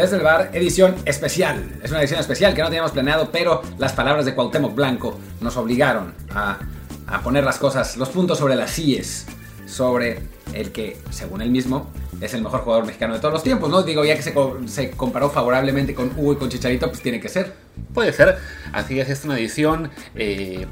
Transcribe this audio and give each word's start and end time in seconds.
Desde 0.00 0.16
el 0.16 0.22
bar, 0.22 0.48
edición 0.54 0.94
especial. 1.04 1.78
Es 1.82 1.90
una 1.90 2.00
edición 2.00 2.20
especial 2.20 2.54
que 2.54 2.62
no 2.62 2.68
teníamos 2.68 2.92
planeado, 2.92 3.30
pero 3.30 3.60
las 3.76 3.92
palabras 3.92 4.24
de 4.24 4.34
Cuauhtémoc 4.34 4.74
Blanco 4.74 5.20
nos 5.42 5.58
obligaron 5.58 6.14
a, 6.30 6.58
a 7.06 7.20
poner 7.20 7.44
las 7.44 7.58
cosas, 7.58 7.98
los 7.98 8.08
puntos 8.08 8.38
sobre 8.38 8.56
las 8.56 8.70
sillas, 8.70 9.26
sobre 9.66 10.22
el 10.54 10.72
que, 10.72 10.96
según 11.10 11.42
él 11.42 11.50
mismo, 11.50 11.90
es 12.20 12.34
el 12.34 12.42
mejor 12.42 12.60
jugador 12.60 12.86
mexicano 12.86 13.14
de 13.14 13.20
todos 13.20 13.34
los 13.34 13.42
tiempos, 13.42 13.70
¿no? 13.70 13.82
Digo, 13.82 14.04
ya 14.04 14.16
que 14.16 14.22
se, 14.22 14.34
se 14.66 14.90
comparó 14.90 15.30
favorablemente 15.30 15.94
con 15.94 16.12
Hugo 16.16 16.34
y 16.34 16.36
con 16.36 16.48
Chicharito, 16.48 16.88
pues 16.88 17.00
tiene 17.00 17.20
que 17.20 17.28
ser. 17.28 17.52
Puede 17.94 18.12
ser. 18.12 18.38
Así 18.72 19.00
es, 19.00 19.08
es 19.08 19.24
una 19.24 19.38
edición. 19.38 19.90
eh, 20.14 20.66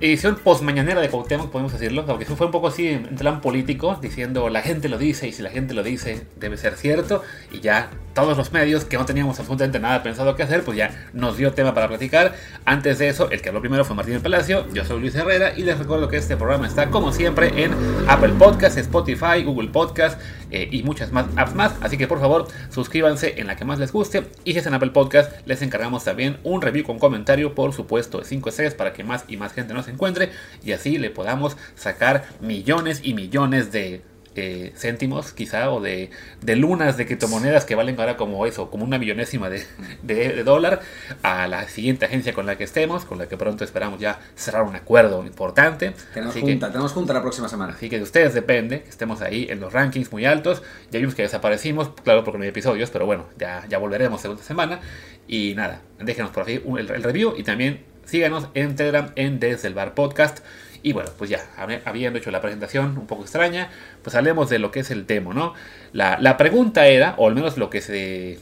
edición 0.00 0.36
postmañanera 0.36 1.00
de 1.00 1.08
Cuauhtémoc, 1.08 1.50
podemos 1.50 1.72
decirlo. 1.72 2.04
Aunque 2.08 2.24
fue 2.24 2.46
un 2.46 2.52
poco 2.52 2.68
así 2.68 2.88
en 2.88 3.06
en 3.06 3.16
plan 3.16 3.40
político, 3.40 3.98
diciendo 4.00 4.48
la 4.48 4.60
gente 4.60 4.88
lo 4.88 4.98
dice 4.98 5.28
y 5.28 5.32
si 5.32 5.42
la 5.42 5.50
gente 5.50 5.72
lo 5.74 5.82
dice 5.82 6.26
debe 6.36 6.56
ser 6.56 6.76
cierto. 6.76 7.22
Y 7.52 7.60
ya 7.60 7.90
todos 8.12 8.36
los 8.36 8.52
medios 8.52 8.84
que 8.84 8.96
no 8.96 9.04
teníamos 9.04 9.38
absolutamente 9.38 9.78
nada 9.78 10.02
pensado 10.02 10.36
que 10.36 10.42
hacer, 10.42 10.62
pues 10.64 10.76
ya 10.76 11.08
nos 11.12 11.36
dio 11.36 11.52
tema 11.52 11.74
para 11.74 11.88
platicar. 11.88 12.34
Antes 12.64 12.98
de 12.98 13.08
eso, 13.08 13.30
el 13.30 13.40
que 13.40 13.48
habló 13.48 13.60
primero 13.60 13.84
fue 13.84 13.96
Martín 13.96 14.14
del 14.14 14.22
Palacio. 14.22 14.66
Yo 14.72 14.84
soy 14.84 15.00
Luis 15.00 15.14
Herrera 15.14 15.52
y 15.56 15.62
les 15.62 15.78
recuerdo 15.78 16.08
que 16.08 16.16
este 16.16 16.36
programa 16.36 16.66
está 16.66 16.90
como 16.90 17.12
siempre 17.12 17.64
en 17.64 17.72
Apple 18.08 18.34
Podcast, 18.38 18.76
Spotify, 18.78 19.42
Google 19.44 19.68
Podcast 19.68 20.20
eh, 20.50 20.68
y 20.70 20.82
muchas 20.82 21.12
más 21.12 21.26
apps 21.36 21.54
más. 21.54 21.74
Así 21.80 21.96
que 21.96 22.06
por 22.06 22.20
favor 22.20 22.46
suscríbanse 22.70 23.40
en 23.40 23.46
la 23.46 23.56
que 23.56 23.64
más 23.64 23.78
les 23.78 23.92
guste. 23.92 24.24
Y 24.44 24.52
si 24.52 24.58
es 24.58 24.66
en 24.66 24.74
Apple 24.74 24.90
Podcast, 24.90 25.32
les 25.46 25.62
encargamos 25.62 26.04
también 26.04 26.38
un 26.44 26.62
review 26.62 26.84
con 26.84 26.98
comentario, 26.98 27.54
por 27.54 27.72
supuesto, 27.72 28.18
de 28.18 28.24
5 28.24 28.48
estrellas 28.48 28.74
para 28.74 28.92
que 28.92 29.04
más 29.04 29.24
y 29.28 29.36
más 29.36 29.52
gente 29.52 29.74
nos 29.74 29.88
encuentre 29.88 30.30
y 30.62 30.72
así 30.72 30.98
le 30.98 31.10
podamos 31.10 31.56
sacar 31.74 32.24
millones 32.40 33.00
y 33.02 33.14
millones 33.14 33.72
de 33.72 34.02
eh, 34.36 34.72
céntimos 34.76 35.32
quizá 35.32 35.70
o 35.70 35.80
de, 35.80 36.10
de 36.42 36.56
lunas 36.56 36.96
de 36.96 37.06
criptomonedas 37.06 37.64
que 37.64 37.74
valen 37.74 37.98
ahora 38.00 38.16
como 38.16 38.46
eso, 38.46 38.70
como 38.70 38.84
una 38.84 38.98
millonésima 38.98 39.48
de, 39.50 39.64
de- 40.02 40.30
de 40.30 40.44
dólar 40.44 40.80
a 41.22 41.46
la 41.46 41.68
siguiente 41.68 42.04
agencia 42.06 42.32
con 42.32 42.46
la 42.46 42.56
que 42.58 42.64
estemos, 42.64 43.04
con 43.04 43.18
la 43.18 43.26
que 43.28 43.36
pronto 43.36 43.64
esperamos 43.64 44.00
ya 44.00 44.18
cerrar 44.34 44.62
un 44.64 44.74
acuerdo 44.76 45.24
importante. 45.24 45.94
Tenemos 46.12 46.34
Así 46.34 46.44
que- 46.44 46.52
junta, 46.52 46.68
tenemos 46.70 46.92
junta 46.92 47.12
la 47.12 47.22
próxima 47.22 47.48
semana. 47.48 47.74
Así 47.74 47.88
que 47.88 47.96
de 47.98 48.02
ustedes 48.02 48.34
depende 48.34 48.82
que 48.82 48.88
estemos 48.90 49.20
ahí 49.22 49.46
en 49.50 49.60
los 49.60 49.72
rankings 49.72 50.10
muy 50.12 50.24
altos. 50.24 50.62
Ya 50.90 50.98
vimos 50.98 51.14
que 51.14 51.22
desaparecimos, 51.22 51.90
claro, 52.02 52.24
porque 52.24 52.38
no 52.38 52.42
hay 52.44 52.50
episodios, 52.50 52.90
pero 52.90 53.06
bueno, 53.06 53.26
ya, 53.38 53.64
ya 53.68 53.78
volveremos 53.78 54.20
segunda 54.20 54.42
semana. 54.42 54.80
Y 55.26 55.54
nada, 55.54 55.80
déjenos 56.00 56.30
por 56.32 56.46
ahí 56.46 56.60
un- 56.64 56.78
el, 56.78 56.90
el 56.90 57.02
review 57.02 57.34
y 57.36 57.42
también 57.44 57.84
síganos 58.04 58.48
en 58.54 58.76
Telegram 58.76 59.10
en 59.16 59.40
Desde 59.40 59.68
el 59.68 59.74
Bar 59.74 59.94
Podcast. 59.94 60.40
Y 60.84 60.92
bueno, 60.92 61.10
pues 61.18 61.30
ya, 61.30 61.40
habi- 61.58 61.80
habiendo 61.84 62.18
hecho 62.18 62.30
la 62.30 62.40
presentación 62.40 62.96
un 62.98 63.06
poco 63.06 63.22
extraña, 63.22 63.70
pues 64.02 64.14
hablemos 64.14 64.48
de 64.50 64.58
lo 64.60 64.70
que 64.70 64.80
es 64.80 64.90
el 64.90 65.06
tema, 65.06 65.32
¿no? 65.34 65.54
La, 65.92 66.18
la 66.20 66.36
pregunta 66.36 66.86
era, 66.86 67.14
o 67.16 67.26
al 67.26 67.34
menos 67.34 67.56
lo 67.58 67.70
que 67.70 67.80
se, 67.80 68.38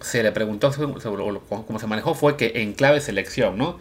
se 0.00 0.22
le 0.22 0.30
preguntó 0.30 0.70
sobre, 0.72 0.92
cómo 1.48 1.78
se 1.78 1.86
manejó, 1.86 2.14
fue 2.14 2.36
que 2.36 2.52
en 2.56 2.74
clave 2.74 3.00
selección, 3.00 3.56
¿no? 3.56 3.78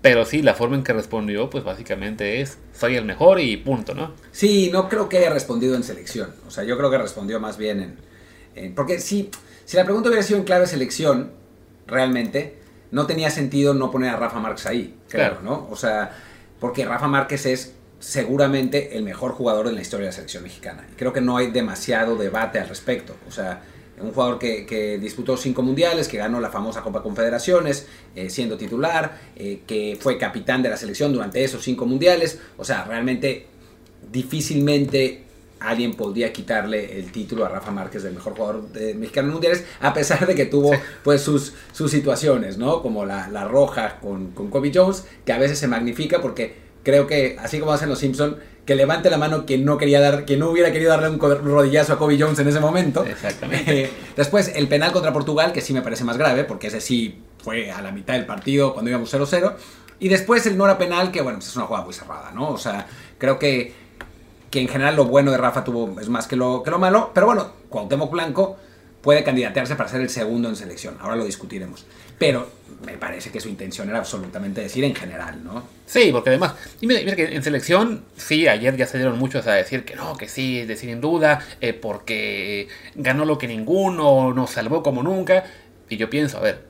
Pero 0.00 0.24
sí, 0.26 0.42
la 0.42 0.54
forma 0.54 0.76
en 0.76 0.84
que 0.84 0.92
respondió, 0.92 1.50
pues 1.50 1.64
básicamente 1.64 2.40
es, 2.40 2.58
soy 2.72 2.94
el 2.94 3.04
mejor 3.04 3.40
y 3.40 3.56
punto, 3.56 3.94
¿no? 3.94 4.12
Sí, 4.30 4.70
no 4.72 4.88
creo 4.88 5.08
que 5.08 5.18
haya 5.18 5.30
respondido 5.30 5.74
en 5.74 5.82
selección. 5.82 6.30
O 6.46 6.50
sea, 6.52 6.62
yo 6.62 6.76
creo 6.78 6.90
que 6.90 6.98
respondió 6.98 7.40
más 7.40 7.56
bien 7.56 7.80
en... 7.80 7.96
en- 8.54 8.74
porque 8.76 9.00
si, 9.00 9.30
si 9.64 9.76
la 9.76 9.84
pregunta 9.84 10.08
hubiera 10.08 10.22
sido 10.22 10.38
en 10.38 10.44
clave 10.44 10.66
selección, 10.68 11.32
realmente, 11.88 12.58
no 12.92 13.06
tenía 13.06 13.30
sentido 13.30 13.74
no 13.74 13.90
poner 13.90 14.10
a 14.10 14.16
Rafa 14.18 14.38
Márquez 14.38 14.66
ahí, 14.66 14.94
creo, 15.08 15.30
Claro. 15.30 15.42
¿no? 15.42 15.66
O 15.70 15.74
sea, 15.76 16.12
porque 16.60 16.84
Rafa 16.84 17.08
Márquez 17.08 17.46
es 17.46 17.74
seguramente 17.98 18.96
el 18.96 19.02
mejor 19.02 19.32
jugador 19.32 19.66
en 19.66 19.74
la 19.74 19.80
historia 19.80 20.04
de 20.04 20.10
la 20.10 20.16
selección 20.16 20.42
mexicana. 20.42 20.86
Creo 20.96 21.12
que 21.12 21.20
no 21.20 21.36
hay 21.36 21.50
demasiado 21.50 22.16
debate 22.16 22.58
al 22.58 22.68
respecto. 22.68 23.16
O 23.26 23.30
sea, 23.30 23.62
un 24.00 24.12
jugador 24.12 24.38
que, 24.38 24.66
que 24.66 24.98
disputó 24.98 25.36
cinco 25.36 25.62
mundiales, 25.62 26.08
que 26.08 26.18
ganó 26.18 26.40
la 26.40 26.50
famosa 26.50 26.82
Copa 26.82 27.02
Confederaciones, 27.02 27.86
eh, 28.14 28.28
siendo 28.28 28.56
titular, 28.56 29.18
eh, 29.36 29.60
que 29.66 29.96
fue 30.00 30.18
capitán 30.18 30.62
de 30.62 30.68
la 30.68 30.76
selección 30.76 31.12
durante 31.12 31.42
esos 31.42 31.62
cinco 31.62 31.86
mundiales. 31.86 32.40
O 32.56 32.64
sea, 32.64 32.84
realmente 32.84 33.46
difícilmente 34.10 35.23
alguien 35.68 35.94
podría 35.94 36.32
quitarle 36.32 36.98
el 36.98 37.10
título 37.12 37.44
a 37.44 37.48
Rafa 37.48 37.70
Márquez 37.70 38.02
del 38.02 38.14
mejor 38.14 38.34
jugador 38.34 38.68
de 38.72 38.94
mexicano 38.94 39.28
en 39.28 39.32
mundiales, 39.34 39.64
a 39.80 39.92
pesar 39.94 40.26
de 40.26 40.34
que 40.34 40.46
tuvo 40.46 40.72
Sí. 40.72 40.78
pues 41.02 41.20
sus, 41.22 41.54
sus 41.72 41.90
situaciones, 41.90 42.58
¿no? 42.58 42.82
Como 42.82 43.04
la, 43.04 43.28
la 43.28 43.44
roja 43.44 43.98
con, 44.00 44.32
con 44.32 44.50
Kobe 44.50 44.70
Jones, 44.74 45.04
que 45.24 45.32
a 45.32 45.38
veces 45.38 45.58
se 45.58 45.68
magnifica 45.68 46.20
porque 46.20 46.56
creo 46.82 47.06
que, 47.06 47.36
así 47.40 47.58
como 47.58 47.72
hacen 47.72 47.88
los 47.88 47.98
Simpson, 47.98 48.36
que 48.66 48.74
levante 48.74 49.10
la 49.10 49.18
mano 49.18 49.44
quien 49.46 49.64
no 49.64 49.76
quería 49.76 50.00
dar, 50.00 50.24
quien 50.24 50.40
no 50.40 50.48
hubiera 50.50 50.72
querido 50.72 50.90
darle 50.90 51.10
un 51.10 51.18
rodillazo 51.20 51.92
a 51.94 51.98
Kobe 51.98 52.16
Jones 52.18 52.38
en 52.38 52.48
ese 52.48 52.60
momento. 52.60 53.04
Exactamente. 53.04 53.84
Eh, 53.84 53.90
después, 54.16 54.52
el 54.54 54.68
penal 54.68 54.92
contra 54.92 55.12
Portugal, 55.12 55.52
que 55.52 55.60
sí 55.60 55.72
me 55.74 55.82
parece 55.82 56.04
más 56.04 56.16
grave, 56.16 56.44
porque 56.44 56.68
ese 56.68 56.80
sí 56.80 57.18
fue 57.42 57.70
a 57.70 57.82
la 57.82 57.92
mitad 57.92 58.14
del 58.14 58.24
partido 58.26 58.72
cuando 58.72 58.90
íbamos 58.90 59.12
0-0. 59.12 59.54
Y 60.00 60.08
después 60.08 60.44
el 60.46 60.56
no 60.56 60.64
era 60.64 60.76
penal, 60.78 61.12
que 61.12 61.20
bueno, 61.20 61.38
pues 61.38 61.50
es 61.50 61.56
una 61.56 61.66
jugada 61.66 61.84
muy 61.84 61.94
cerrada, 61.94 62.32
¿no? 62.32 62.50
O 62.50 62.58
sea, 62.58 62.86
creo 63.18 63.38
que, 63.38 63.72
que 64.54 64.60
en 64.60 64.68
general 64.68 64.94
lo 64.94 65.06
bueno 65.06 65.32
de 65.32 65.36
Rafa 65.36 65.64
tuvo 65.64 66.00
es 66.00 66.08
más 66.08 66.28
que 66.28 66.36
lo, 66.36 66.62
que 66.62 66.70
lo 66.70 66.78
malo. 66.78 67.10
Pero 67.12 67.26
bueno, 67.26 67.50
Cuauhtémoc 67.68 68.12
Blanco 68.12 68.56
puede 69.02 69.24
candidatearse 69.24 69.74
para 69.74 69.88
ser 69.88 70.00
el 70.00 70.08
segundo 70.08 70.48
en 70.48 70.54
selección. 70.54 70.96
Ahora 71.00 71.16
lo 71.16 71.24
discutiremos. 71.24 71.84
Pero 72.20 72.46
me 72.86 72.92
parece 72.92 73.32
que 73.32 73.40
su 73.40 73.48
intención 73.48 73.88
era 73.88 73.98
absolutamente 73.98 74.60
decir 74.60 74.84
en 74.84 74.94
general, 74.94 75.42
¿no? 75.42 75.64
Sí, 75.86 76.10
porque 76.12 76.30
además, 76.30 76.54
y 76.80 76.86
mira, 76.86 77.00
mira 77.00 77.16
que 77.16 77.34
en 77.34 77.42
selección, 77.42 78.04
sí, 78.16 78.46
ayer 78.46 78.76
ya 78.76 78.86
salieron 78.86 79.18
muchos 79.18 79.44
a 79.48 79.54
decir 79.54 79.84
que 79.84 79.96
no, 79.96 80.16
que 80.16 80.28
sí, 80.28 80.64
decir 80.64 80.88
sin 80.88 81.00
duda, 81.00 81.40
eh, 81.60 81.72
porque 81.72 82.68
ganó 82.94 83.24
lo 83.24 83.36
que 83.38 83.48
ninguno, 83.48 84.32
nos 84.32 84.50
salvó 84.50 84.84
como 84.84 85.02
nunca. 85.02 85.46
Y 85.88 85.96
yo 85.96 86.08
pienso, 86.08 86.38
a 86.38 86.42
ver, 86.42 86.62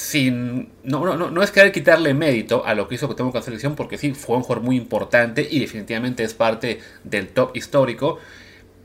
sin, 0.00 0.70
no, 0.82 1.04
no, 1.04 1.30
no, 1.30 1.42
es 1.42 1.50
querer 1.50 1.72
quitarle 1.72 2.14
mérito 2.14 2.64
a 2.64 2.72
lo 2.72 2.88
que 2.88 2.94
hizo 2.94 3.06
Cuauhtémoc 3.06 3.32
con 3.32 3.42
selección, 3.42 3.76
porque 3.76 3.98
sí, 3.98 4.14
fue 4.14 4.34
un 4.34 4.42
jugador 4.42 4.64
muy 4.64 4.76
importante 4.76 5.46
y 5.48 5.60
definitivamente 5.60 6.24
es 6.24 6.32
parte 6.32 6.80
del 7.04 7.28
top 7.28 7.54
histórico, 7.54 8.18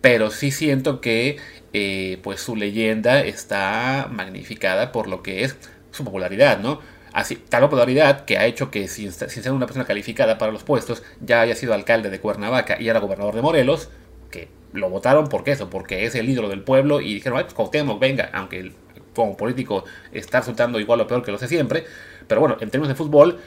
pero 0.02 0.30
sí 0.30 0.52
siento 0.52 1.00
que 1.00 1.38
eh, 1.72 2.20
pues 2.22 2.42
su 2.42 2.58
leyenda 2.58 3.22
está 3.22 4.10
magnificada 4.12 4.92
por 4.92 5.08
lo 5.08 5.24
que 5.24 5.46
es 5.46 5.56
su 5.92 6.04
popularidad, 6.04 6.60
¿no? 6.60 6.82
Así, 7.14 7.38
tal 7.38 7.62
popularidad 7.62 8.26
que 8.26 8.38
ha 8.38 8.46
hecho 8.46 8.70
que 8.70 8.90
sin, 8.90 9.14
sin 9.14 9.30
ser 9.42 9.54
una 9.54 9.68
persona 9.68 9.86
calificada 9.86 10.38
para 10.38 10.52
los 10.52 10.64
puestos, 10.64 11.02
ya 11.22 11.40
haya 11.40 11.56
sido 11.56 11.74
alcalde 11.74 12.10
de 12.10 12.20
Cuernavaca 12.20 12.76
y 12.78 12.90
ahora 12.90 13.00
gobernador 13.00 13.36
de 13.36 13.42
Morelos, 13.42 13.88
que 14.32 14.50
lo 14.74 14.90
votaron 14.90 15.30
porque 15.30 15.54
eso, 15.54 15.70
porque 15.70 16.06
es 16.06 16.14
el 16.16 16.28
ídolo 16.28 16.50
del 16.50 16.62
pueblo 16.62 17.00
y 17.00 17.14
dijeron, 17.14 17.38
ay, 17.38 17.46
pues 17.46 17.54
Cuauhtémoc, 17.54 18.02
venga, 18.02 18.30
aunque 18.34 18.74
como 19.16 19.36
político 19.38 19.86
está 20.12 20.40
resultando 20.40 20.80
igual 20.80 21.02
o 21.02 21.08
peor 21.08 21.24
que 21.24 21.32
lo 21.32 21.38
sé 21.38 21.48
siempre, 21.48 21.86
pero 22.28 22.42
bueno, 22.42 22.58
en 22.60 22.70
términos 22.70 22.90
de 22.90 22.96
fútbol, 22.96 23.40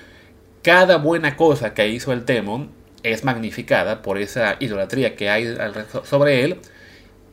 cada 0.63 0.97
buena 0.97 1.37
cosa 1.37 1.75
que 1.75 1.89
hizo 1.89 2.13
el 2.13 2.25
Temo 2.25 2.69
es 3.03 3.25
magnificada 3.25 4.03
por 4.03 4.19
esa 4.19 4.57
idolatría 4.59 5.15
que 5.15 5.31
hay 5.31 5.57
sobre 6.05 6.45
él 6.45 6.59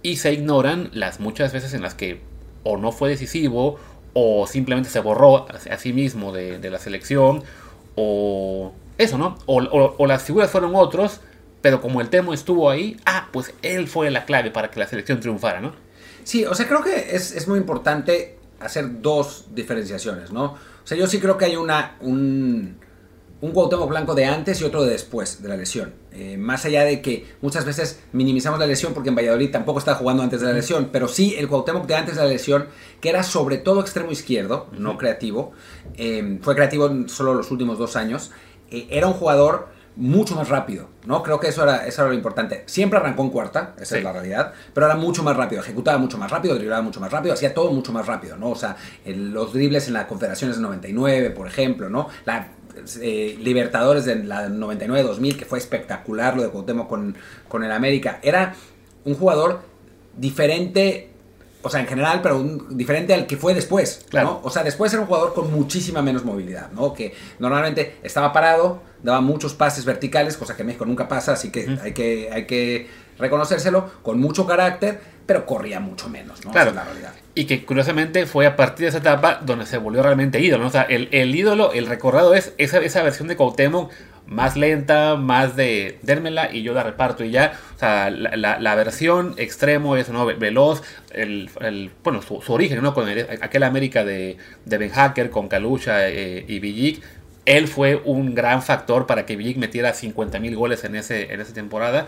y 0.03 0.17
se 0.17 0.33
ignoran 0.33 0.89
las 0.93 1.19
muchas 1.19 1.51
veces 1.51 1.73
en 1.73 1.81
las 1.81 1.95
que 1.95 2.21
o 2.65 2.77
no 2.77 2.91
fue 2.91 3.09
decisivo, 3.09 3.79
o 4.13 4.47
simplemente 4.47 4.89
se 4.89 4.99
borró 4.99 5.47
a, 5.49 5.77
sí 5.77 5.93
mismo 5.93 6.31
de, 6.31 6.57
de, 6.57 6.69
la 6.69 6.79
selección, 6.79 7.43
o 7.95 8.73
eso, 8.97 9.17
¿no? 9.17 9.37
O, 9.45 9.61
o, 9.61 9.95
o, 9.97 10.07
las 10.07 10.23
figuras 10.23 10.49
fueron 10.49 10.75
otros, 10.75 11.21
pero 11.61 11.79
como 11.79 12.01
el 12.01 12.09
Temo 12.09 12.33
estuvo 12.33 12.69
ahí, 12.69 12.97
ah, 13.05 13.29
pues 13.31 13.53
él 13.61 13.87
fue 13.87 14.09
la 14.11 14.25
clave 14.25 14.51
para 14.51 14.71
que 14.71 14.79
la 14.79 14.87
selección 14.87 15.19
triunfara, 15.19 15.61
¿no? 15.61 15.73
Sí, 16.25 16.43
o 16.43 16.55
sea, 16.55 16.67
creo 16.67 16.81
que 16.81 17.15
es, 17.15 17.31
es 17.33 17.47
muy 17.47 17.59
importante 17.59 18.39
hacer 18.59 18.99
dos 19.01 19.45
diferenciaciones, 19.53 20.31
¿no? 20.31 20.45
O 20.45 20.87
sea, 20.87 20.97
yo 20.97 21.05
sí 21.05 21.19
creo 21.19 21.37
que 21.37 21.45
hay 21.45 21.55
una, 21.55 21.97
un, 22.01 22.77
un 23.41 23.51
Cuauhtémoc 23.51 23.87
Blanco 23.87 24.15
de 24.15 24.25
antes 24.25 24.59
y 24.59 24.63
otro 24.63 24.83
de 24.83 24.89
después 24.89 25.43
de 25.43 25.49
la 25.49 25.55
lesión. 25.55 25.93
Eh, 26.13 26.35
más 26.35 26.65
allá 26.65 26.83
de 26.83 26.99
que 26.99 27.27
muchas 27.41 27.63
veces 27.63 27.99
minimizamos 28.11 28.59
la 28.59 28.65
lesión 28.65 28.95
porque 28.95 29.09
en 29.09 29.15
Valladolid 29.15 29.51
tampoco 29.51 29.77
estaba 29.77 29.97
jugando 29.97 30.23
antes 30.23 30.41
de 30.41 30.47
la 30.47 30.53
lesión, 30.53 30.89
pero 30.91 31.07
sí 31.07 31.35
el 31.37 31.47
Cuauhtémoc 31.47 31.85
de 31.85 31.93
antes 31.93 32.15
de 32.15 32.23
la 32.23 32.27
lesión, 32.27 32.69
que 33.01 33.09
era 33.09 33.21
sobre 33.21 33.59
todo 33.59 33.81
extremo 33.81 34.11
izquierdo, 34.11 34.67
no 34.71 34.97
creativo, 34.97 35.51
eh, 35.95 36.39
fue 36.41 36.55
creativo 36.55 37.07
solo 37.07 37.35
los 37.35 37.51
últimos 37.51 37.77
dos 37.77 37.95
años, 37.95 38.31
eh, 38.71 38.87
era 38.89 39.05
un 39.05 39.13
jugador 39.13 39.74
mucho 39.97 40.35
más 40.35 40.49
rápido, 40.49 40.89
¿no? 41.05 41.23
Creo 41.23 41.39
que 41.39 41.47
eso 41.47 41.63
era, 41.63 41.87
eso 41.87 42.01
era 42.01 42.09
lo 42.09 42.15
importante. 42.15 42.63
Siempre 42.65 42.99
arrancó 42.99 43.23
en 43.23 43.29
cuarta, 43.29 43.73
esa 43.77 43.95
Sí. 43.95 43.97
es 43.99 44.03
la 44.03 44.11
realidad, 44.11 44.53
pero 44.73 44.85
era 44.87 44.95
mucho 44.95 45.23
más 45.23 45.37
rápido, 45.37 45.61
ejecutaba 45.61 45.97
mucho 45.97 46.17
más 46.17 46.29
rápido, 46.31 46.55
driblaba 46.55 46.81
mucho 46.81 46.99
más 46.99 47.11
rápido, 47.11 47.33
hacía 47.33 47.53
todo 47.53 47.71
mucho 47.71 47.93
más 47.93 48.05
rápido, 48.05 48.35
¿no? 48.37 48.49
O 48.49 48.55
sea, 48.55 48.75
el- 49.05 49.31
los 49.31 49.53
dribles 49.53 49.87
en 49.87 49.93
la 49.93 50.05
Confederaciones 50.07 50.57
de 50.57 50.63
99, 50.63 51.29
por 51.29 51.47
ejemplo, 51.47 51.89
¿no? 51.89 52.09
La 52.25 52.49
eh, 53.01 53.37
Libertadores 53.39 54.03
de 54.03 54.15
la 54.25 54.49
99-2000, 54.49 55.37
que 55.37 55.45
fue 55.45 55.57
espectacular 55.59 56.35
lo 56.35 56.43
de 56.43 56.49
Cuauhtémoc 56.49 56.89
con, 56.89 57.15
con 57.47 57.63
el 57.63 57.71
América. 57.71 58.19
Era 58.21 58.53
un 59.05 59.15
jugador 59.15 59.61
diferente, 60.17 61.09
o 61.65 61.69
sea, 61.69 61.79
en 61.81 61.87
general, 61.87 62.21
pero 62.21 62.37
un- 62.39 62.77
diferente 62.77 63.13
al 63.13 63.25
que 63.27 63.37
fue 63.37 63.53
después, 63.53 64.05
Claro. 64.09 64.27
¿no? 64.27 64.39
O 64.43 64.49
sea, 64.51 64.63
después 64.63 64.93
era 64.93 65.01
un 65.01 65.07
jugador 65.07 65.33
con 65.33 65.51
muchísima 65.51 66.01
menos 66.01 66.23
movilidad, 66.23 66.71
¿no? 66.71 66.93
Que 66.93 67.13
normalmente 67.39 67.97
estaba 68.03 68.31
parado, 68.31 68.81
daba 69.03 69.19
muchos 69.21 69.53
pases 69.55 69.83
verticales, 69.83 70.37
cosa 70.37 70.55
que 70.55 70.61
en 70.61 70.67
México 70.67 70.85
nunca 70.85 71.07
pasa, 71.07 71.33
así 71.33 71.51
que, 71.51 71.77
hay, 71.81 71.93
que 71.93 72.29
hay 72.31 72.45
que 72.45 72.87
reconocérselo, 73.17 73.89
con 74.03 74.19
mucho 74.19 74.45
carácter, 74.45 74.99
pero 75.25 75.45
corría 75.45 75.79
mucho 75.79 76.07
menos, 76.07 76.45
¿no? 76.45 76.51
Claro. 76.51 76.69
Esa 76.71 76.81
es 76.81 76.85
la 76.87 76.91
realidad. 76.93 77.13
Y 77.33 77.45
que 77.45 77.65
curiosamente 77.65 78.25
fue 78.27 78.45
a 78.45 78.55
partir 78.55 78.83
de 78.85 78.89
esa 78.89 78.99
etapa 78.99 79.41
donde 79.43 79.65
se 79.65 79.77
volvió 79.77 80.01
realmente 80.03 80.39
ídolo. 80.39 80.63
¿no? 80.63 80.69
O 80.69 80.71
sea, 80.71 80.83
el, 80.83 81.09
el 81.11 81.35
ídolo, 81.35 81.73
el 81.73 81.87
recordado 81.87 82.33
es 82.33 82.53
esa, 82.57 82.77
esa 82.79 83.01
versión 83.03 83.27
de 83.27 83.35
Cuauhtémoc 83.35 83.91
más 84.27 84.57
lenta, 84.57 85.15
más 85.15 85.55
de 85.55 85.99
dérmela 86.01 86.51
y 86.53 86.63
yo 86.63 86.73
la 86.73 86.83
reparto 86.83 87.23
y 87.23 87.31
ya. 87.31 87.53
O 87.75 87.79
sea, 87.79 88.09
la, 88.09 88.59
la- 88.59 88.75
versión 88.75 89.33
extremo 89.37 89.95
es 89.97 90.09
¿no? 90.09 90.25
Ve- 90.25 90.33
veloz, 90.35 90.81
el, 91.11 91.49
el- 91.61 91.91
bueno, 92.03 92.21
su, 92.21 92.41
origen, 92.51 92.81
¿no? 92.81 92.93
Con 92.93 93.07
el- 93.09 93.27
aquel 93.41 93.63
América 93.63 94.03
de, 94.03 94.37
de 94.65 94.77
Ben 94.77 94.89
Hacker, 94.91 95.29
con 95.29 95.47
Kalusha 95.47 96.09
eh, 96.09 96.45
y 96.47 96.59
Villic. 96.59 97.03
Él 97.45 97.67
fue 97.67 98.01
un 98.05 98.33
gran 98.33 98.63
factor 98.63 99.05
para 99.05 99.25
que 99.27 99.35
Villic 99.35 99.57
metiera 99.57 99.93
50.000 99.93 100.55
goles 100.55 100.83
en, 100.83 100.95
ese, 100.95 101.31
en 101.33 101.41
esa 101.41 101.53
temporada. 101.53 102.07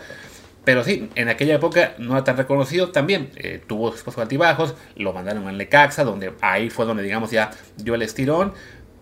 Pero 0.64 0.84
sí, 0.84 1.08
en 1.14 1.28
aquella 1.30 1.54
época 1.54 1.94
no 1.98 2.12
era 2.14 2.24
tan 2.24 2.36
reconocido 2.36 2.90
también. 2.90 3.30
eh, 3.36 3.62
tuvo 3.66 3.96
sus 3.96 4.18
altibajos, 4.18 4.74
lo 4.96 5.12
mandaron 5.12 5.46
al 5.48 5.56
Necaxa, 5.56 6.04
donde 6.04 6.32
ahí 6.42 6.68
fue 6.68 6.84
donde, 6.84 7.02
digamos, 7.02 7.30
ya 7.30 7.50
dio 7.76 7.94
el 7.94 8.02
estirón. 8.02 8.52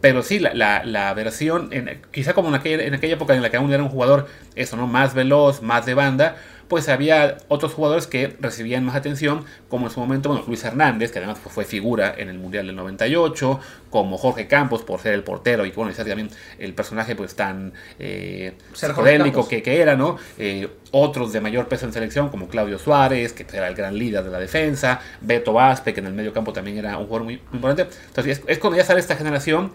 Pero 0.07 0.23
sí, 0.23 0.39
la, 0.39 0.55
la- 0.55 0.85
la 0.85 1.13
versión, 1.15 1.71
en- 1.73 2.01
quizá 2.13 2.33
como 2.33 2.49
en 2.51 2.55
aquella, 2.55 2.85
en 2.85 2.95
aquella 2.95 3.15
época 3.15 3.35
en 3.35 3.43
la 3.43 3.51
que 3.51 3.57
aún 3.57 3.73
era 3.73 3.83
un 3.83 3.89
jugador, 3.89 4.29
eso, 4.55 4.77
¿no? 4.77 4.87
Más 4.87 5.15
veloz, 5.15 5.63
más 5.63 5.85
de 5.85 5.95
banda, 5.95 6.37
pues 6.69 6.89
había 6.89 7.39
otros 7.49 7.75
jugadores 7.75 8.07
que 8.07 8.37
recibían 8.41 8.85
más 8.85 8.95
atención, 8.95 9.45
como 9.69 9.87
en 9.87 9.93
su 9.93 9.99
momento, 9.99 10.29
bueno, 10.29 10.45
Luis 10.47 10.63
Hernández, 10.65 11.11
que 11.11 11.19
además 11.19 11.39
fue 11.39 11.65
figura 11.65 12.15
en 12.17 12.29
el 12.29 12.39
Mundial 12.39 12.67
del 12.69 12.77
98, 12.77 13.59
como 13.91 14.17
Jorge 14.17 14.47
Campos, 14.49 14.83
por 14.83 15.01
ser 15.01 15.15
el 15.15 15.23
portero, 15.25 15.65
y 15.67 15.71
bueno, 15.73 15.93
también 15.93 16.29
el 16.59 16.73
personaje 16.75 17.15
pues 17.17 17.35
tan 17.37 17.73
eh, 18.01 18.55
psicodélico 18.73 19.49
que, 19.49 19.63
que 19.63 19.81
era, 19.81 19.97
¿no? 19.97 20.19
Eh, 20.39 20.69
otros 20.91 21.33
de 21.33 21.41
mayor 21.41 21.69
peso 21.69 21.87
en 21.87 21.93
selección, 21.93 22.31
como 22.31 22.49
Claudio 22.49 22.79
Suárez, 22.79 23.33
que 23.33 23.45
era 23.57 23.69
el 23.69 23.75
gran 23.77 23.97
líder 23.97 24.25
de 24.25 24.31
la 24.31 24.39
defensa, 24.41 25.01
Beto 25.21 25.53
Vázquez, 25.53 25.95
que 25.95 26.01
en 26.01 26.07
el 26.07 26.15
medio 26.15 26.33
campo 26.33 26.53
también 26.53 26.79
era 26.79 26.97
un 26.99 27.07
jugador 27.07 27.25
muy, 27.25 27.37
muy 27.37 27.57
importante. 27.57 27.95
Entonces, 28.09 28.39
es, 28.39 28.45
es 28.49 28.59
cuando 28.59 28.77
ya 28.77 28.85
sale 28.85 28.99
esta 28.99 29.15
generación 29.15 29.73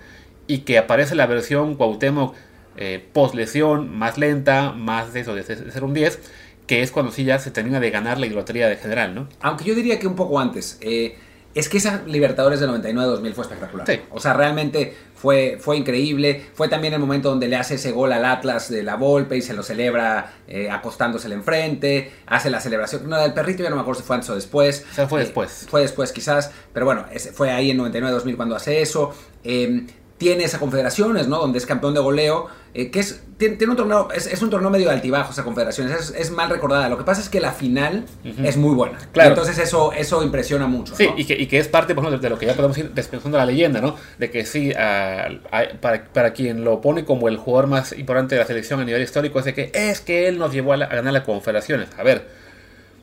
y 0.53 0.59
que 0.59 0.77
aparece 0.77 1.15
la 1.15 1.25
versión 1.27 1.75
Cuauhtémoc 1.75 2.35
eh, 2.77 3.05
post 3.13 3.35
lesión, 3.35 3.95
más 3.95 4.17
lenta, 4.17 4.71
más 4.71 5.13
de 5.13 5.21
eso, 5.21 5.35
de 5.35 5.43
ser 5.43 5.83
un 5.83 5.93
10, 5.93 6.19
que 6.67 6.81
es 6.81 6.91
cuando 6.91 7.11
sí 7.11 7.23
ya 7.25 7.37
se 7.39 7.51
termina 7.51 7.79
de 7.79 7.89
ganar 7.89 8.17
la 8.17 8.25
idolatría 8.27 8.67
de 8.67 8.77
general, 8.77 9.13
¿no? 9.13 9.27
Aunque 9.41 9.63
yo 9.65 9.75
diría 9.75 9.99
que 9.99 10.07
un 10.07 10.15
poco 10.15 10.39
antes. 10.39 10.77
eh, 10.81 11.17
es 11.53 11.67
que 11.67 11.79
esa 11.79 12.03
Libertadores 12.07 12.61
del 12.61 12.69
99-2000 12.69 13.33
fue 13.33 13.43
espectacular. 13.43 13.85
Sí. 13.85 13.99
O 14.11 14.21
sea, 14.21 14.31
realmente 14.31 14.95
fue, 15.15 15.57
fue 15.59 15.75
increíble. 15.75 16.45
Fue 16.53 16.69
también 16.69 16.93
el 16.93 17.01
momento 17.01 17.27
donde 17.27 17.49
le 17.49 17.57
hace 17.57 17.75
ese 17.75 17.91
gol 17.91 18.13
al 18.13 18.23
Atlas 18.23 18.69
de 18.69 18.83
la 18.83 18.95
Volpe 18.95 19.35
y 19.35 19.41
se 19.41 19.53
lo 19.53 19.61
celebra 19.61 20.31
eh, 20.47 20.69
acostándosele 20.71 21.35
enfrente. 21.35 22.09
Hace 22.25 22.49
la 22.51 22.61
celebración. 22.61 23.09
No, 23.09 23.19
del 23.19 23.33
perrito 23.33 23.63
ya 23.63 23.69
no 23.69 23.75
me 23.75 23.81
acuerdo 23.81 23.99
si 23.99 24.07
fue 24.07 24.15
antes 24.15 24.29
o 24.29 24.35
después. 24.35 24.85
O 24.91 24.95
sea, 24.95 25.07
fue 25.09 25.19
Eh, 25.19 25.23
después. 25.25 25.67
Fue 25.69 25.81
después 25.81 26.13
quizás. 26.13 26.51
Pero 26.73 26.85
bueno, 26.85 27.03
fue 27.33 27.51
ahí 27.51 27.69
en 27.71 27.79
99-2000 27.79 28.37
cuando 28.37 28.55
hace 28.55 28.81
eso. 28.81 29.13
Eh, 29.43 29.87
tiene 30.21 30.43
esa 30.43 30.59
confederaciones, 30.59 31.27
¿no? 31.27 31.39
Donde 31.39 31.57
es 31.57 31.65
campeón 31.65 31.95
de 31.95 31.99
goleo, 31.99 32.45
eh, 32.75 32.91
que 32.91 32.99
es, 32.99 33.23
tiene, 33.37 33.55
tiene 33.55 33.71
un 33.71 33.77
torneo, 33.77 34.09
es, 34.13 34.27
es 34.27 34.39
un 34.43 34.51
torneo 34.51 34.69
medio 34.69 34.91
altibajo 34.91 35.31
esa 35.31 35.43
confederaciones, 35.43 35.99
es, 35.99 36.13
es 36.15 36.29
mal 36.29 36.47
recordada. 36.51 36.87
Lo 36.89 36.97
que 36.99 37.03
pasa 37.03 37.21
es 37.21 37.27
que 37.29 37.39
la 37.41 37.51
final 37.53 38.05
es 38.43 38.55
muy 38.55 38.75
buena. 38.75 38.99
Claro. 39.13 39.29
Entonces 39.31 39.57
eso, 39.57 39.93
eso 39.93 40.21
impresiona 40.23 40.67
mucho. 40.67 40.95
Sí, 40.95 41.07
¿no? 41.07 41.17
y 41.17 41.25
que, 41.25 41.33
y 41.33 41.47
que 41.47 41.57
es 41.57 41.67
parte, 41.67 41.95
por 41.95 42.03
ejemplo, 42.03 42.21
de 42.21 42.29
lo 42.29 42.37
que 42.37 42.45
ya 42.45 42.53
podemos 42.53 42.77
ir 42.77 42.91
despensando 42.91 43.39
la 43.39 43.47
leyenda, 43.47 43.81
¿no? 43.81 43.95
De 44.19 44.29
que 44.29 44.45
sí, 44.45 44.71
ah, 44.77 45.27
ah, 45.51 45.63
para, 45.81 46.03
para 46.05 46.33
quien 46.33 46.63
lo 46.63 46.81
pone 46.81 47.03
como 47.03 47.27
el 47.27 47.37
jugador 47.37 47.65
más 47.67 47.93
importante 47.97 48.35
de 48.35 48.41
la 48.41 48.45
selección 48.47 48.79
a 48.79 48.85
nivel 48.85 49.01
histórico, 49.01 49.39
es 49.39 49.45
de 49.45 49.55
que 49.55 49.71
es 49.73 50.01
que 50.01 50.27
él 50.27 50.37
nos 50.37 50.53
llevó 50.53 50.73
a, 50.73 50.77
la- 50.77 50.85
a 50.85 50.95
ganar 50.95 51.13
las 51.13 51.23
confederaciones. 51.23 51.87
A 51.97 52.03
ver, 52.03 52.27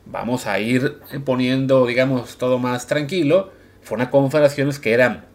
vamos 0.05 0.47
a 0.47 0.57
ir 0.59 0.99
poniendo, 1.25 1.85
digamos, 1.85 2.37
todo 2.37 2.57
más 2.59 2.87
tranquilo. 2.87 3.51
Fue 3.81 3.97
una 3.97 4.09
confederaciones 4.09 4.79
que 4.79 4.93
eran 4.93 5.25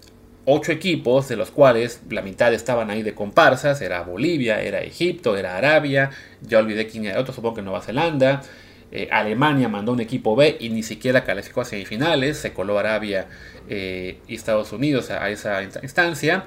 ocho 0.46 0.73
equipos, 0.73 1.29
de 1.29 1.37
los 1.37 1.50
cuales 1.50 2.02
la 2.11 2.23
mitad 2.23 2.52
estaban 2.52 2.91
ahí 2.91 3.02
de 3.02 3.14
comparsas, 3.14 3.81
era 3.81 4.02
Bolivia, 4.02 4.61
era 4.62 4.81
Egipto, 4.81 5.37
era 5.37 5.56
Arabia, 5.56 6.11
ya 6.43 6.58
olvidé 6.58 6.87
quién 6.87 7.06
era 7.06 7.20
otro, 7.20 7.32
supongo 7.32 7.56
que 7.56 7.62
Nueva 7.62 7.81
Zelanda. 7.81 8.43
Eh, 8.93 9.08
Alemania 9.11 9.69
mandó 9.69 9.93
un 9.93 10.00
equipo 10.00 10.37
B 10.37 10.56
y 10.61 10.69
ni 10.69 10.82
siquiera 10.82 11.25
calificó 11.25 11.62
a 11.62 11.64
semifinales, 11.64 12.37
se 12.37 12.52
coló 12.52 12.79
Arabia 12.79 13.26
eh, 13.69 14.19
y 14.29 14.35
Estados 14.37 14.73
Unidos 14.73 15.11
a, 15.11 15.29
esa 15.31 15.62
inst- 15.64 15.83
instancia. 15.83 16.45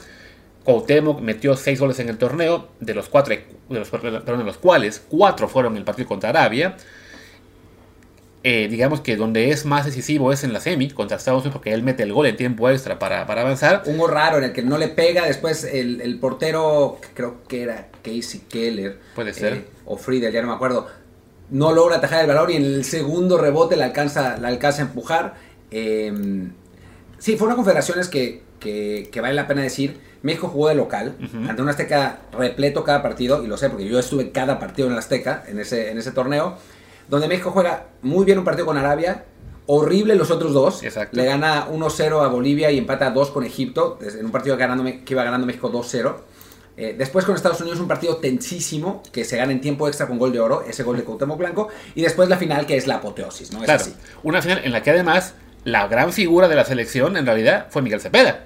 Cuauhtémoc 0.63 1.19
metió 1.19 1.55
seis 1.57 1.79
goles 1.79 2.00
en 2.00 2.10
el 2.10 2.17
torneo, 2.17 2.69
de 2.79 2.93
los, 2.93 3.10
cuatro, 3.10 3.36
de 3.69 4.43
los 4.43 4.57
cuales 4.57 5.03
cuatro 5.10 5.50
fueron 5.50 5.74
en 5.74 5.79
el 5.79 5.83
partido 5.83 6.07
contra 6.07 6.29
Arabia. 6.29 6.77
Eh, 8.44 8.67
digamos 8.70 9.01
que 9.01 9.17
donde 9.17 9.50
es 9.50 9.65
más 9.65 9.86
decisivo 9.86 10.32
es 10.32 10.44
en 10.44 10.53
la 10.53 10.60
semi 10.62 10.89
contra 10.89 11.17
Estados 11.17 11.41
Unidos 11.41 11.53
porque 11.53 11.74
él 11.74 11.84
mete 11.84 12.03
el 12.03 12.13
gol 12.13 12.27
en 12.27 12.38
tiempo 12.38 12.70
extra 12.70 12.98
para, 13.00 13.25
para 13.25 13.41
avanzar. 13.41 13.84
Un 13.86 13.98
gol 13.98 14.12
raro 14.12 14.38
en 14.38 14.46
el 14.46 14.53
que 14.53 14.62
no 14.62 14.77
le 14.77 14.88
pega, 14.88 15.25
después 15.25 15.63
el, 15.63 16.01
el 16.01 16.20
portero, 16.20 17.00
creo 17.13 17.44
que 17.48 17.63
era 17.63 17.89
Casey 18.03 18.41
Keller. 18.48 19.00
Puede 19.15 19.34
ser. 19.34 19.53
eh, 19.53 19.65
o 19.86 19.98
Friedel, 19.98 20.32
ya 20.32 20.41
no 20.41 20.48
me 20.50 20.53
acuerdo. 20.53 20.88
No 21.50 21.74
logra 21.74 21.98
atajar 21.98 22.22
el 22.22 22.27
balón 22.27 22.51
y 22.51 22.56
en 22.56 22.63
el 22.63 22.86
segundo 22.86 23.38
rebote 23.38 23.75
la 23.75 23.86
alcanza, 23.86 24.38
la 24.38 24.48
alcanza 24.50 24.82
a 24.84 24.86
empujar. 24.86 25.36
Eh, 25.72 26.13
sí, 27.17 27.38
fue 27.38 27.48
una 27.48 27.56
confederaciones 27.56 28.08
que, 28.08 28.44
que, 28.60 29.10
que 29.12 29.20
vale 29.20 29.34
la 29.34 29.48
pena 29.48 29.62
decir. 29.62 30.00
México 30.22 30.48
jugó 30.48 30.70
de 30.70 30.75
local, 30.75 31.15
ante 31.48 31.62
un 31.62 31.70
Azteca 31.70 32.20
repleto 32.38 32.84
cada 32.84 33.01
partido, 33.03 33.44
y 33.44 33.48
lo 33.48 33.56
sé 33.56 33.70
porque 33.70 33.88
yo 33.88 34.00
estuve 34.00 34.32
cada 34.32 34.60
partido 34.60 34.88
en 34.88 34.94
el 34.94 35.00
Azteca, 35.00 35.44
en 35.48 35.60
ese, 35.60 35.91
en 35.91 35.98
ese 36.00 36.12
torneo, 36.12 36.58
donde 37.09 37.27
México 37.27 37.51
juega 37.51 37.87
muy 38.01 38.25
bien 38.25 38.37
un 38.39 38.43
partido 38.45 38.65
con 38.65 38.77
Arabia, 38.77 39.25
horrible 39.65 40.15
los 40.15 40.31
otros 40.31 40.53
dos, 40.53 40.83
Exacto. 40.83 41.15
le 41.17 41.25
gana 41.25 41.67
1-0 41.69 42.23
a 42.23 42.27
Bolivia 42.27 42.71
y 42.71 42.77
empata 42.77 43.09
2 43.11 43.31
con 43.31 43.43
Egipto, 43.43 43.99
en 44.01 44.25
un 44.25 44.31
partido 44.31 44.55
ganando, 44.57 44.83
que 44.83 45.03
iba 45.13 45.23
ganando 45.23 45.45
México 45.45 45.71
2-0. 45.71 46.15
Eh, 46.79 46.95
después 46.97 47.25
con 47.25 47.33
Estados 47.35 47.59
Unidos 47.61 47.79
un 47.79 47.87
partido 47.87 48.17
tensísimo 48.17 49.01
que 49.11 49.25
se 49.25 49.35
gana 49.35 49.51
en 49.51 49.59
tiempo 49.61 49.87
extra 49.87 50.07
con 50.07 50.19
gol 50.19 50.31
de 50.31 50.39
oro, 50.39 50.63
ese 50.67 50.83
gol 50.83 50.95
de 50.97 51.03
Cuauhtémoc 51.03 51.37
Blanco, 51.39 51.69
y 51.95 52.01
después 52.03 52.29
la 52.29 52.37
final 52.37 52.65
que 52.67 52.77
es 52.77 52.85
la 52.87 52.95
apoteosis, 52.95 53.51
¿no? 53.51 53.59
Es 53.59 53.65
Claro, 53.65 53.81
así. 53.81 53.95
una 54.23 54.41
final 54.43 54.61
en 54.63 54.71
la 54.71 54.83
que 54.83 54.91
además 54.91 55.33
la 55.63 55.87
gran 55.87 56.13
figura 56.13 56.47
de 56.47 56.55
la 56.55 56.65
selección 56.65 57.17
en 57.17 57.25
realidad 57.25 57.67
fue 57.71 57.81
Miguel 57.81 57.99
Cepeda, 57.99 58.45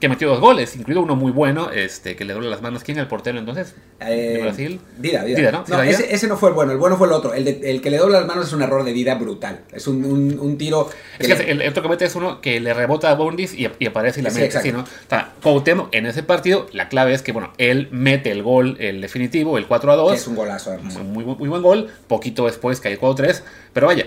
que 0.00 0.08
metió 0.10 0.28
dos 0.28 0.40
goles, 0.40 0.76
incluido 0.76 1.00
uno 1.02 1.16
muy 1.16 1.32
bueno, 1.32 1.70
este, 1.70 2.16
que 2.16 2.24
le 2.26 2.34
doble 2.34 2.50
las 2.50 2.60
manos. 2.60 2.84
¿Quién 2.84 2.98
era 2.98 3.02
el 3.04 3.08
portero 3.08 3.38
entonces? 3.38 3.74
Eh, 4.00 4.34
¿De 4.36 4.42
Brasil? 4.42 4.80
Dida, 4.98 5.24
Dida. 5.24 5.36
Dida, 5.38 5.52
¿no? 5.52 5.64
No, 5.66 5.82
ese, 5.82 6.14
ese 6.14 6.28
no 6.28 6.36
fue 6.36 6.50
el 6.50 6.54
bueno, 6.54 6.72
el 6.72 6.78
bueno 6.78 6.96
fue 6.98 7.06
el 7.06 7.14
otro. 7.14 7.32
El, 7.32 7.44
de- 7.46 7.70
el 7.70 7.80
que 7.80 7.88
le 7.90 7.96
dobla 7.96 8.18
las 8.20 8.26
manos 8.28 8.46
es 8.48 8.52
un 8.52 8.60
error 8.60 8.84
de 8.84 8.92
Dida 8.92 9.14
brutal. 9.14 9.60
Es 9.72 9.86
un, 9.86 10.04
un- 10.04 10.38
un 10.38 10.58
tiro. 10.58 10.90
Es 11.18 11.26
que 11.28 11.34
que 11.36 11.44
le- 11.44 11.50
el, 11.52 11.62
el 11.62 11.68
otro 11.70 11.82
que 11.82 11.88
mete 11.88 12.04
es 12.04 12.14
uno 12.14 12.40
que 12.42 12.60
le 12.60 12.74
rebota 12.74 13.10
a 13.10 13.14
Bondis 13.14 13.54
y, 13.54 13.68
y 13.78 13.86
aparece 13.86 14.20
y 14.20 14.22
la 14.24 14.30
Sí, 14.30 14.40
mete. 14.40 14.60
¿sí, 14.60 14.70
no? 14.72 14.80
O 14.80 14.86
sea, 15.08 15.32
Cuauhtémoc 15.42 15.94
en 15.94 16.04
ese 16.06 16.22
partido, 16.22 16.66
la 16.72 16.88
clave 16.90 17.14
es 17.14 17.22
que, 17.22 17.32
bueno, 17.32 17.52
él 17.56 17.88
mete 17.90 18.30
el 18.30 18.42
gol, 18.42 18.76
el 18.80 19.00
definitivo, 19.00 19.56
el 19.56 19.66
4 19.66 19.92
a 19.92 19.96
2. 19.96 20.10
que 20.12 20.18
es 20.18 20.26
un 20.26 20.36
golazo. 20.36 20.76
muy, 21.04 21.24
muy, 21.24 21.36
muy 21.36 21.48
buen 21.48 21.62
gol. 21.62 21.88
Poquito 22.06 22.44
después 22.46 22.80
cae 22.80 22.92
el 22.92 23.00
4-3. 23.00 23.40
Pero 23.72 23.86
vaya, 23.86 24.06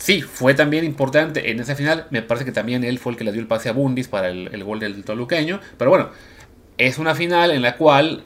sí, 0.00 0.22
fue 0.22 0.54
también 0.54 0.84
importante 0.84 1.50
en 1.50 1.60
esa 1.60 1.76
final. 1.76 2.06
Me 2.10 2.22
parece 2.22 2.44
que 2.44 2.52
también 2.52 2.82
él 2.82 2.98
fue 2.98 3.12
el 3.12 3.18
que 3.18 3.24
le 3.24 3.32
dio 3.32 3.40
el 3.40 3.46
pase 3.46 3.68
a 3.68 3.72
Bundis 3.72 4.08
para 4.08 4.30
el, 4.30 4.64
gol 4.64 4.80
del 4.80 5.04
toluqueño. 5.04 5.60
Pero 5.78 5.90
bueno, 5.90 6.10
es 6.78 6.98
una 6.98 7.14
final 7.14 7.52
en 7.52 7.62
la 7.62 7.76
cual 7.76 8.24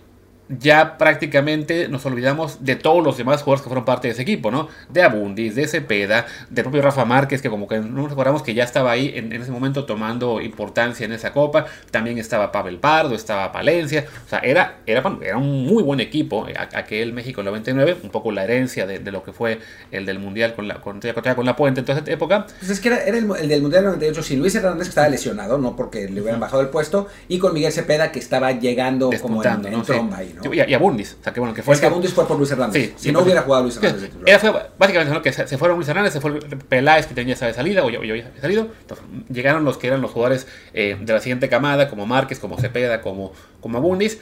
ya 0.48 0.98
prácticamente 0.98 1.88
nos 1.88 2.04
olvidamos 2.04 2.64
de 2.64 2.76
todos 2.76 3.02
los 3.02 3.16
demás 3.16 3.42
jugadores 3.42 3.62
que 3.62 3.68
fueron 3.68 3.84
parte 3.84 4.08
de 4.08 4.12
ese 4.12 4.22
equipo, 4.22 4.50
¿no? 4.50 4.68
De 4.90 5.02
Abundis, 5.02 5.54
de 5.54 5.66
Cepeda, 5.66 6.26
de 6.50 6.62
propio 6.62 6.82
Rafa 6.82 7.04
Márquez, 7.04 7.40
que 7.40 7.48
como 7.48 7.66
que 7.66 7.78
no 7.78 8.02
nos 8.02 8.12
acordamos 8.12 8.42
que 8.42 8.52
ya 8.52 8.64
estaba 8.64 8.90
ahí 8.90 9.12
en, 9.14 9.32
en, 9.32 9.40
ese 9.40 9.50
momento 9.50 9.86
tomando 9.86 10.40
importancia 10.42 11.06
en 11.06 11.12
esa 11.12 11.32
copa. 11.32 11.66
También 11.90 12.18
estaba 12.18 12.52
Pavel 12.52 12.78
Pardo, 12.78 13.14
estaba 13.14 13.50
Palencia. 13.52 14.04
O 14.26 14.28
sea, 14.28 14.40
era, 14.40 14.78
era, 14.86 15.02
era 15.22 15.38
un 15.38 15.64
muy 15.64 15.82
buen 15.82 16.00
equipo 16.00 16.46
eh, 16.46 16.54
aquel 16.56 17.12
México 17.14 17.42
99, 17.42 17.98
un 18.02 18.10
poco 18.10 18.30
la 18.30 18.44
herencia 18.44 18.86
de, 18.86 18.98
de, 18.98 19.12
lo 19.12 19.22
que 19.22 19.32
fue 19.32 19.60
el 19.90 20.04
del 20.04 20.18
Mundial 20.18 20.54
con 20.54 20.68
la, 20.68 20.80
con, 20.80 21.00
con 21.00 21.46
la 21.46 21.56
Puente 21.56 21.80
en 21.80 21.86
toda 21.86 22.00
esa 22.00 22.10
época. 22.10 22.46
Pues 22.58 22.70
es 22.70 22.80
que 22.80 22.88
era, 22.88 23.02
era 23.02 23.16
el, 23.16 23.30
el, 23.40 23.48
del 23.48 23.62
Mundial 23.62 23.84
98 23.84 24.22
sin 24.22 24.40
Luis 24.40 24.54
Hernández 24.54 24.84
que 24.84 24.90
estaba 24.90 25.08
lesionado, 25.08 25.56
no 25.56 25.74
porque 25.74 26.08
le 26.08 26.20
hubieran 26.20 26.40
bajado 26.40 26.60
el 26.60 26.68
puesto, 26.68 27.08
y 27.28 27.38
con 27.38 27.54
Miguel 27.54 27.72
Cepeda 27.72 28.12
que 28.12 28.18
estaba 28.18 28.52
llegando 28.52 29.10
como 29.22 29.42
en, 29.42 29.66
en 29.66 29.72
¿no? 29.72 29.82
tromba 29.82 30.18
ahí. 30.18 30.33
¿No? 30.42 30.54
Y, 30.54 30.60
y, 30.60 30.74
a 30.74 30.78
Bundis. 30.78 31.16
O 31.20 31.24
sea, 31.24 31.32
que 31.32 31.40
bueno, 31.40 31.54
que 31.54 31.62
fue 31.62 31.74
es 31.74 31.80
que 31.80 31.88
Bundis 31.88 32.12
fue 32.12 32.26
por 32.26 32.36
Luis 32.36 32.50
Hernández. 32.50 32.82
Sí, 32.82 32.92
si 32.96 33.04
sí, 33.04 33.12
no 33.12 33.20
hubiera 33.20 33.42
jugado 33.42 33.64
Luis 33.64 33.76
Hernández. 33.76 34.10
Sí, 34.12 34.18
era 34.26 34.38
fue, 34.38 34.52
básicamente, 34.78 35.14
¿no? 35.14 35.22
que 35.22 35.32
se, 35.32 35.46
se, 35.46 35.58
fueron 35.58 35.76
Luis 35.76 35.88
Hernández, 35.88 36.12
se 36.12 36.20
fue 36.20 36.38
Peláez, 36.68 37.06
que 37.06 37.14
tenía 37.14 37.34
esa 37.34 37.46
de 37.46 37.54
salida, 37.54 37.84
o 37.84 37.90
yo, 37.90 38.02
yo 38.02 38.14
había 38.14 38.30
salido. 38.40 38.68
Entonces, 38.80 39.06
llegaron 39.30 39.64
los 39.64 39.78
que 39.78 39.86
eran 39.86 40.00
los 40.00 40.10
jugadores 40.10 40.46
eh, 40.72 40.96
de 41.00 41.12
la 41.12 41.20
siguiente 41.20 41.48
camada, 41.48 41.88
como 41.88 42.06
Márquez, 42.06 42.38
como 42.38 42.58
Cepeda, 42.58 43.00
como, 43.00 43.32
como 43.60 43.80
Bundis. 43.80 44.18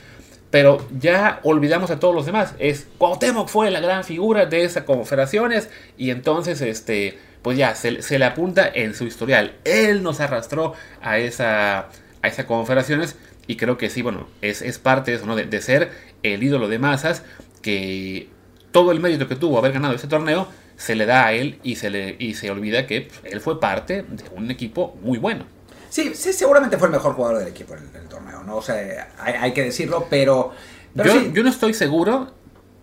Pero 0.50 0.87
ya 0.99 1.40
olvidamos 1.45 1.90
a 1.90 1.99
todos 1.99 2.14
los 2.14 2.26
demás. 2.26 2.54
Es 2.59 2.87
Cuauhtémoc 2.99 3.49
fue 3.49 3.71
la 3.71 3.81
gran 3.81 4.04
figura 4.04 4.45
de 4.45 4.64
esas 4.64 4.85
confederaciones. 4.85 5.71
Y 5.97 6.11
entonces, 6.11 6.61
este, 6.61 7.19
pues 7.40 7.57
ya, 7.57 7.75
se, 7.75 8.02
se 8.02 8.19
le 8.19 8.26
apunta 8.26 8.71
en 8.73 8.95
su 8.95 9.04
historial. 9.04 9.54
Él 9.64 10.02
nos 10.02 10.21
arrastró 10.21 10.75
a 11.00 11.19
esa, 11.19 11.88
a 12.21 12.28
esas 12.28 12.45
confederaciones. 12.45 13.16
Y 13.52 13.56
creo 13.56 13.76
que 13.76 13.90
sí, 13.90 14.00
bueno, 14.00 14.28
es, 14.40 14.62
es 14.62 14.78
parte 14.78 15.11
de 15.11 15.18
eso, 15.18 15.26
¿no? 15.26 15.37
De, 15.37 15.44
de, 15.44 15.61
ser 15.61 15.90
el 16.23 16.42
ídolo 16.42 16.68
de 16.68 16.78
masas, 16.78 17.23
que 17.61 18.30
todo 18.71 18.92
el 18.92 19.00
mérito 19.00 19.28
que 19.28 19.37
tuvo 19.37 19.59
haber 19.59 19.73
ganado 19.73 19.94
ese 19.94 20.06
torneo 20.09 20.49
se 20.78 20.94
le 20.94 21.04
da 21.04 21.26
a 21.26 21.35
él 21.35 21.61
y 21.62 21.76
se, 21.76 21.90
le, 21.90 22.16
y 22.18 22.32
se 22.32 22.50
olvida 22.50 22.87
que 22.87 23.02
pues, 23.02 23.30
él 23.30 23.42
fue 23.42 23.61
parte 23.61 24.06
de 24.09 24.25
un 24.35 24.50
equipo 24.50 24.97
muy 25.02 25.18
bueno. 25.18 25.44
Sí, 25.90 26.12
sí, 26.14 26.32
seguramente 26.32 26.78
fue 26.78 26.88
el 26.88 26.92
mejor 26.92 27.12
jugador 27.12 27.40
del 27.40 27.49
equipo 27.49 27.75
en 27.75 27.90
el, 27.94 28.09
torneo, 28.09 28.42
¿no? 28.42 28.56
O 28.56 28.62
sea, 28.62 29.11
hay, 29.18 29.35
hay 29.35 29.52
que 29.52 29.64
decirlo, 29.64 30.06
pero... 30.09 30.52
pero 30.97 31.12
yo, 31.12 31.21
sí. 31.21 31.30
yo 31.35 31.42
no 31.42 31.50
estoy 31.50 31.75
seguro 31.75 32.32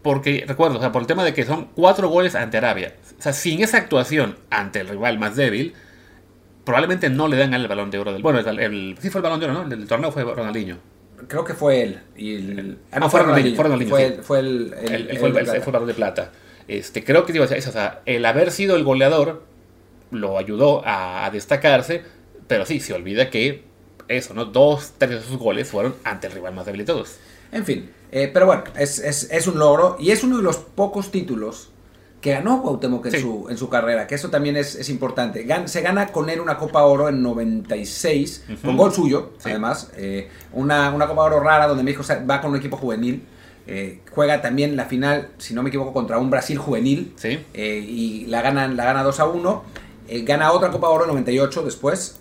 porque, 0.03 0.45
recuerdo, 0.47 0.77
o 0.77 0.79
sea, 0.79 0.91
por 0.91 1.01
el 1.01 1.07
tema 1.07 1.23
de 1.23 1.33
que 1.33 1.45
son 1.45 1.69
cuatro 1.73 2.09
goles 2.09 2.35
ante 2.35 2.57
Arabia. 2.57 2.93
O 3.17 3.23
sea, 3.23 3.33
sin 3.33 3.63
esa 3.63 3.77
actuación 3.77 4.37
ante 4.51 4.81
el 4.81 4.87
rival 4.87 5.17
más 5.17 5.35
débil, 5.35 5.73
probablemente 6.69 7.09
no 7.09 7.27
le 7.27 7.35
dan 7.35 7.51
el 7.55 7.67
balón 7.67 7.89
de 7.89 7.97
oro 7.97 8.13
del. 8.13 8.21
Bueno, 8.21 8.37
el, 8.37 8.59
el, 8.59 8.97
sí 9.01 9.09
fue 9.09 9.19
el 9.19 9.23
balón 9.23 9.39
de 9.39 9.47
oro, 9.47 9.55
¿no? 9.55 9.63
El, 9.63 9.73
el 9.73 9.87
torneo 9.87 10.11
fue 10.11 10.23
Ronaldinho. 10.23 10.77
Creo 11.27 11.43
que 11.43 11.55
fue 11.55 11.81
él. 11.81 11.99
Y 12.15 12.35
el, 12.35 12.77
ah, 12.91 12.99
no, 12.99 13.09
fue 13.09 13.23
Ronaldinho. 13.23 13.55
Fue, 13.55 13.63
Ronaldinho, 13.63 13.89
fue, 13.89 14.09
sí. 14.09 14.15
fue 14.21 14.39
el, 14.39 14.75
el, 14.79 15.09
el, 15.09 15.17
fue, 15.17 15.29
el, 15.29 15.47
fue 15.47 15.57
el 15.57 15.71
balón 15.71 15.87
de 15.87 15.95
plata. 15.95 16.31
Este, 16.67 17.03
creo 17.03 17.25
que 17.25 17.33
digo, 17.33 17.43
eso, 17.43 17.69
o 17.69 17.73
sea, 17.73 18.03
el 18.05 18.23
haber 18.23 18.51
sido 18.51 18.75
el 18.75 18.83
goleador 18.83 19.41
lo 20.11 20.37
ayudó 20.37 20.85
a, 20.85 21.25
a, 21.25 21.31
destacarse, 21.31 22.03
pero 22.47 22.67
sí, 22.67 22.79
se 22.79 22.93
olvida 22.93 23.31
que 23.31 23.63
eso, 24.07 24.35
¿no? 24.35 24.45
Dos, 24.45 24.93
tres 24.99 25.09
de 25.09 25.21
sus 25.21 25.39
goles 25.39 25.67
fueron 25.67 25.95
ante 26.03 26.27
el 26.27 26.33
rival 26.33 26.53
más 26.53 26.67
débil 26.67 26.81
de 26.81 26.85
todos. 26.85 27.17
En 27.51 27.65
fin, 27.65 27.89
eh, 28.11 28.29
pero 28.31 28.45
bueno, 28.45 28.65
es, 28.77 28.99
es, 28.99 29.27
es, 29.31 29.47
un 29.47 29.57
logro 29.57 29.97
y 29.99 30.11
es 30.11 30.23
uno 30.23 30.37
de 30.37 30.43
los 30.43 30.57
pocos 30.57 31.09
títulos 31.09 31.71
que 32.21 32.31
ganó 32.31 32.61
Cuauhtémoc 32.61 33.05
en, 33.05 33.11
sí. 33.11 33.19
su, 33.19 33.47
en 33.49 33.57
su 33.57 33.69
carrera, 33.69 34.05
que 34.05 34.15
eso 34.15 34.29
también 34.29 34.57
es, 34.57 34.75
es 34.75 34.89
importante. 34.89 35.43
Gan, 35.43 35.67
se 35.69 35.81
gana 35.81 36.07
con 36.07 36.29
él 36.29 36.41
una 36.41 36.57
Copa 36.57 36.83
Oro 36.83 37.07
en 37.07 37.21
96, 37.23 38.43
uh 38.47 38.51
-huh. 38.51 38.61
con 38.61 38.77
gol 38.77 38.91
suyo, 38.91 39.31
sí. 39.37 39.49
además. 39.49 39.91
Eh, 39.95 40.29
una, 40.53 40.91
una 40.91 41.07
Copa 41.07 41.23
Oro 41.23 41.39
rara 41.39 41.67
donde 41.67 41.83
México 41.83 42.03
va 42.29 42.41
con 42.41 42.51
un 42.51 42.57
equipo 42.57 42.75
juvenil. 42.77 43.23
Eh, 43.67 43.99
juega 44.11 44.41
también 44.41 44.75
la 44.75 44.85
final, 44.85 45.29
si 45.37 45.53
no 45.53 45.63
me 45.63 45.69
equivoco, 45.69 45.93
contra 45.93 46.17
un 46.17 46.29
Brasil 46.29 46.57
juvenil. 46.57 47.13
Sí. 47.15 47.39
Eh, 47.53 47.85
y 47.87 48.25
la, 48.25 48.41
ganan, 48.41 48.75
la 48.75 48.83
gana 48.83 49.03
2 49.03 49.19
a 49.19 49.25
1. 49.25 49.63
gana 50.23 50.51
otra 50.51 50.71
Copa 50.71 50.89
Oro 50.89 51.03
en 51.05 51.09
98 51.11 51.63
después, 51.63 52.17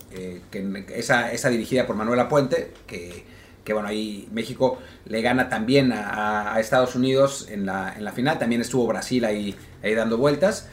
que 0.51 0.85
esa, 0.95 1.33
esa 1.33 1.49
dirigida 1.49 1.87
por 1.87 1.97
Manuela 1.97 2.29
Puente, 2.29 2.73
que 2.87 3.25
que 3.69 3.75
bueno, 3.75 3.91
ahí 3.91 4.27
México 4.33 4.79
le 5.05 5.21
gana 5.21 5.51
también 5.51 5.93
a, 5.93 6.55
a 6.55 6.59
Estados 6.59 6.97
Unidos 6.97 7.49
en 7.51 7.67
la, 7.67 7.93
en 7.95 8.03
la, 8.03 8.13
final, 8.13 8.39
también 8.39 8.63
estuvo 8.63 8.87
Brasil 8.87 9.27
ahí, 9.27 9.55
ahí 9.83 9.95
dando 9.95 10.17
vueltas, 10.17 10.71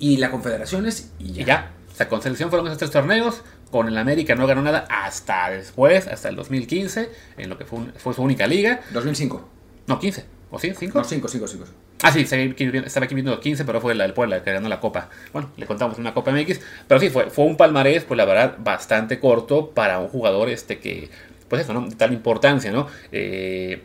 y 0.00 0.16
la 0.16 0.32
Confederaciones 0.32 1.12
y 1.20 1.32
ya. 1.32 1.42
Y 1.42 1.44
ya. 1.44 1.70
O 1.92 1.94
sea, 1.94 2.08
con 2.08 2.20
selección 2.20 2.50
fueron 2.50 2.66
esos 2.66 2.78
tres 2.78 2.90
torneos, 2.90 3.42
con 3.70 3.86
el 3.86 3.96
América 3.96 4.34
no 4.34 4.48
ganó 4.48 4.62
nada 4.62 4.84
hasta 4.90 5.50
después, 5.50 6.08
hasta 6.08 6.28
el 6.28 6.34
2015, 6.34 7.08
en 7.36 7.48
lo 7.48 7.56
que 7.56 7.66
fue, 7.66 7.78
un, 7.78 7.92
fue 7.92 8.12
su 8.14 8.22
única 8.22 8.48
liga. 8.48 8.80
2005. 8.92 9.48
No, 9.86 10.00
15. 10.00 10.24
¿O 10.50 10.58
sí? 10.58 10.70
¿5? 10.70 10.92
No, 10.94 11.04
5, 11.04 11.28
5, 11.28 11.46
5. 11.46 11.64
Ah, 12.02 12.10
sí, 12.10 12.22
estaba 12.22 13.04
aquí 13.04 13.14
viendo 13.14 13.38
15, 13.38 13.64
pero 13.64 13.80
fue 13.80 13.94
la 13.94 14.02
del 14.02 14.12
Puebla 14.12 14.42
que 14.42 14.52
ganó 14.52 14.68
la 14.68 14.80
Copa. 14.80 15.08
Bueno, 15.32 15.50
le 15.56 15.66
contamos 15.66 15.98
una 15.98 16.12
Copa 16.12 16.32
MX. 16.32 16.60
Pero 16.88 17.00
sí, 17.00 17.10
fue, 17.10 17.30
fue 17.30 17.44
un 17.44 17.56
palmarés, 17.56 18.02
pues 18.02 18.18
la 18.18 18.24
verdad, 18.24 18.56
bastante 18.58 19.20
corto 19.20 19.70
para 19.70 20.00
un 20.00 20.08
jugador 20.08 20.48
este 20.48 20.80
que 20.80 21.10
pues 21.52 21.64
eso, 21.64 21.74
¿no? 21.74 21.86
Tal 21.98 22.14
importancia, 22.14 22.72
¿no? 22.72 22.86
Eh, 23.12 23.82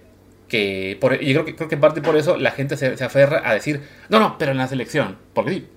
que 0.48 0.98
por, 1.02 1.22
y 1.22 1.34
creo 1.34 1.44
que, 1.44 1.54
creo 1.54 1.68
que 1.68 1.76
en 1.76 1.82
parte 1.82 2.02
por 2.02 2.16
eso 2.16 2.38
la 2.38 2.52
gente 2.52 2.78
se, 2.78 3.04
aferra 3.04 3.42
a 3.44 3.54
decir, 3.54 3.82
no, 4.08 4.22
no, 4.22 4.38
pero 4.38 4.54
en 4.54 4.58
la 4.58 4.70
selección, 4.70 5.18
porque 5.34 5.52
sí, 5.52 5.68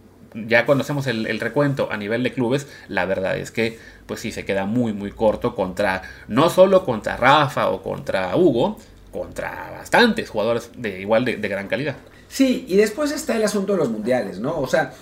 ya 0.47 0.67
cuando 0.67 0.83
hacemos 0.83 1.09
el, 1.09 1.27
el, 1.27 1.41
recuento 1.41 1.89
a 1.91 1.97
nivel 1.97 2.23
de 2.23 2.33
clubes, 2.33 2.69
la 2.87 3.07
verdad 3.07 3.37
es 3.37 3.51
que, 3.51 3.77
pues 4.07 4.21
sí, 4.21 4.31
se 4.31 4.45
queda 4.45 4.67
muy, 4.67 4.93
muy 4.93 5.11
corto 5.11 5.57
contra, 5.57 6.03
no 6.29 6.49
solo 6.49 6.85
contra 6.85 7.17
Rafa 7.17 7.71
o 7.71 7.83
contra 7.83 8.37
Hugo, 8.37 8.79
contra 9.11 9.73
bastantes 9.73 10.31
jugadores 10.31 10.71
de 10.77 11.01
igual 11.01 11.25
de, 11.25 11.39
de 11.39 11.49
gran 11.49 11.67
calidad. 11.67 11.97
Sí, 12.29 12.67
y 12.69 12.77
después 12.77 13.11
está 13.11 13.35
el 13.35 13.43
asunto 13.43 13.73
de 13.73 13.81
los 13.81 13.89
mundiales, 13.89 14.39
¿no? 14.39 14.61
O 14.61 14.69
sea, 14.69 14.93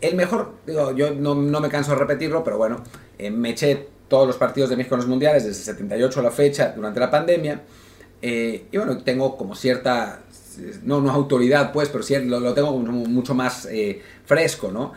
el 0.00 0.14
mejor, 0.14 0.54
digo, 0.66 0.96
yo 0.96 1.10
no, 1.10 1.34
no 1.34 1.60
me 1.60 1.68
canso 1.68 1.90
de 1.90 1.98
repetirlo, 1.98 2.42
pero 2.42 2.56
bueno, 2.56 2.82
eh, 3.18 3.30
me 3.30 3.50
eché 3.50 3.90
todos 4.10 4.26
los 4.26 4.36
partidos 4.36 4.68
de 4.68 4.76
México 4.76 4.96
en 4.96 5.00
los 5.00 5.08
mundiales, 5.08 5.44
desde 5.44 5.60
el 5.60 5.64
78 5.64 6.20
a 6.20 6.22
la 6.22 6.30
fecha, 6.30 6.72
durante 6.76 7.00
la 7.00 7.10
pandemia. 7.10 7.62
Eh, 8.20 8.66
y 8.70 8.76
bueno, 8.76 8.98
tengo 8.98 9.38
como 9.38 9.54
cierta, 9.54 10.20
no, 10.82 11.00
no 11.00 11.10
autoridad, 11.10 11.72
pues, 11.72 11.88
pero 11.88 12.02
sí 12.02 12.14
lo, 12.18 12.40
lo 12.40 12.52
tengo 12.52 12.76
mucho 12.76 13.34
más 13.34 13.66
eh, 13.70 14.02
fresco, 14.26 14.70
¿no? 14.70 14.92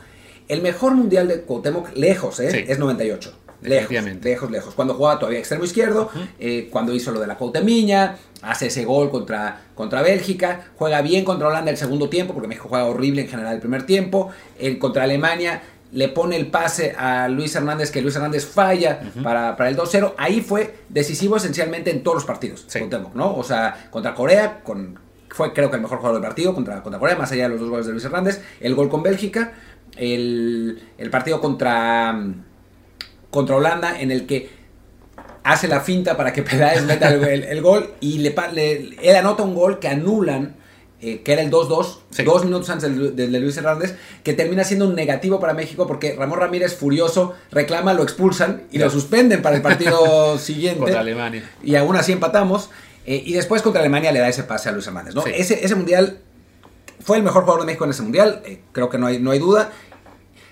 El 0.49 0.61
mejor 0.61 0.95
mundial 0.95 1.29
de 1.29 1.41
Cuauhtémoc, 1.41 1.95
lejos, 1.95 2.39
¿eh? 2.41 2.51
Sí. 2.51 2.65
Es 2.67 2.79
98. 2.79 3.33
Lejos, 3.61 3.91
lejos, 4.21 4.51
lejos. 4.51 4.73
Cuando 4.73 4.93
jugaba 4.93 5.19
todavía 5.19 5.39
extremo 5.39 5.63
izquierdo, 5.63 6.09
uh 6.13 6.17
-huh. 6.17 6.27
eh, 6.39 6.67
cuando 6.69 6.93
hizo 6.93 7.11
lo 7.11 7.21
de 7.21 7.27
la 7.27 7.37
Coutemiña, 7.37 8.17
hace 8.41 8.67
ese 8.67 8.83
gol 8.83 9.09
contra, 9.09 9.61
contra 9.73 10.01
Bélgica, 10.01 10.71
juega 10.75 11.01
bien 11.01 11.23
contra 11.23 11.47
Holanda 11.47 11.71
el 11.71 11.77
segundo 11.77 12.09
tiempo, 12.09 12.33
porque 12.33 12.49
México 12.49 12.67
juega 12.67 12.85
horrible 12.85 13.21
en 13.21 13.29
general 13.29 13.53
el 13.53 13.61
primer 13.61 13.85
tiempo, 13.85 14.31
el, 14.59 14.79
contra 14.79 15.03
Alemania 15.03 15.61
le 15.93 16.09
pone 16.09 16.35
el 16.35 16.47
pase 16.47 16.95
a 16.97 17.27
Luis 17.27 17.55
Hernández, 17.55 17.91
que 17.91 18.01
Luis 18.01 18.15
Hernández 18.15 18.45
falla 18.45 18.99
uh 19.01 19.19
-huh. 19.19 19.23
para, 19.23 19.55
para, 19.55 19.69
el 19.69 19.77
2-0. 19.77 20.13
Ahí 20.17 20.41
fue 20.41 20.75
decisivo 20.89 21.37
esencialmente 21.37 21.91
en 21.91 22.03
todos 22.03 22.15
los 22.15 22.25
partidos. 22.25 22.65
Sí. 22.67 22.79
¿no? 23.13 23.35
O 23.35 23.43
sea, 23.43 23.87
contra 23.91 24.15
Corea, 24.15 24.61
con, 24.63 24.99
fue 25.29 25.53
creo 25.53 25.69
que 25.69 25.75
el 25.75 25.81
mejor 25.83 25.99
jugador 25.99 26.19
del 26.19 26.27
partido, 26.27 26.55
contra, 26.55 26.81
contra 26.81 26.99
Corea, 26.99 27.15
más 27.15 27.31
allá 27.31 27.43
de 27.43 27.49
los 27.49 27.59
dos 27.59 27.69
goles 27.69 27.85
de 27.85 27.91
Luis 27.91 28.03
Hernández. 28.03 28.41
El 28.59 28.73
gol 28.73 28.89
con 28.89 29.03
Bélgica, 29.03 29.53
el, 29.95 30.81
el 30.97 31.09
partido 31.11 31.39
contra, 31.39 32.19
contra 33.29 33.55
Holanda, 33.55 33.99
en 33.99 34.09
el 34.09 34.25
que 34.25 34.49
hace 35.43 35.67
la 35.67 35.81
finta 35.81 36.17
para 36.17 36.33
que 36.33 36.41
Peláez 36.49 36.83
meta 36.85 37.09
el, 37.09 37.23
el, 37.23 37.43
el, 37.43 37.61
gol 37.61 37.93
y 37.99 38.17
le, 38.19 38.33
le, 38.53 38.95
él 39.01 39.15
anota 39.15 39.43
un 39.43 39.53
gol 39.53 39.77
que 39.77 39.89
anulan 39.89 40.55
eh, 41.05 41.21
que 41.21 41.33
era 41.33 41.41
el 41.41 41.51
2-2, 41.51 41.97
sí. 42.11 42.23
dos 42.23 42.45
minutos 42.45 42.69
antes 42.69 42.89
del, 42.89 43.13
del, 43.13 43.29
de 43.29 43.39
Luis 43.41 43.57
Hernández, 43.57 43.97
que 44.23 44.31
termina 44.31 44.63
siendo 44.63 44.87
un 44.87 44.95
negativo 44.95 45.37
para 45.37 45.53
México 45.53 45.85
porque 45.85 46.15
Ramón 46.17 46.39
Ramírez, 46.39 46.77
furioso, 46.77 47.33
reclama, 47.51 47.93
lo 47.93 48.03
expulsan 48.03 48.63
y 48.71 48.77
sí. 48.77 48.79
lo 48.79 48.89
suspenden 48.89 49.41
para 49.41 49.57
el 49.57 49.61
partido 49.61 50.37
siguiente. 50.39 50.79
Contra 50.79 51.01
Alemania. 51.01 51.43
Y 51.61 51.75
aún 51.75 51.97
así 51.97 52.13
empatamos. 52.13 52.69
Eh, 53.05 53.21
y 53.25 53.33
después 53.33 53.61
contra 53.61 53.81
Alemania 53.81 54.13
le 54.13 54.19
da 54.19 54.29
ese 54.29 54.43
pase 54.43 54.69
a 54.69 54.71
Luis 54.71 54.87
Hernández. 54.87 55.13
¿no? 55.13 55.23
Sí. 55.23 55.31
Ese, 55.35 55.65
ese 55.65 55.75
mundial 55.75 56.19
fue 57.01 57.17
el 57.17 57.23
mejor 57.23 57.43
jugador 57.43 57.63
de 57.63 57.65
México 57.65 57.83
en 57.83 57.89
ese 57.89 58.01
mundial, 58.01 58.41
eh, 58.45 58.61
creo 58.71 58.89
que 58.89 58.97
no 58.97 59.07
hay, 59.07 59.19
no 59.19 59.31
hay 59.31 59.39
duda. 59.39 59.71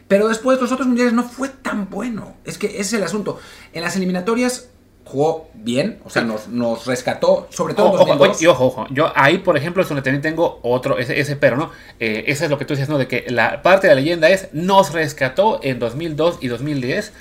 Pero 0.09 0.27
después 0.27 0.59
los 0.59 0.73
otros 0.73 0.85
mundiales 0.85 1.13
no 1.13 1.23
fue 1.23 1.47
tan 1.47 1.89
bueno. 1.89 2.35
Es 2.43 2.57
que 2.57 2.67
ese 2.67 2.81
es 2.81 2.93
el 2.93 3.03
asunto. 3.03 3.39
En 3.71 3.83
las 3.83 3.95
eliminatorias 3.95 4.67
jugó 5.11 5.49
bien, 5.53 5.99
o 6.05 6.09
sea, 6.09 6.23
nos, 6.23 6.47
nos 6.47 6.85
rescató, 6.85 7.47
sobre 7.51 7.73
todo 7.73 7.87
ojo, 8.01 8.03
ojo, 8.13 8.43
y 8.43 8.47
ojo, 8.47 8.65
ojo, 8.65 8.87
yo 8.91 9.11
ahí, 9.15 9.37
por 9.39 9.57
ejemplo, 9.57 9.83
es 9.83 9.89
donde 9.89 10.01
también 10.01 10.21
tengo 10.21 10.59
otro, 10.63 10.97
ese, 10.97 11.19
ese 11.19 11.35
pero, 11.35 11.57
¿no? 11.57 11.69
Eh, 11.99 12.23
ese 12.27 12.45
es 12.45 12.51
lo 12.51 12.57
que 12.57 12.65
tú 12.65 12.73
dices, 12.73 12.89
¿no? 12.89 12.97
De 12.97 13.07
que 13.07 13.25
la 13.29 13.61
parte 13.61 13.87
de 13.87 13.95
la 13.95 14.01
leyenda 14.01 14.29
es, 14.29 14.49
nos 14.53 14.93
rescató 14.93 15.59
en 15.63 15.79
2002 15.79 16.37
y 16.41 16.47
2010, 16.47 17.13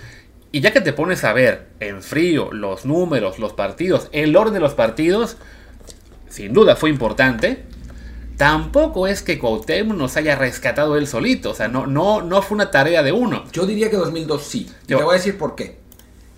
y 0.53 0.61
ya 0.61 0.73
que 0.73 0.81
te 0.81 0.93
pones 0.93 1.23
a 1.25 1.33
ver 1.33 1.69
en 1.81 2.03
frío 2.03 2.51
los 2.53 2.85
números, 2.85 3.39
los 3.39 3.53
partidos, 3.53 4.09
el 4.13 4.35
orden 4.37 4.55
de 4.55 4.61
los 4.61 4.75
partidos, 4.75 5.37
sin 6.29 6.53
duda 6.53 6.77
fue 6.77 6.91
importante, 6.91 7.65
tampoco 8.37 9.07
es 9.07 9.23
que 9.23 9.39
Cuauhtémoc 9.39 9.97
nos 9.97 10.17
haya 10.17 10.35
rescatado 10.37 10.97
él 10.97 11.07
solito. 11.07 11.51
O 11.51 11.55
sea, 11.55 11.69
no, 11.69 11.87
no, 11.87 12.23
no 12.23 12.41
fue 12.43 12.55
una 12.55 12.71
tarea 12.71 13.03
de 13.03 13.13
uno. 13.13 13.45
Yo 13.53 13.67
diría 13.67 13.91
que 13.91 13.97
2002 13.97 14.43
sí. 14.43 14.71
Yo- 14.87 14.99
Te 14.99 15.05
voy 15.05 15.15
a 15.15 15.19
decir 15.19 15.37
por 15.37 15.55
qué. 15.55 15.80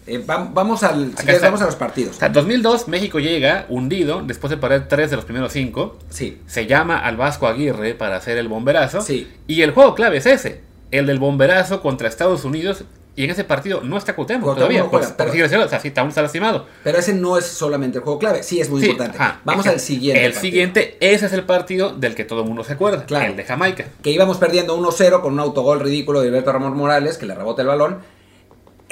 Eh, 0.06 0.18
va- 0.18 0.50
vamos, 0.52 0.82
al, 0.82 1.10
si 1.16 1.24
quieres, 1.24 1.42
vamos 1.42 1.62
a 1.62 1.66
los 1.66 1.76
partidos. 1.76 2.16
O 2.16 2.18
sea, 2.18 2.28
2002, 2.28 2.88
México 2.88 3.20
llega 3.20 3.66
hundido 3.68 4.22
después 4.22 4.50
de 4.50 4.56
perder 4.56 4.88
tres 4.88 5.10
de 5.10 5.16
los 5.16 5.24
primeros 5.24 5.52
cinco. 5.52 5.96
Sí. 6.10 6.38
Se 6.46 6.66
llama 6.66 6.98
al 6.98 7.16
Vasco 7.16 7.46
Aguirre 7.46 7.94
para 7.94 8.16
hacer 8.16 8.36
el 8.38 8.48
bomberazo. 8.48 9.00
Sí. 9.00 9.30
Y 9.46 9.62
el 9.62 9.70
juego 9.72 9.94
clave 9.94 10.16
es 10.18 10.26
ese: 10.26 10.60
el 10.90 11.06
del 11.06 11.18
bomberazo 11.18 11.80
contra 11.82 12.08
Estados 12.08 12.44
Unidos. 12.44 12.84
Y 13.14 13.24
en 13.24 13.30
ese 13.30 13.44
partido 13.44 13.82
no 13.82 13.98
está 13.98 14.14
Cuauhtémoc 14.16 14.54
todavía. 14.56 14.84
juega, 14.84 14.90
Pues, 15.06 15.14
pero- 15.18 15.30
sigue 15.30 15.44
o 15.44 15.68
sea, 15.68 15.78
sí, 15.80 15.92
aún 15.96 16.08
está 16.08 16.22
lastimado. 16.22 16.64
Pero 16.82 16.96
ese 16.98 17.12
no 17.12 17.36
es 17.36 17.44
solamente 17.44 17.98
el 17.98 18.04
juego 18.04 18.18
clave. 18.18 18.42
Sí, 18.42 18.58
es 18.58 18.70
muy 18.70 18.80
Sí, 18.80 18.86
importante. 18.88 19.18
ajá. 19.18 19.38
Vamos 19.44 19.66
al 19.66 19.80
siguiente. 19.80 20.24
El 20.24 20.32
partido. 20.32 20.40
siguiente, 20.50 20.96
ese 20.98 21.26
es 21.26 21.32
el 21.34 21.44
partido 21.44 21.90
del 21.92 22.14
que 22.14 22.24
todo 22.24 22.40
el 22.40 22.46
mundo 22.46 22.64
se 22.64 22.72
acuerda. 22.72 23.04
Claro. 23.04 23.26
El 23.26 23.36
de 23.36 23.44
Jamaica. 23.44 23.84
Que 24.02 24.10
íbamos 24.12 24.38
perdiendo 24.38 24.74
1-0 24.74 25.20
con 25.20 25.34
un 25.34 25.40
autogol 25.40 25.80
ridículo 25.80 26.22
de 26.22 26.28
Alberto 26.28 26.52
Ramón 26.52 26.74
Morales, 26.74 27.18
que 27.18 27.26
le 27.26 27.34
rebota 27.34 27.60
el 27.60 27.68
balón. 27.68 27.98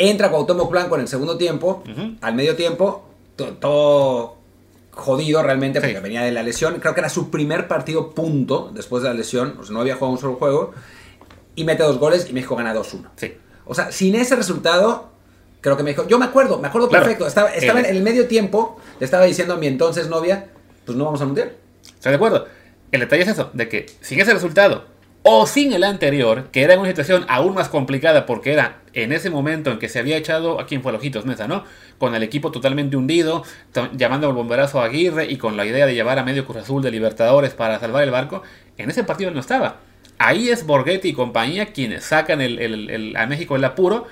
Entra 0.01 0.31
Cuauhtémoc 0.31 0.71
Blanco 0.71 0.95
en 0.95 1.03
el 1.03 1.09
segundo 1.09 1.37
tiempo. 1.37 1.83
Ujú. 1.91 2.15
Al 2.23 2.35
medio 2.35 2.57
tiempo, 2.57 3.05
to- 3.37 3.53
todo 3.55 4.37
jodido 4.93 5.43
realmente 5.43 5.81
porque 5.81 5.97
Sí. 5.97 6.03
venía 6.03 6.23
de 6.23 6.33
la 6.33 6.43
lesión. 6.43 6.79
Creo 6.81 6.95
que 6.95 7.01
era 7.01 7.09
su 7.11 7.31
primer 7.31 7.69
partido 7.69 8.11
punto 8.11 8.71
después 8.75 9.03
de 9.03 9.11
la 9.11 9.15
lesión. 9.15 9.57
O 9.61 9.65
sea, 9.65 9.73
no 9.75 9.81
había 9.81 9.95
jugado 9.97 10.13
un 10.13 10.19
solo 10.19 10.35
juego. 10.37 10.73
Y 11.55 11.65
mete 11.65 11.83
dos 11.83 11.99
goles 11.99 12.27
y 12.31 12.33
México 12.33 12.57
gana 12.57 12.73
2-1. 12.75 13.11
Sí. 13.17 13.35
O 13.67 13.75
sea, 13.75 13.93
sin 13.93 14.15
ese 14.15 14.37
resultado, 14.37 15.11
creo 15.61 15.77
que 15.77 15.83
México. 15.83 16.07
Yo 16.09 16.19
me 16.19 16.25
acuerdo, 16.25 16.59
me 16.59 16.69
acuerdo 16.69 16.89
Claro. 16.89 17.05
perfecto. 17.05 17.27
Estaba, 17.27 17.51
estaba 17.51 17.81
El- 17.81 17.87
en 17.87 17.97
el 17.97 18.03
medio 18.03 18.27
tiempo, 18.27 18.79
le 18.99 19.05
estaba 19.05 19.25
diciendo 19.25 19.55
a 19.55 19.57
mi 19.59 19.67
entonces 19.67 20.09
novia, 20.09 20.49
pues 20.87 20.97
no 20.97 21.05
vamos 21.05 21.21
al 21.21 21.27
mundial. 21.29 21.53
¿Estás 21.85 22.11
de 22.13 22.17
acuerdo? 22.17 22.47
El 22.91 23.01
detalle 23.01 23.23
es 23.23 23.29
eso, 23.29 23.51
de 23.53 23.69
que 23.69 23.87
sin 24.01 24.19
ese 24.21 24.33
resultado 24.33 24.85
o 25.23 25.47
sin 25.47 25.73
el 25.73 25.85
anterior, 25.85 26.49
que 26.51 26.63
era 26.63 26.79
una 26.79 26.89
situación 26.89 27.27
aún 27.29 27.55
más 27.55 27.69
complicada 27.69 28.25
porque 28.25 28.53
era 28.53 28.81
en 28.95 29.13
ese 29.13 29.29
momento 29.29 29.71
en 29.71 29.79
que 29.79 29.89
se 29.89 29.99
había 29.99 30.17
echado, 30.17 30.59
a 30.59 30.67
quién 30.67 30.83
fue 30.83 30.93
Ojitos 30.93 31.27
Mesa, 31.27 31.47
¿no? 31.47 31.65
Con 31.99 32.15
el 32.15 32.23
equipo 32.23 32.51
totalmente 32.51 32.97
hundido, 32.97 33.45
llamando 33.97 34.29
al 34.29 34.33
bomberazo 34.33 34.81
a 34.81 34.87
Aguirre 34.87 35.27
y 35.31 35.37
con 35.37 35.57
la 35.57 35.67
idea 35.67 35.85
de 35.87 35.95
llevar 35.95 36.19
a 36.19 36.25
medio 36.25 36.47
Cruz 36.47 36.59
Azul 36.63 36.83
de 36.83 36.91
Libertadores 36.91 37.53
para 37.53 37.79
salvar 37.79 38.03
el 38.03 38.11
barco, 38.11 38.43
en 38.79 38.89
ese 38.89 39.05
partido 39.05 39.31
no 39.31 39.41
estaba. 39.41 39.81
Ahí 40.19 40.49
es 40.49 40.67
Borghetti 40.67 41.09
y 41.09 41.13
compañía 41.13 41.67
quienes 41.67 42.05
sacan 42.05 42.41
el- 42.41 42.59
el- 42.59 42.91
el- 42.91 43.17
a 43.17 43.27
México 43.27 43.57
el 43.57 43.65
apuro 43.65 44.07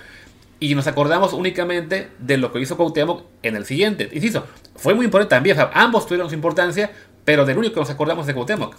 y 0.61 0.75
nos 0.75 0.87
acordamos 0.87 1.33
únicamente 1.33 2.09
de 2.19 2.37
lo 2.37 2.53
que 2.53 2.61
hizo 2.61 2.77
Cuauhtémoc 2.77 3.25
en 3.43 3.57
el 3.57 3.65
siguiente. 3.65 4.09
Insisto, 4.13 4.47
fue 4.77 4.95
muy 4.95 5.07
importante 5.07 5.35
también, 5.35 5.57
ambos 5.73 6.07
tuvieron 6.07 6.29
su 6.29 6.35
importancia, 6.35 6.91
pero 7.25 7.45
del 7.47 7.59
único 7.59 7.75
que 7.75 7.81
nos 7.81 7.91
acordamos 7.91 8.27
de 8.27 8.35
Cuauhtémoc. 8.35 8.75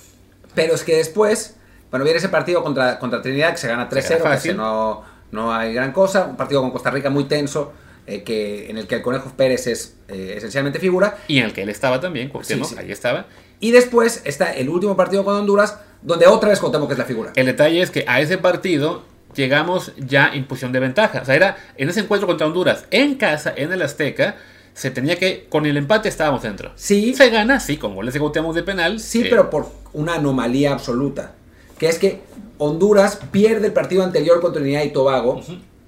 Pero 0.55 0.73
es 0.73 0.83
que 0.83 0.95
después, 0.95 1.55
bueno, 1.91 2.03
viene 2.03 2.19
ese 2.19 2.29
partido 2.29 2.63
contra, 2.63 2.99
contra 2.99 3.21
Trinidad 3.21 3.51
que 3.51 3.57
se 3.57 3.67
gana 3.67 3.89
3-0, 3.89 4.23
gana 4.23 4.39
que 4.39 4.53
no, 4.53 5.03
no 5.31 5.53
hay 5.53 5.73
gran 5.73 5.91
cosa. 5.91 6.25
Un 6.25 6.37
partido 6.37 6.61
con 6.61 6.71
Costa 6.71 6.91
Rica 6.91 7.09
muy 7.09 7.25
tenso, 7.25 7.73
eh, 8.05 8.23
que, 8.23 8.69
en 8.69 8.77
el 8.77 8.87
que 8.87 8.95
el 8.95 9.01
Conejo 9.01 9.31
Pérez 9.35 9.67
es 9.67 9.95
eh, 10.07 10.33
esencialmente 10.37 10.79
figura. 10.79 11.17
Y 11.27 11.39
en 11.39 11.45
el 11.45 11.53
que 11.53 11.63
él 11.63 11.69
estaba 11.69 11.99
también, 11.99 12.29
Cuauhtémoc, 12.29 12.67
Sí, 12.67 12.75
sí. 12.75 12.81
ahí 12.81 12.91
estaba. 12.91 13.25
Y 13.59 13.71
después 13.71 14.21
está 14.25 14.53
el 14.53 14.69
último 14.69 14.95
partido 14.95 15.23
con 15.23 15.35
Honduras, 15.35 15.79
donde 16.01 16.27
otra 16.27 16.49
vez 16.49 16.59
Cuauhtémoc 16.59 16.91
es 16.91 16.97
la 16.97 17.05
figura. 17.05 17.31
El 17.35 17.45
detalle 17.45 17.81
es 17.81 17.91
que 17.91 18.05
a 18.07 18.21
ese 18.21 18.37
partido 18.37 19.03
llegamos 19.35 19.93
ya 19.97 20.29
en 20.33 20.45
posición 20.47 20.71
de 20.71 20.79
ventaja. 20.79 21.21
O 21.21 21.25
sea, 21.25 21.35
era 21.35 21.57
en 21.77 21.89
ese 21.89 22.01
encuentro 22.01 22.27
contra 22.27 22.47
Honduras, 22.47 22.85
en 22.91 23.15
casa, 23.15 23.53
en 23.55 23.71
el 23.71 23.81
Azteca, 23.81 24.37
se 24.73 24.91
tenía 24.91 25.17
que, 25.17 25.47
con 25.49 25.65
el 25.65 25.75
empate 25.77 26.07
estábamos 26.07 26.41
dentro. 26.43 26.71
Sí. 26.75 27.13
Se 27.13 27.29
gana, 27.29 27.59
sí, 27.59 27.77
con 27.77 27.95
goles 27.95 28.13
de 28.13 28.19
Cuauhtémoc 28.19 28.55
de 28.55 28.63
penal. 28.63 28.99
Sí, 28.99 29.23
eh, 29.23 29.27
pero 29.29 29.49
por 29.49 29.67
una 29.93 30.15
anomalía 30.15 30.71
absoluta. 30.71 31.33
Que 31.79 31.87
es 31.89 31.97
que 31.97 32.21
Honduras 32.59 33.17
pierde 33.31 33.67
el 33.67 33.73
partido 33.73 34.03
anterior 34.03 34.39
contra 34.41 34.61
Trinidad 34.61 34.83
y 34.83 34.89
Tobago, 34.89 35.41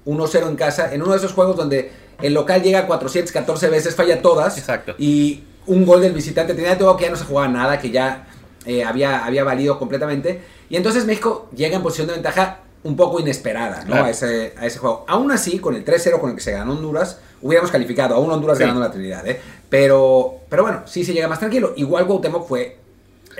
1-0 0.06 0.48
en 0.48 0.56
casa, 0.56 0.92
en 0.92 1.02
uno 1.02 1.12
de 1.12 1.18
esos 1.18 1.32
juegos 1.32 1.54
donde 1.56 1.92
el 2.20 2.34
local 2.34 2.62
llega 2.62 2.86
414 2.86 3.68
veces, 3.68 3.94
falla 3.94 4.20
todas. 4.22 4.58
Exacto. 4.58 4.94
Y 4.98 5.44
un 5.66 5.86
gol 5.86 6.00
del 6.00 6.12
visitante 6.12 6.54
Trinidad 6.54 6.76
y 6.76 6.78
Tobago 6.78 6.96
que 6.96 7.04
ya 7.04 7.10
no 7.10 7.16
se 7.16 7.24
jugaba 7.24 7.46
nada, 7.48 7.78
que 7.78 7.90
ya 7.90 8.26
eh, 8.64 8.82
había, 8.84 9.24
había 9.24 9.44
valido 9.44 9.78
completamente. 9.78 10.40
Y 10.70 10.76
entonces 10.76 11.04
México 11.04 11.48
llega 11.54 11.76
en 11.76 11.82
posición 11.82 12.06
de 12.08 12.14
ventaja 12.14 12.60
un 12.84 12.96
poco 12.96 13.20
inesperada 13.20 13.80
¿no? 13.82 13.86
Claro. 13.92 14.04
a, 14.06 14.10
ese, 14.10 14.54
a 14.58 14.66
ese 14.66 14.78
juego. 14.78 15.04
Aún 15.06 15.30
así, 15.30 15.58
con 15.58 15.76
el 15.76 15.84
3-0 15.84 16.18
con 16.18 16.30
el 16.30 16.36
que 16.36 16.42
se 16.42 16.52
ganó 16.52 16.72
Honduras, 16.72 17.18
hubiéramos 17.40 17.70
calificado. 17.70 18.14
Aún 18.16 18.30
Honduras 18.30 18.56
Sí. 18.58 18.62
ganando 18.64 18.80
la 18.80 18.90
Trinidad. 18.90 19.26
¿eh? 19.28 19.40
Pero, 19.68 20.36
pero 20.48 20.62
bueno, 20.62 20.82
sí 20.86 21.04
se 21.04 21.12
llega 21.12 21.28
más 21.28 21.38
tranquilo. 21.38 21.74
Igual 21.76 22.06
Cuauhtémoc 22.06 22.48
fue 22.48 22.78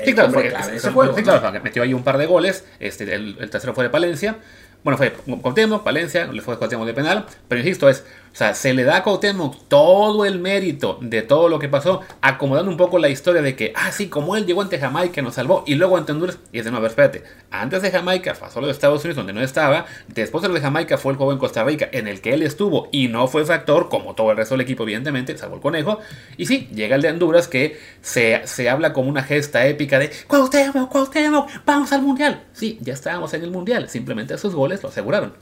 Sí, 0.05 0.15
claro, 0.15 0.33
fue- 0.33 0.49
clave 0.49 0.77
ese 0.77 0.91
juego. 0.91 1.17
sí, 1.17 1.23
claro, 1.23 1.61
metió 1.63 1.83
ahí 1.83 1.95
un 1.95 2.03
par 2.05 2.19
de 2.19 2.27
goles. 2.27 2.65
Este, 2.81 3.05
el, 3.15 3.37
el 3.41 3.51
tercero 3.51 3.75
fue 3.75 3.85
de 3.85 3.91
Palencia. 3.91 4.37
Bueno, 4.85 4.97
fue 4.99 5.13
Cuauhtémoc, 5.13 5.85
Palencia, 5.85 6.27
le 6.27 6.41
fue 6.43 6.59
Cuauhtémoc 6.59 6.87
de 6.87 6.95
penal. 6.95 7.27
Pero 7.49 7.61
insisto, 7.61 7.89
es, 7.89 8.05
o 8.33 8.35
sea, 8.35 8.55
se 8.55 8.73
le 8.73 8.85
da 8.85 8.97
a 8.97 9.03
Cuauhtémoc 9.03 9.69
todo 9.69 10.25
el 10.25 10.39
mérito 10.39 10.99
de 11.03 11.21
todo 11.21 11.51
lo 11.51 11.59
que 11.59 11.69
pasó, 11.69 12.01
acomodando 12.23 12.71
un 12.71 12.79
poco 12.79 12.99
la 12.99 13.11
historia 13.11 13.43
de 13.43 13.55
que, 13.55 13.75
ah, 13.77 13.93
sí, 13.93 14.09
como 14.09 14.37
él 14.37 14.47
llegó 14.47 14.63
ante 14.63 14.79
Jamaica, 14.79 15.21
nos 15.21 15.35
salvó, 15.35 15.65
y 15.67 15.75
luego 15.75 15.99
ante 15.99 16.13
Honduras, 16.13 16.39
y 16.51 16.59
es 16.59 16.65
de 16.65 16.71
nuevo, 16.71 16.87
espérate, 16.87 17.25
antes 17.51 17.83
de 17.83 17.91
Jamaica 17.91 18.35
pasó 18.35 18.61
lo 18.63 18.69
de 18.69 18.73
Estados 18.73 19.05
Unidos, 19.05 19.17
donde 19.17 19.35
no 19.35 19.43
estaba, 19.43 19.85
después 20.09 20.41
de 20.41 20.49
lo 20.49 20.55
de 20.55 20.63
Jamaica 20.63 20.97
fue 20.97 21.13
el 21.13 21.19
juego 21.19 21.33
en 21.33 21.39
Costa 21.39 21.63
Rica, 21.63 21.91
en 21.93 22.09
el 22.09 22.23
que 22.23 22.33
él 22.33 22.43
estuvo, 22.43 22.89
y 22.91 23.09
no 23.09 23.29
fue 23.29 23.45
factor, 23.45 23.91
como 23.91 24.15
todo 24.15 24.31
el 24.31 24.39
resto 24.39 24.55
del 24.55 24.63
equipo, 24.63 24.85
evidentemente, 24.85 25.37
salvo 25.37 25.57
el 25.57 25.61
conejo, 25.61 25.99
y 26.39 26.47
sí, 26.47 26.71
llega 26.75 26.97
el 26.97 27.03
de 27.03 27.11
Honduras, 27.11 27.49
que 27.49 27.79
se, 28.01 28.41
se 28.47 28.71
habla 28.71 28.95
como 28.95 29.11
una 29.11 29.23
gesta 29.23 29.67
épica 29.67 29.99
de, 29.99 30.11
Cuauhtémoc, 30.27 30.91
Cuauhtémoc, 30.91 31.51
vamos 31.67 31.93
al 31.93 32.01
Mundial. 32.01 32.45
Sí, 32.55 32.79
ya 32.81 32.95
estábamos 32.95 33.35
en 33.35 33.43
el 33.43 33.51
Mundial, 33.51 33.91
simplemente 33.91 34.39
sus 34.39 34.55
goles 34.55 34.83
lo 34.83 34.89
aseguraron. 34.89 35.35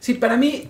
Sí, 0.00 0.14
para 0.14 0.36
mí, 0.36 0.68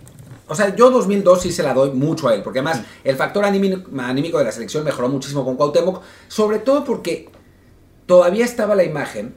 o 0.52 0.54
sea, 0.54 0.74
yo 0.76 0.90
2002 0.90 1.42
sí 1.42 1.50
se 1.52 1.62
la 1.62 1.74
doy 1.74 1.90
mucho 1.90 2.28
a 2.28 2.34
él, 2.34 2.42
porque 2.42 2.60
además 2.60 2.82
el 3.04 3.16
factor 3.16 3.44
anímico, 3.44 4.38
de 4.38 4.44
la 4.44 4.52
selección 4.52 4.84
mejoró 4.84 5.08
muchísimo 5.08 5.44
con 5.44 5.56
Cuauhtémoc, 5.56 6.02
sobre 6.28 6.58
todo 6.60 6.84
porque 6.84 7.28
todavía 8.06 8.44
estaba 8.44 8.74
la 8.74 8.84
imagen 8.84 9.34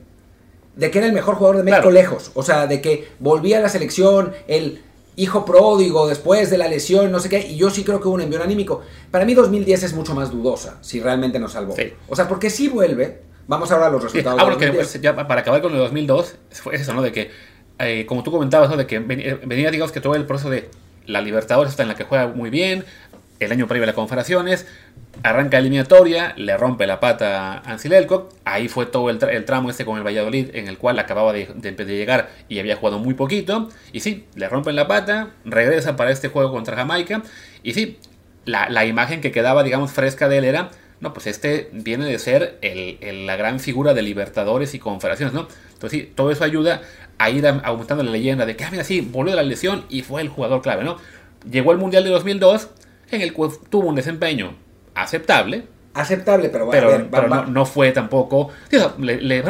de 0.75 0.91
que 0.91 0.97
era 0.99 1.07
el 1.07 1.13
mejor 1.13 1.35
jugador 1.35 1.57
de 1.57 1.63
México 1.63 1.83
Claro. 1.83 1.93
lejos, 1.93 2.31
o 2.33 2.43
sea, 2.43 2.67
de 2.67 2.81
que 2.81 3.07
volvía 3.19 3.57
a 3.57 3.61
la 3.61 3.69
selección, 3.69 4.33
el 4.47 4.81
hijo 5.15 5.45
pródigo 5.45 6.07
después 6.07 6.49
de 6.49 6.57
la 6.57 6.67
lesión, 6.67 7.09
no 7.11 7.19
sé 7.21 7.29
qué, 7.29 7.39
y 7.39 7.55
yo 7.55 7.69
sí 7.69 7.83
creo 7.85 8.01
que 8.01 8.07
hubo 8.09 8.15
un 8.15 8.21
envío 8.21 8.43
anímico. 8.43 8.81
Para 9.11 9.23
mí 9.23 9.33
2010 9.33 9.83
es 9.83 9.93
mucho 9.93 10.13
más 10.13 10.31
dudosa, 10.31 10.77
si 10.81 10.99
realmente 10.99 11.39
nos 11.39 11.53
salvó. 11.53 11.73
Sí. 11.75 11.93
O 12.09 12.15
sea, 12.17 12.27
porque 12.27 12.49
si 12.49 12.67
vuelve, 12.67 13.21
vamos 13.47 13.71
ahora 13.71 13.87
a 13.87 13.89
los 13.89 14.01
Sí, 14.01 14.07
resultados. 14.07 14.39
ah, 14.39 14.43
de 14.43 14.45
bueno, 14.49 14.59
que 14.59 14.65
2010. 14.65 14.91
pues, 14.91 15.01
ya 15.01 15.15
para 15.27 15.39
acabar 15.41 15.61
con 15.61 15.71
el 15.71 15.77
2002, 15.77 16.35
fue 16.51 16.75
eso, 16.75 16.93
¿no? 16.93 17.01
De 17.01 17.13
que, 17.13 17.31
eh, 17.79 18.05
como 18.05 18.23
tú 18.23 18.31
comentabas, 18.31 18.69
¿no? 18.69 18.75
De 18.75 18.85
que 18.85 18.99
ven- 18.99 19.39
venía, 19.45 19.71
digamos, 19.71 19.93
que 19.93 20.01
todo 20.01 20.15
el 20.15 20.25
proceso 20.25 20.49
de 20.49 20.69
la 21.07 21.21
Libertadores 21.21 21.71
está 21.71 21.83
en 21.83 21.89
la 21.89 21.95
que 21.95 22.03
juega 22.03 22.27
muy 22.27 22.49
bien, 22.49 22.85
el 23.39 23.51
año 23.51 23.67
previo 23.67 23.83
a 23.83 23.87
las 23.87 23.95
confederaciones, 23.95 24.65
arranca 25.23 25.57
eliminatoria, 25.57 26.33
le 26.37 26.55
rompe 26.57 26.87
la 26.87 26.99
pata 26.99 27.53
a 27.57 27.71
Ansel 27.71 27.93
Elcock, 27.93 28.33
ahí 28.45 28.67
fue 28.67 28.85
todo 28.85 29.09
el, 29.09 29.19
tra- 29.19 29.31
el 29.33 29.45
tramo 29.45 29.69
este 29.69 29.85
con 29.85 29.97
el 29.97 30.03
Valladolid, 30.05 30.49
en 30.55 30.67
el 30.67 30.77
cual 30.77 30.99
acababa 30.99 31.33
de, 31.33 31.49
de- 31.55 31.85
llegar 31.85 32.29
y 32.49 32.59
había 32.59 32.75
jugado 32.75 32.99
muy 32.99 33.13
poquito, 33.13 33.69
y 33.91 33.99
sí, 34.01 34.25
le 34.35 34.47
rompen 34.47 34.75
la 34.75 34.87
pata, 34.87 35.29
regresa 35.43 35.95
para 35.95 36.11
este 36.11 36.29
juego 36.29 36.51
contra 36.51 36.75
Jamaica, 36.75 37.23
y 37.63 37.73
sí, 37.73 37.97
la, 38.45 38.85
imagen 38.85 39.21
que 39.21 39.31
quedaba, 39.31 39.63
digamos, 39.63 39.91
fresca 39.91 40.29
de 40.29 40.37
él 40.37 40.45
era, 40.45 40.69
no, 41.01 41.13
pues 41.13 41.27
este 41.27 41.69
viene 41.73 42.05
de 42.05 42.17
ser 42.19 42.57
el- 42.61 43.25
la 43.27 43.35
gran 43.35 43.59
figura 43.59 43.93
de 43.93 44.01
Libertadores 44.01 44.73
y 44.75 44.79
Confederaciones, 44.79 45.33
¿no? 45.33 45.47
Entonces 45.73 45.99
sí, 46.01 46.11
todo 46.15 46.31
eso 46.31 46.43
ayuda 46.45 46.81
a 47.17 47.29
ir 47.29 47.45
aumentando 47.47 48.03
la 48.03 48.11
leyenda 48.11 48.45
de 48.45 48.55
que, 48.55 48.63
ah, 48.63 48.69
mira, 48.71 48.83
sí, 48.83 49.01
volvió 49.01 49.31
de 49.31 49.37
la 49.37 49.43
lesión 49.47 49.85
y 49.89 50.01
fue 50.01 50.21
el 50.21 50.29
jugador 50.29 50.61
clave, 50.61 50.83
¿no? 50.83 50.97
Llegó 51.49 51.71
al 51.71 51.77
Mundial 51.77 52.03
de 52.03 52.09
2002, 52.09 52.69
en 53.11 53.21
el 53.21 53.33
cual 53.33 53.51
tuvo 53.69 53.87
un 53.87 53.95
desempeño 53.95 54.55
aceptable, 54.95 55.63
Aceptable, 55.93 56.49
pero, 56.49 56.65
bueno, 56.65 56.77
pero, 56.81 56.93
a 56.93 56.97
ver, 56.97 57.05
va- 57.05 57.09
pero 57.21 57.29
va- 57.29 57.41
no, 57.45 57.51
no 57.51 57.65
fue 57.65 57.91
tampoco... 57.93 58.49
sí, 58.69 58.75
o 58.75 58.79
sea, 58.79 58.93
le- 58.99 59.21
le- 59.21 59.43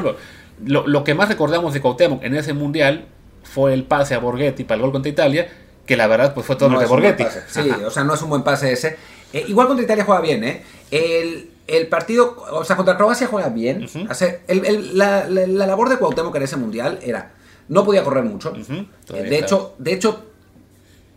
lo, 0.63 0.85
lo 0.87 1.03
que 1.03 1.15
más 1.15 1.27
recordamos 1.27 1.73
de 1.73 1.81
Cuauhtémoc 1.81 2.23
en 2.23 2.35
ese 2.35 2.53
Mundial 2.53 3.05
fue 3.41 3.73
el 3.73 3.83
pase 3.83 4.13
a 4.13 4.19
Borghetti 4.19 4.63
para 4.63 4.75
el 4.75 4.81
gol 4.83 4.91
contra 4.91 5.09
Italia, 5.09 5.47
que 5.87 5.97
la 5.97 6.05
verdad 6.05 6.35
pues 6.35 6.45
fue 6.45 6.55
todo 6.55 6.69
No 6.69 6.75
lo 6.75 6.81
de 6.81 6.85
Borghetti. 6.87 7.23
Sí, 7.47 7.67
Ajá. 7.71 7.87
o 7.87 7.89
sea, 7.89 8.03
no 8.03 8.13
es 8.13 8.21
un 8.21 8.29
buen 8.29 8.43
pase 8.43 8.71
ese. 8.71 8.95
Eh, 9.33 9.43
igual 9.47 9.65
contra 9.65 9.83
Italia 9.83 10.03
juega 10.05 10.21
bien, 10.21 10.43
¿eh? 10.43 10.63
El, 10.91 11.49
el 11.67 11.87
partido, 11.87 12.37
o 12.51 12.63
sea, 12.63 12.75
contra 12.75 12.95
Croacia 12.95 13.25
juega 13.25 13.49
bien. 13.49 13.83
Ujú. 13.85 14.05
Hace- 14.07 14.41
el- 14.47 14.65
el- 14.65 14.97
la, 14.99 15.27
la- 15.27 15.47
la 15.47 15.65
labor 15.65 15.89
de 15.89 15.97
Cuauhtémoc 15.97 16.35
en 16.35 16.43
ese 16.43 16.57
mundial 16.57 16.99
era, 17.01 17.31
no 17.67 17.83
podía 17.83 18.03
correr 18.03 18.23
mucho. 18.23 18.53
Eh, 18.55 19.23
de, 19.23 19.39
hecho, 19.39 19.75
de 19.77 19.93
hecho, 19.93 20.25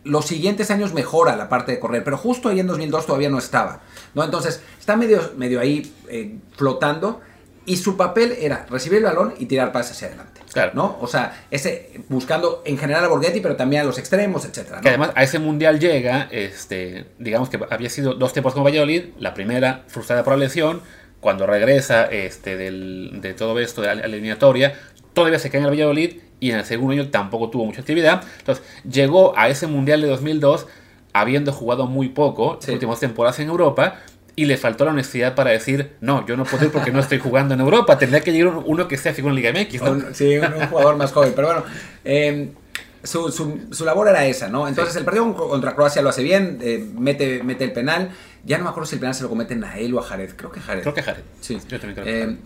los 0.03 0.25
siguientes 0.25 0.71
años 0.71 0.93
mejora 0.93 1.35
la 1.35 1.49
parte 1.49 1.71
de 1.71 1.79
correr, 1.79 2.03
pero 2.03 2.17
justo 2.17 2.49
ahí 2.49 2.59
en 2.59 2.67
2002 2.67 3.05
todavía 3.05 3.29
no 3.29 3.37
estaba. 3.37 3.81
¿no? 4.13 4.23
Entonces, 4.23 4.61
está 4.79 4.95
medio, 4.95 5.33
medio 5.37 5.59
ahí 5.59 5.93
eh, 6.09 6.37
flotando 6.55 7.21
y 7.65 7.77
su 7.77 7.97
papel 7.97 8.35
era 8.39 8.65
recibir 8.69 8.99
el 8.99 9.05
balón 9.05 9.33
y 9.37 9.45
tirar 9.45 9.71
pases 9.71 9.91
hacia 9.91 10.07
adelante. 10.07 10.41
Claro. 10.51 10.71
¿no? 10.73 10.97
O 10.99 11.07
sea, 11.07 11.45
ese, 11.51 12.01
buscando 12.09 12.63
en 12.65 12.77
general 12.77 13.05
a 13.05 13.07
Borghetti, 13.07 13.39
pero 13.39 13.55
también 13.55 13.83
a 13.83 13.85
los 13.85 13.99
extremos, 13.99 14.45
etcétera. 14.45 14.77
¿no? 14.77 14.81
Que 14.81 14.89
además 14.89 15.11
a 15.13 15.23
ese 15.23 15.37
mundial 15.37 15.79
llega, 15.79 16.27
este, 16.31 17.05
digamos 17.19 17.49
que 17.49 17.59
había 17.69 17.89
sido 17.89 18.15
dos 18.15 18.33
tiempos 18.33 18.55
con 18.55 18.63
Valladolid, 18.63 19.09
la 19.19 19.35
primera 19.35 19.83
frustrada 19.87 20.23
por 20.23 20.33
la 20.33 20.39
lesión, 20.39 20.81
cuando 21.19 21.45
regresa 21.45 22.05
este, 22.05 22.57
del, 22.57 23.19
de 23.21 23.33
todo 23.33 23.59
esto, 23.59 23.81
de 23.81 23.93
la 23.93 24.01
eliminatoria, 24.05 24.73
todavía 25.13 25.37
se 25.37 25.49
cae 25.49 25.59
en 25.59 25.65
el 25.65 25.71
Valladolid 25.71 26.21
y 26.39 26.51
en 26.51 26.57
el 26.59 26.65
segundo 26.65 26.93
año 26.93 27.09
tampoco 27.09 27.49
tuvo 27.49 27.65
mucha 27.65 27.81
actividad. 27.81 28.23
Entonces, 28.39 28.63
llegó 28.89 29.37
a 29.37 29.49
ese 29.49 29.67
Mundial 29.67 30.01
de 30.01 30.07
2002 30.07 30.67
habiendo 31.13 31.51
jugado 31.51 31.87
muy 31.87 32.09
poco, 32.09 32.59
Sí. 32.61 32.71
últimas 32.71 32.99
temporadas 32.99 33.39
en 33.39 33.49
Europa, 33.49 33.95
y 34.35 34.45
le 34.45 34.55
faltó 34.57 34.85
la 34.85 34.91
honestidad 34.91 35.35
para 35.35 35.49
decir, 35.51 35.93
no, 35.99 36.25
yo 36.25 36.37
no 36.37 36.45
puedo 36.45 36.63
ir 36.65 36.71
porque 36.71 36.91
no 36.91 36.99
estoy 36.99 37.19
jugando 37.19 37.55
en 37.55 37.59
Europa, 37.59 37.97
tendría 37.97 38.21
que 38.21 38.31
llegar 38.31 38.53
uno 38.65 38.87
que 38.87 38.95
sea 38.97 39.13
figura 39.13 39.33
en 39.33 39.35
Liga 39.35 39.51
MX, 39.51 39.81
¿no? 39.81 39.91
Un- 39.91 40.15
sí, 40.15 40.37
un, 40.37 40.53
un 40.53 40.67
jugador 40.67 40.95
más 40.95 41.11
joven. 41.11 41.33
Pero 41.35 41.47
bueno, 41.47 41.63
eh, 42.05 42.51
su, 43.03 43.31
su- 43.31 43.59
su 43.71 43.83
labor 43.85 44.07
era 44.07 44.25
esa, 44.27 44.47
¿no? 44.47 44.67
Entonces 44.67 44.95
el 44.95 45.03
partido 45.03 45.33
con- 45.35 45.49
contra 45.49 45.75
Croacia 45.75 46.01
lo 46.01 46.09
hace 46.09 46.23
bien, 46.23 46.57
eh, 46.61 46.85
mete, 46.97 47.43
mete 47.43 47.65
el 47.65 47.73
penal. 47.73 48.11
Ya 48.45 48.57
no 48.57 48.63
me 48.63 48.69
acuerdo 48.69 48.87
si 48.87 48.95
el 48.95 48.99
penal 49.01 49.13
se 49.15 49.23
lo 49.23 49.29
cometen 49.29 49.61
a 49.65 49.77
él 49.77 49.93
o 49.93 49.99
a 49.99 50.03
Jared. 50.03 50.29
Creo 50.37 50.51
que 50.51 50.61
Jared. 50.61 50.83
Creo 50.83 50.93
que 50.93 51.03
Jared. 51.03 51.23
Sí. 51.41 51.55
Yo 51.67 51.79
también 51.79 51.93
creo 51.95 52.05
que 52.05 52.17
Eh, 52.17 52.21
Jared. 52.23 52.37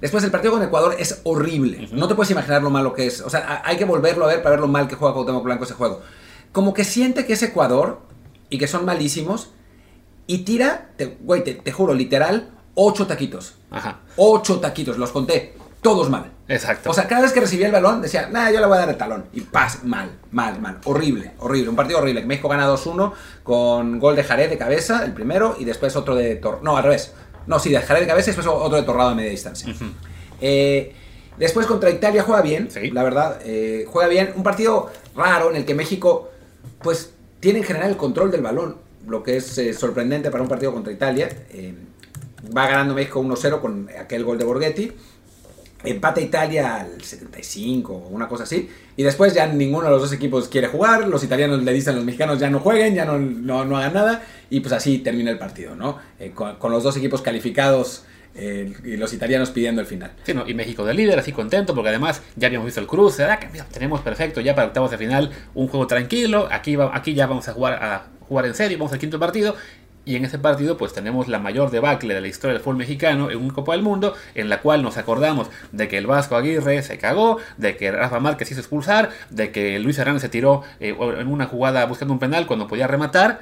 Después 0.00 0.24
el 0.24 0.30
partido 0.30 0.52
con 0.54 0.62
Ecuador 0.62 0.96
es 0.98 1.20
horrible. 1.24 1.88
No 1.92 2.08
te 2.08 2.14
puedes 2.14 2.30
imaginar 2.30 2.62
lo 2.62 2.70
malo 2.70 2.92
que 2.94 3.06
es. 3.06 3.20
O 3.20 3.30
sea, 3.30 3.62
hay 3.64 3.76
que 3.76 3.84
volverlo 3.84 4.24
a 4.24 4.28
ver 4.28 4.42
para 4.42 4.50
ver 4.50 4.60
lo 4.60 4.68
mal 4.68 4.88
que 4.88 4.94
juega 4.96 5.14
Cuauhtémoc 5.14 5.44
Blanco 5.44 5.64
ese 5.64 5.74
juego. 5.74 6.00
Como 6.52 6.74
que 6.74 6.84
siente 6.84 7.26
que 7.26 7.34
es 7.34 7.42
Ecuador 7.42 8.00
y 8.48 8.58
que 8.58 8.66
son 8.66 8.84
malísimos 8.84 9.50
y 10.26 10.38
tira, 10.38 10.90
te, 10.96 11.18
güey, 11.20 11.42
te, 11.44 11.54
te 11.54 11.72
juro, 11.72 11.94
literal, 11.94 12.50
ocho 12.74 13.06
taquitos. 13.06 13.56
Ajá, 13.70 14.00
Ocho 14.16 14.60
taquitos, 14.60 14.98
los 14.98 15.10
conté. 15.10 15.54
Todos 15.82 16.10
mal. 16.10 16.30
exacto. 16.46 16.90
O 16.90 16.92
sea, 16.94 17.08
cada 17.08 17.22
vez 17.22 17.32
que 17.32 17.40
recibía 17.40 17.64
el 17.66 17.72
balón 17.72 18.02
decía, 18.02 18.28
nah, 18.30 18.50
yo 18.50 18.60
le 18.60 18.66
voy 18.66 18.76
a 18.76 18.80
dar 18.80 18.90
el 18.90 18.98
talón. 18.98 19.24
Y 19.32 19.40
paz, 19.40 19.82
mal, 19.82 20.10
mal, 20.30 20.60
mal. 20.60 20.78
Horrible, 20.84 21.32
horrible. 21.38 21.70
Un 21.70 21.76
partido 21.76 22.00
horrible. 22.00 22.22
México 22.26 22.48
gana 22.50 22.68
2-1 22.68 23.12
con 23.42 23.98
gol 23.98 24.14
de 24.14 24.22
Jared 24.24 24.50
de 24.50 24.58
cabeza, 24.58 25.04
el 25.06 25.14
primero, 25.14 25.56
y 25.58 25.64
después 25.64 25.96
otro 25.96 26.14
de 26.14 26.34
Tor... 26.36 26.60
No, 26.62 26.76
al 26.76 26.82
revés. 26.82 27.14
No, 27.50 27.58
sí, 27.58 27.70
de 27.70 27.80
Jared 27.80 28.02
de 28.02 28.06
cabeza 28.06 28.30
y 28.30 28.34
después 28.34 28.46
otro 28.46 28.76
de 28.76 28.84
Torrado 28.84 29.10
a 29.10 29.14
media 29.16 29.30
distancia. 29.32 29.74
Eh, 30.40 30.92
después 31.36 31.66
contra 31.66 31.90
Italia 31.90 32.22
juega 32.22 32.42
bien, 32.42 32.70
Sí. 32.70 32.92
la 32.92 33.02
verdad. 33.02 33.40
eh, 33.44 33.86
juega 33.88 34.08
bien. 34.08 34.32
Un 34.36 34.44
partido 34.44 34.88
raro 35.16 35.50
en 35.50 35.56
el 35.56 35.64
que 35.64 35.74
México, 35.74 36.30
pues, 36.80 37.12
tiene 37.40 37.58
en 37.58 37.64
general 37.64 37.90
el 37.90 37.96
control 37.96 38.30
del 38.30 38.40
balón. 38.42 38.76
Lo 39.08 39.24
que 39.24 39.36
es 39.38 39.58
eh, 39.58 39.74
sorprendente 39.74 40.30
para 40.30 40.44
un 40.44 40.48
partido 40.48 40.72
contra 40.72 40.92
Italia. 40.92 41.28
Va 42.56 42.68
ganando 42.68 42.94
México 42.94 43.20
1-0 43.20 43.60
con 43.60 43.88
aquel 43.98 44.22
gol 44.24 44.38
de 44.38 44.44
Borghetti. 44.44 44.92
Empata 45.82 46.20
Italia 46.20 46.76
al 46.76 47.02
75 47.02 47.92
o 47.92 48.08
una 48.08 48.28
cosa 48.28 48.44
así. 48.44 48.68
Y 48.96 49.02
después 49.02 49.34
ya 49.34 49.46
ninguno 49.46 49.84
de 49.84 49.90
los 49.90 50.02
dos 50.02 50.12
equipos 50.12 50.48
quiere 50.48 50.68
jugar. 50.68 51.08
Los 51.08 51.24
italianos 51.24 51.62
le 51.62 51.72
dicen 51.72 51.94
a 51.94 51.96
los 51.96 52.04
mexicanos 52.04 52.38
ya 52.38 52.50
no 52.50 52.60
jueguen, 52.60 52.94
ya 52.94 53.04
no, 53.04 53.18
no, 53.18 53.64
no 53.64 53.76
hagan 53.78 53.94
nada. 53.94 54.22
Y 54.50 54.60
pues 54.60 54.72
así 54.72 54.98
termina 54.98 55.30
el 55.30 55.38
partido, 55.38 55.74
¿no? 55.74 55.98
Eh, 56.18 56.32
con, 56.32 56.70
los 56.70 56.82
dos 56.82 56.96
equipos 56.96 57.22
calificados 57.22 58.04
eh, 58.34 58.72
y 58.84 58.96
los 58.96 59.12
italianos 59.12 59.50
pidiendo 59.50 59.80
el 59.80 59.86
final. 59.86 60.12
Sí, 60.22 60.34
no, 60.34 60.46
y 60.46 60.54
México 60.54 60.84
de 60.84 60.94
líder, 60.94 61.18
así 61.18 61.32
contento, 61.32 61.74
porque 61.74 61.88
además 61.88 62.22
ya 62.36 62.46
habíamos 62.48 62.66
visto 62.66 62.80
el 62.80 62.86
cruce, 62.86 63.24
ah, 63.24 63.40
tenemos 63.72 64.00
perfecto 64.02 64.40
ya 64.40 64.54
para 64.54 64.68
octavos 64.68 64.90
de 64.90 64.98
final 64.98 65.30
un 65.54 65.68
juego 65.68 65.86
tranquilo, 65.86 66.48
aquí, 66.50 66.76
va, 66.76 66.94
aquí 66.94 67.14
ya 67.14 67.26
vamos 67.26 67.48
a 67.48 67.52
jugar, 67.52 67.82
a 67.82 68.06
jugar 68.28 68.46
en 68.46 68.54
serio, 68.54 68.78
vamos 68.78 68.92
al 68.92 69.00
quinto 69.00 69.18
partido, 69.18 69.56
y 70.04 70.16
en 70.16 70.24
ese 70.24 70.38
partido 70.38 70.76
pues 70.76 70.92
tenemos 70.92 71.28
la 71.28 71.38
mayor 71.38 71.70
debacle 71.70 72.14
de 72.14 72.20
la 72.20 72.28
historia 72.28 72.54
del 72.54 72.62
fútbol 72.62 72.76
mexicano 72.76 73.30
en 73.30 73.38
un 73.38 73.50
Copa 73.50 73.72
del 73.72 73.82
Mundo, 73.82 74.14
en 74.34 74.48
la 74.48 74.60
cual 74.60 74.82
nos 74.82 74.96
acordamos 74.96 75.50
de 75.72 75.88
que 75.88 75.98
el 75.98 76.06
Vasco 76.06 76.36
Aguirre 76.36 76.82
se 76.82 76.98
cagó, 76.98 77.38
de 77.58 77.76
que 77.76 77.92
Rafa 77.92 78.18
Márquez 78.20 78.50
hizo 78.50 78.60
expulsar, 78.60 79.10
de 79.30 79.52
que 79.52 79.78
Luis 79.78 79.98
Hernández 79.98 80.22
se 80.22 80.28
tiró 80.28 80.62
eh, 80.80 80.96
en 80.98 81.28
una 81.28 81.46
jugada 81.46 81.84
buscando 81.86 82.14
un 82.14 82.20
penal 82.20 82.46
cuando 82.46 82.66
podía 82.66 82.86
rematar, 82.86 83.40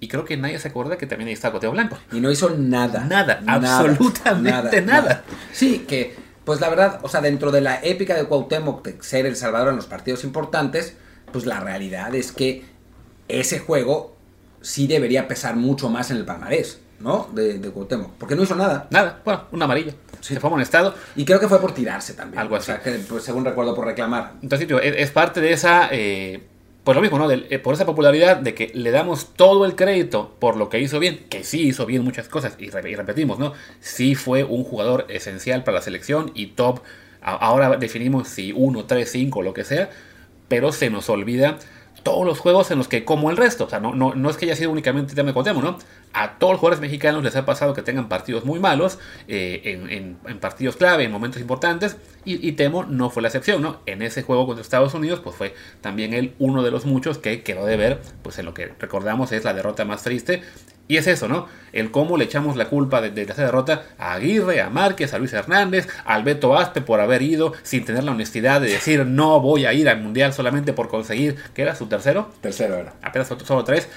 y 0.00 0.08
creo 0.08 0.24
que 0.24 0.36
nadie 0.36 0.58
se 0.58 0.68
acuerda 0.68 0.96
que 0.96 1.06
también 1.06 1.28
ahí 1.28 1.34
está 1.34 1.50
Coteo 1.50 1.72
Blanco. 1.72 1.98
Y 2.12 2.20
no 2.20 2.30
hizo 2.30 2.50
nada. 2.50 3.04
Nada, 3.04 3.42
absolutamente 3.46 4.80
nada. 4.80 5.24
Sí, 5.52 5.84
que, 5.88 6.14
pues 6.44 6.60
la 6.60 6.68
verdad, 6.68 7.00
o 7.02 7.08
sea, 7.08 7.20
dentro 7.20 7.50
de 7.50 7.60
la 7.60 7.80
épica 7.82 8.14
de 8.14 8.24
Cuauhtémoc 8.24 8.84
de 8.84 9.02
ser 9.02 9.26
El 9.26 9.34
Salvador 9.34 9.70
en 9.70 9.76
los 9.76 9.86
partidos 9.86 10.22
importantes, 10.22 10.96
pues 11.32 11.46
la 11.46 11.58
realidad 11.58 12.14
es 12.14 12.30
que 12.30 12.64
ese 13.26 13.58
juego 13.58 14.16
sí 14.68 14.86
debería 14.86 15.26
pesar 15.28 15.56
mucho 15.56 15.88
más 15.88 16.10
en 16.10 16.18
el 16.18 16.24
palmarés, 16.26 16.78
¿no? 17.00 17.28
De, 17.32 17.58
de 17.58 17.70
Cuauhtémoc, 17.70 18.10
porque 18.18 18.34
no 18.36 18.42
hizo 18.42 18.54
nada. 18.54 18.86
Nada, 18.90 19.20
bueno, 19.24 19.44
un 19.52 19.62
amarillo. 19.62 19.92
Sí. 20.20 20.34
Se 20.34 20.40
fue 20.40 20.48
amonestado. 20.48 20.94
Y 21.16 21.24
creo 21.24 21.40
que 21.40 21.48
fue 21.48 21.60
por 21.60 21.72
tirarse 21.72 22.12
también. 22.14 22.40
Algo 22.40 22.56
O 22.56 22.60
sea, 22.60 22.80
que, 22.80 22.90
pues, 23.08 23.22
según 23.22 23.44
recuerdo, 23.44 23.74
por 23.74 23.86
reclamar. 23.86 24.32
Entonces, 24.42 24.66
tío, 24.68 24.78
es, 24.80 25.10
parte 25.12 25.40
de 25.40 25.52
esa, 25.52 25.88
eh, 25.92 26.42
pues 26.84 26.94
lo 26.96 27.00
mismo, 27.00 27.18
¿no? 27.18 27.30
Eh, 27.30 27.58
por 27.60 27.72
esa 27.74 27.86
popularidad 27.86 28.36
de 28.36 28.52
que 28.54 28.70
le 28.74 28.90
damos 28.90 29.34
todo 29.36 29.64
el 29.64 29.74
crédito 29.76 30.34
por 30.40 30.56
lo 30.56 30.68
que 30.68 30.80
hizo 30.80 30.98
bien, 30.98 31.24
que 31.30 31.44
sí 31.44 31.62
hizo 31.68 31.86
bien 31.86 32.02
muchas 32.04 32.28
cosas, 32.28 32.56
y, 32.58 32.68
re- 32.68 32.90
y 32.90 32.94
repetimos, 32.96 33.38
¿no? 33.38 33.52
Sí 33.80 34.14
fue 34.16 34.42
un 34.44 34.64
jugador 34.64 35.06
esencial 35.08 35.64
para 35.64 35.76
la 35.78 35.82
selección 35.82 36.32
y 36.34 36.48
top. 36.48 36.80
A- 37.22 37.36
ahora 37.36 37.76
definimos 37.76 38.28
si 38.28 38.52
1, 38.54 38.84
3, 38.86 39.08
5, 39.10 39.42
lo 39.42 39.54
que 39.54 39.64
sea, 39.64 39.88
pero 40.48 40.72
se 40.72 40.90
nos 40.90 41.08
olvida 41.10 41.58
todos 42.02 42.24
los 42.24 42.38
juegos 42.38 42.70
en 42.70 42.78
los 42.78 42.88
que, 42.88 43.04
como 43.04 43.30
el 43.30 43.36
resto, 43.36 43.64
o 43.64 43.68
sea, 43.68 43.80
no, 43.80 43.94
no, 43.94 44.14
no 44.14 44.30
es 44.30 44.36
que 44.36 44.46
haya 44.46 44.56
sido 44.56 44.70
únicamente 44.70 45.14
tema 45.14 45.28
de 45.28 45.32
Cuauhtémoc, 45.34 45.62
¿no? 45.62 45.78
A 46.12 46.38
todos 46.38 46.52
los 46.52 46.60
jugadores 46.60 46.80
mexicanos 46.80 47.22
les 47.22 47.36
ha 47.36 47.44
pasado 47.44 47.74
que 47.74 47.82
tengan 47.82 48.08
partidos 48.08 48.44
muy 48.44 48.60
malos, 48.60 48.98
eh, 49.26 50.16
en 50.26 50.38
partidos 50.38 50.76
clave, 50.76 51.04
en 51.04 51.12
momentos 51.12 51.40
importantes, 51.40 51.96
y, 52.24 52.46
y 52.46 52.52
Temo 52.52 52.84
no 52.84 53.10
fue 53.10 53.22
la 53.22 53.28
excepción, 53.28 53.62
¿no? 53.62 53.80
En 53.86 54.02
ese 54.02 54.22
juego 54.22 54.46
contra 54.46 54.62
Estados 54.62 54.94
Unidos, 54.94 55.20
pues 55.20 55.34
fue 55.34 55.54
también 55.80 56.12
él 56.12 56.34
uno 56.38 56.62
de 56.62 56.70
los 56.70 56.84
muchos 56.84 57.18
que 57.18 57.42
quedó 57.42 57.64
de 57.64 57.76
ver, 57.76 58.00
pues 58.22 58.38
en 58.38 58.44
lo 58.44 58.54
que 58.54 58.72
recordamos 58.78 59.32
es 59.32 59.44
la 59.44 59.54
derrota 59.54 59.84
más 59.84 60.02
triste, 60.02 60.42
y 60.88 60.96
es 60.96 61.06
eso, 61.06 61.28
¿no? 61.28 61.46
El 61.72 61.90
cómo 61.90 62.16
le 62.16 62.24
echamos 62.24 62.56
la 62.56 62.64
culpa 62.68 63.00
de, 63.00 63.10
de 63.10 63.22
esa 63.22 63.42
derrota 63.44 63.82
a 63.98 64.14
Aguirre, 64.14 64.60
a 64.62 64.70
Márquez, 64.70 65.12
a 65.14 65.18
Luis 65.18 65.32
Hernández, 65.34 65.86
a 66.04 66.14
Alberto 66.14 66.56
Aspe 66.56 66.80
por 66.80 67.00
haber 67.00 67.20
ido 67.22 67.52
sin 67.62 67.84
tener 67.84 68.04
la 68.04 68.12
honestidad 68.12 68.60
de 68.62 68.70
decir 68.70 69.04
no 69.06 69.38
voy 69.40 69.66
a 69.66 69.72
ir 69.74 69.88
al 69.88 70.00
Mundial 70.00 70.32
solamente 70.32 70.72
por 70.72 70.88
conseguir, 70.88 71.36
que 71.54 71.62
era 71.62 71.74
su 71.74 71.86
tercero, 71.86 72.30
Tercero 72.40 72.74
era. 72.76 72.94
apenas 73.02 73.28
solo- 73.28 73.44
solo 73.44 73.64
tres. 73.64 73.88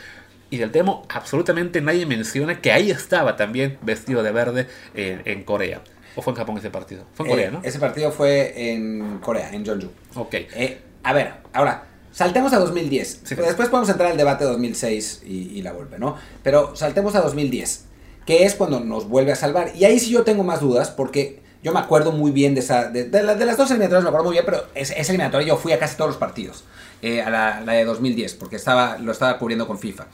Y 0.50 0.58
del 0.58 0.70
Temo 0.72 1.06
absolutamente 1.08 1.80
nadie 1.80 2.06
menciona 2.06 2.60
que 2.60 2.74
ahí 2.74 2.92
estaba 2.92 3.38
también 3.38 3.78
vestido 3.84 4.22
de 4.22 4.32
verde 4.34 4.68
eh, 4.94 5.22
en 5.24 5.44
Corea. 5.44 5.80
¿O 6.18 6.22
fue 6.22 6.34
en 6.34 6.38
Japón 6.38 6.58
ese 6.58 6.70
partido? 6.70 7.06
Fue 7.14 7.26
en 7.26 7.32
Corea, 7.32 7.48
Eh, 7.48 7.52
¿no? 7.54 7.62
Ese 7.64 7.80
partido 7.80 8.12
fue 8.12 8.72
en 8.74 9.20
Corea, 9.20 9.50
en 9.54 9.64
Jeonju. 9.64 9.90
Ok. 10.16 10.34
Eh, 10.34 10.82
a 11.04 11.14
ver, 11.14 11.32
ahora, 11.54 11.86
saltemos 12.12 12.54
a 12.54 12.60
2010. 12.60 13.22
Sí. 13.24 13.36
Después 13.36 13.70
podemos 13.70 13.90
entrar 13.90 14.12
al 14.12 14.18
debate 14.18 14.44
de 14.46 14.52
2006 14.52 15.22
y, 15.26 15.50
y 15.58 15.62
la 15.62 15.72
vuelve, 15.74 15.98
¿no? 16.00 16.16
Pero 16.44 16.76
saltemos 16.76 17.16
a 17.16 17.22
2010, 17.22 17.86
que 18.26 18.46
es 18.46 18.56
cuando 18.56 18.80
nos 18.80 19.08
vuelve 19.08 19.32
a 19.32 19.36
salvar. 19.36 19.72
Y 19.76 19.86
ahí 19.86 20.00
sí 20.00 20.12
yo 20.12 20.24
tengo 20.24 20.44
más 20.44 20.60
dudas, 20.62 20.90
porque 20.92 21.42
yo 21.64 21.72
me 21.74 21.80
acuerdo 21.80 22.12
muy 22.12 22.32
bien 22.32 22.54
de 22.56 22.62
esa. 22.62 22.90
De, 22.90 23.04
de 23.06 23.24
la- 23.24 23.36
de 23.36 23.46
las 23.46 23.58
dos 23.58 23.70
eliminatorias 23.72 24.04
me 24.04 24.10
acuerdo 24.10 24.26
muy 24.26 24.34
bien, 24.34 24.46
pero 24.46 24.64
es- 24.76 24.92
esa 24.92 25.12
eliminatoria 25.12 25.48
yo 25.48 25.58
fui 25.58 25.72
a 25.74 25.80
casi 25.80 25.96
todos 25.96 26.10
los 26.12 26.18
partidos. 26.18 26.64
eh, 27.04 27.22
a 27.24 27.32
la, 27.32 27.62
la 27.62 27.74
de 27.74 27.84
2010, 27.86 28.36
porque 28.36 28.56
estaba, 28.58 29.00
lo 29.00 29.12
estaba 29.12 29.40
cubriendo 29.40 29.66
con 29.66 29.80
FIFA. 29.80 30.06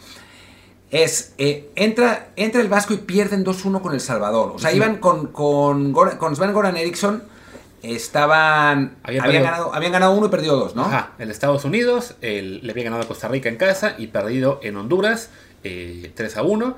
Es, 0.90 1.34
eh, 1.38 1.70
entra, 1.76 2.30
entra 2.38 2.62
el 2.62 2.70
Vasco 2.70 2.94
y 2.94 2.98
pierden 2.98 3.44
2-1 3.44 3.82
con 3.82 3.94
El 3.94 4.00
Salvador. 4.00 4.54
O 4.56 4.60
sea, 4.60 4.72
iban 4.72 4.98
con, 5.00 5.28
con, 5.34 5.92
con 5.92 6.36
Sven 6.36 6.54
Goran 6.54 6.78
Eriksson, 6.78 7.24
estaban... 7.84 8.98
Habían 9.04 9.26
ganado, 9.44 9.74
habían 9.74 9.92
ganado 9.92 10.14
uno 10.14 10.28
y 10.28 10.30
perdido 10.30 10.58
dos, 10.58 10.76
¿no? 10.76 10.84
Ajá, 10.86 11.12
el 11.20 11.30
Estados 11.32 11.64
Unidos 11.66 12.16
el- 12.22 12.66
le 12.66 12.72
había 12.72 12.86
ganado 12.86 13.04
a 13.04 13.08
Costa 13.08 13.28
Rica 13.28 13.50
en 13.50 13.58
casa 13.58 13.96
y 13.98 14.08
perdido 14.08 14.60
en 14.64 14.78
Honduras 14.78 15.30
eh, 15.64 16.12
3 16.16 16.38
a 16.38 16.44
1. 16.44 16.76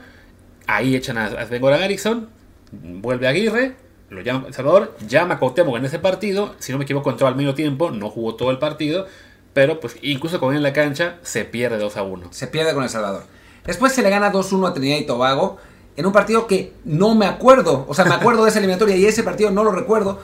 Ahí 0.68 0.96
echan 0.96 1.18
a, 1.18 1.26
a 1.26 1.46
Sven 1.46 1.62
Goran 1.62 1.82
Eriksson, 1.82 2.30
vuelve 2.72 3.28
Aguirre, 3.28 3.76
lo 4.10 4.22
llama 4.22 4.46
El 4.48 4.54
Salvador, 4.54 4.96
llama 5.08 5.36
a 5.36 5.40
Cuauhtémoc 5.40 5.78
en 5.78 5.86
ese 5.86 6.00
partido, 6.00 6.56
si 6.60 6.72
no 6.72 6.78
me 6.78 6.84
equivoco 6.84 7.10
entró 7.10 7.28
al 7.28 7.36
medio 7.36 7.54
tiempo, 7.56 7.92
no 7.92 8.10
jugó 8.10 8.36
todo 8.36 8.52
el 8.52 8.60
partido, 8.60 9.08
pero 9.54 9.80
pues 9.80 9.98
incluso 10.02 10.40
con 10.40 10.52
él 10.52 10.58
en 10.58 10.64
la 10.64 10.74
cancha 10.74 11.16
se 11.24 11.46
pierde 11.46 11.78
2 11.78 11.98
a 11.98 12.04
1. 12.04 12.28
Se 12.32 12.48
pierde 12.48 12.74
con 12.74 12.84
El 12.84 12.90
Salvador. 12.90 13.24
Después 13.66 13.92
se 13.94 14.02
le 14.04 14.10
gana 14.10 14.32
2-1 14.32 14.68
a 14.70 14.74
Trinidad 14.74 14.98
y 14.98 15.06
Tobago 15.06 15.58
en 15.98 16.06
un 16.06 16.14
partido 16.14 16.48
que 16.48 16.74
no 16.86 17.14
me 17.16 17.26
acuerdo. 17.26 17.86
O 17.88 17.94
sea, 17.94 18.06
me 18.06 18.14
acuerdo 18.16 18.44
de 18.44 18.50
esa 18.52 18.60
eliminatoria 18.60 18.96
y 18.96 19.06
ese 19.06 19.24
partido 19.24 19.52
no 19.52 19.64
lo 19.64 19.72
recuerdo. 19.72 20.20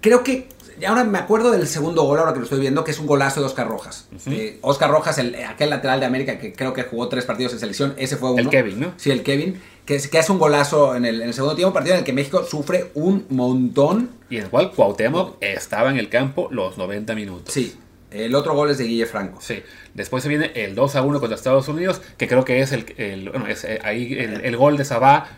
Creo 0.00 0.22
que 0.24 0.48
ahora 0.86 1.04
me 1.04 1.18
acuerdo 1.18 1.50
del 1.50 1.66
segundo 1.66 2.04
gol, 2.04 2.18
ahora 2.18 2.32
que 2.32 2.38
lo 2.38 2.44
estoy 2.44 2.60
viendo, 2.60 2.84
que 2.84 2.90
es 2.90 2.98
un 2.98 3.06
golazo 3.06 3.40
de 3.40 3.46
Oscar 3.46 3.68
Rojas. 3.68 4.08
Eh, 4.26 4.58
Oscar 4.62 4.90
Rojas, 4.90 5.18
el, 5.18 5.34
aquel 5.44 5.70
lateral 5.70 6.00
de 6.00 6.06
América 6.06 6.38
que 6.38 6.52
creo 6.52 6.72
que 6.72 6.84
jugó 6.84 7.08
tres 7.08 7.24
partidos 7.26 7.52
en 7.52 7.58
selección, 7.58 7.94
ese 7.98 8.16
fue 8.16 8.30
uno. 8.30 8.40
El 8.40 8.48
Kevin, 8.48 8.80
¿no? 8.80 8.92
Sí, 8.96 9.10
el 9.10 9.22
Kevin, 9.22 9.60
que, 9.84 9.98
que 10.00 10.18
hace 10.18 10.32
un 10.32 10.38
golazo 10.38 10.96
en 10.96 11.04
el, 11.04 11.20
en 11.20 11.28
el 11.28 11.34
segundo 11.34 11.54
tiempo, 11.54 11.74
partido 11.74 11.94
en 11.94 12.00
el 12.00 12.04
que 12.04 12.12
México 12.14 12.44
sufre 12.44 12.90
un 12.94 13.26
montón. 13.28 14.10
Y 14.30 14.36
en 14.38 14.44
el 14.44 14.50
cual 14.50 14.72
Cuauhtémoc 14.72 15.36
estaba 15.42 15.90
en 15.90 15.98
el 15.98 16.08
campo 16.08 16.48
los 16.50 16.78
90 16.78 17.14
minutos. 17.14 17.52
Sí, 17.52 17.74
el 18.10 18.34
otro 18.34 18.54
gol 18.54 18.70
es 18.70 18.78
de 18.78 18.84
Guille 18.84 19.06
Franco. 19.06 19.40
Sí. 19.42 19.62
Después 19.92 20.22
se 20.22 20.28
viene 20.30 20.50
el 20.54 20.74
2 20.74 20.96
a 20.96 21.02
1 21.02 21.20
contra 21.20 21.36
Estados 21.36 21.68
Unidos, 21.68 22.00
que 22.16 22.26
creo 22.26 22.44
que 22.44 22.60
es 22.62 22.72
el, 22.72 22.86
el- 22.96 23.28
bueno, 23.30 23.46
es, 23.48 23.64
eh, 23.64 23.80
ahí 23.84 24.14
el, 24.14 24.40
el 24.44 24.56
gol 24.56 24.76
de 24.78 24.84
Sabá. 24.86 25.28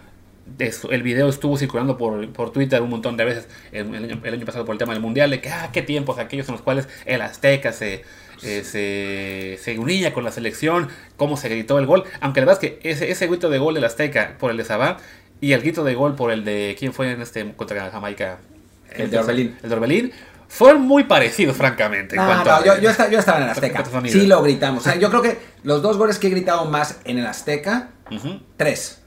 El 0.59 1.03
video 1.03 1.29
estuvo 1.29 1.57
circulando 1.57 1.97
por, 1.97 2.29
por 2.33 2.53
Twitter 2.53 2.81
un 2.83 2.91
montón 2.91 3.17
de 3.17 3.25
veces 3.25 3.49
el, 3.73 3.95
el 3.95 4.05
año, 4.05 4.21
el 4.23 4.35
año 4.35 4.47
pasado 4.47 4.65
por 4.65 4.75
el 4.75 4.79
tema 4.79 4.93
del 4.93 5.03
mundial, 5.03 5.31
de 5.31 5.41
que, 5.41 5.51
ah, 5.51 5.71
qué 5.73 5.83
tiempos 5.83 6.19
aquellos 6.19 6.49
en 6.49 6.53
los 6.53 6.63
cuales 6.63 6.89
el 7.07 7.21
Azteca 7.23 7.73
se, 7.73 8.05
eh, 8.43 8.63
se, 8.65 9.59
se 9.63 9.79
unía 9.79 10.13
con 10.13 10.25
la 10.25 10.31
selección, 10.33 10.89
cómo 11.17 11.37
se 11.37 11.49
gritó 11.49 11.79
el 11.79 11.87
gol. 11.87 12.05
Aunque 12.21 12.41
la 12.41 12.47
verdad 12.47 12.63
es 12.65 12.71
que 12.71 12.89
ese, 12.89 13.11
ese 13.11 13.27
grito 13.27 13.51
de 13.51 13.59
gol 13.59 13.75
del 13.75 13.85
Azteca 13.85 14.37
por 14.39 14.51
el 14.51 14.57
de 14.57 14.65
Sabá 14.65 14.99
y 15.41 15.53
el 15.53 15.61
grito 15.61 15.85
de 15.85 15.95
gol 15.95 16.15
por 16.15 16.31
el 16.31 16.45
de. 16.45 16.77
¿Quién 16.79 16.93
fue 16.93 17.11
en 17.11 17.21
este 17.23 17.53
contra 17.55 17.91
Jamaica? 17.91 18.39
El 18.95 19.11
de 19.11 19.19
Orbelín. 19.19 19.57
El 19.63 19.69
de 19.71 19.75
Orbelín. 19.77 20.13
Fueron 20.49 20.83
muy 20.83 21.05
parecidos, 21.05 21.57
francamente. 21.57 22.15
en 22.15 22.21
No, 22.23 22.45
no, 22.45 22.51
a- 22.53 22.65
yo, 22.65 22.79
yo 22.79 22.91
estaba, 22.91 23.09
yo 23.11 23.19
estaba 23.19 23.39
en 23.39 23.45
el 23.45 23.51
Azteca. 23.51 23.85
Sí 24.09 24.27
lo 24.27 24.43
gritamos. 24.43 24.83
O 24.83 24.85
sea, 24.85 24.97
yo 25.01 25.09
creo 25.09 25.23
que 25.23 25.39
los 25.65 25.81
dos 25.81 25.97
goles 25.97 26.19
que 26.19 26.27
he 26.27 26.31
gritado 26.31 26.67
más 26.67 27.01
en 27.05 27.19
el 27.19 27.27
Azteca, 27.27 27.89
tres. 28.59 29.02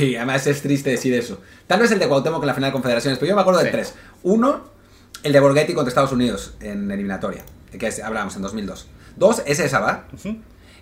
Y 0.00 0.16
además 0.16 0.46
es 0.46 0.62
triste 0.62 0.90
decir 0.90 1.14
eso. 1.14 1.40
Tal 1.66 1.80
vez 1.80 1.90
el 1.92 1.98
de 1.98 2.08
Cuauhtémoc 2.08 2.42
en 2.42 2.46
la 2.46 2.54
final 2.54 2.68
de 2.70 2.72
confederaciones, 2.72 3.18
pero 3.18 3.28
yo 3.30 3.34
me 3.36 3.42
acuerdo 3.42 3.60
de 3.60 3.66
Sí. 3.66 3.72
tres. 3.72 3.94
Uno, 4.22 4.64
el 5.22 5.32
de 5.32 5.40
Borghetti 5.40 5.74
contra 5.74 5.88
Estados 5.88 6.12
Unidos 6.12 6.54
en 6.60 6.90
eliminatoria, 6.90 7.42
que 7.78 7.86
es- 7.86 8.02
hablábamos 8.02 8.34
en 8.36 8.42
2002. 8.42 8.88
Dos, 9.16 9.42
ese 9.46 9.62
de 9.64 9.68
Sabá. 9.68 10.04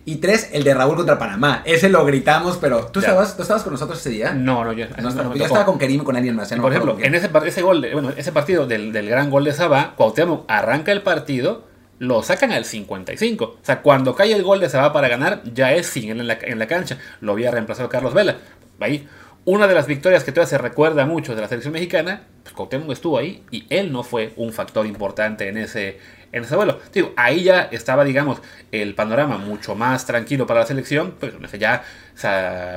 Y 0.09 0.17
tres, 0.17 0.51
el 0.53 0.63
de 0.63 0.73
Raúl 0.73 0.95
contra 0.97 1.19
Panamá. 1.19 1.63
Ese 1.65 1.89
lo 1.89 2.05
gritamos, 2.05 2.59
pero 2.59 2.87
¿tú, 2.87 3.01
estabas, 3.01 3.35
¿tú 3.37 3.43
estabas 3.43 3.65
con 3.65 3.73
nosotros 3.73 3.99
ese 3.99 4.11
día? 4.11 4.33
No, 4.35 4.63
no, 4.65 4.73
yo. 4.73 4.87
No, 5.03 5.11
no 5.11 5.35
yo 5.35 5.45
estaba 5.47 5.65
con 5.67 5.79
Kerim 5.79 6.05
con 6.05 6.15
alguien 6.17 6.37
más. 6.37 6.53
no 6.53 6.63
Por 6.63 6.71
ejemplo, 6.73 6.97
en 7.01 7.15
ese, 7.17 7.29
ese 7.45 7.63
gol, 7.63 7.81
de- 7.81 7.93
bueno, 7.93 8.11
ese 8.17 8.31
partido 8.31 8.67
del, 8.69 8.93
del 8.93 9.09
gran 9.09 9.31
gol 9.31 9.45
de 9.45 9.53
Sabá, 9.53 9.95
Cuauhtémoc 9.97 10.45
arranca 10.49 10.93
el 10.93 11.03
partido, 11.03 11.65
lo 11.99 12.23
sacan 12.23 12.53
al 12.53 12.65
55. 12.67 13.45
O 13.45 13.59
sea, 13.63 13.83
cuando 13.83 14.15
cae 14.15 14.33
el 14.33 14.45
gol 14.45 14.61
de 14.61 14.69
Sabá 14.69 14.93
para 14.93 15.09
ganar, 15.09 15.43
ya 15.53 15.73
es 15.73 15.87
sin 15.89 16.11
él 16.11 16.21
en 16.21 16.29
la, 16.29 16.39
en 16.41 16.59
la 16.61 16.67
cancha. 16.69 16.99
Lo 17.21 17.33
había 17.33 17.51
reemplazado 17.51 17.89
Carlos 17.89 18.15
Vela. 18.15 18.37
Ahí, 18.81 19.09
una 19.45 19.69
de 19.69 19.75
las 19.75 19.87
victorias 19.87 20.25
que 20.25 20.33
todavía 20.33 20.51
se 20.51 20.59
recuerda 20.59 21.07
mucho 21.07 21.35
de 21.35 21.41
la 21.41 21.49
selección 21.49 21.73
mexicana, 21.73 22.25
pues 22.43 22.55
Cuauhtémoc 22.55 22.91
estuvo 22.91 23.17
ahí 23.17 23.45
y 23.51 23.67
él 23.71 23.93
no 23.93 24.03
fue 24.03 24.33
un 24.37 24.53
factor 24.53 24.87
importante 24.87 25.49
en 25.49 25.57
ese, 25.57 25.99
en 26.33 26.43
ese 26.43 26.57
vuelo. 26.57 26.81
Digo, 26.93 27.13
ahí 27.17 27.45
ya 27.45 27.63
estaba, 27.71 28.05
digamos, 28.05 28.43
el 28.73 28.95
panorama 28.95 29.39
mucho 29.39 29.75
más 29.75 30.05
tranquilo 30.05 30.47
para 30.47 30.61
la 30.61 30.67
selección, 30.67 31.15
pues 31.21 31.33
ya 31.59 31.85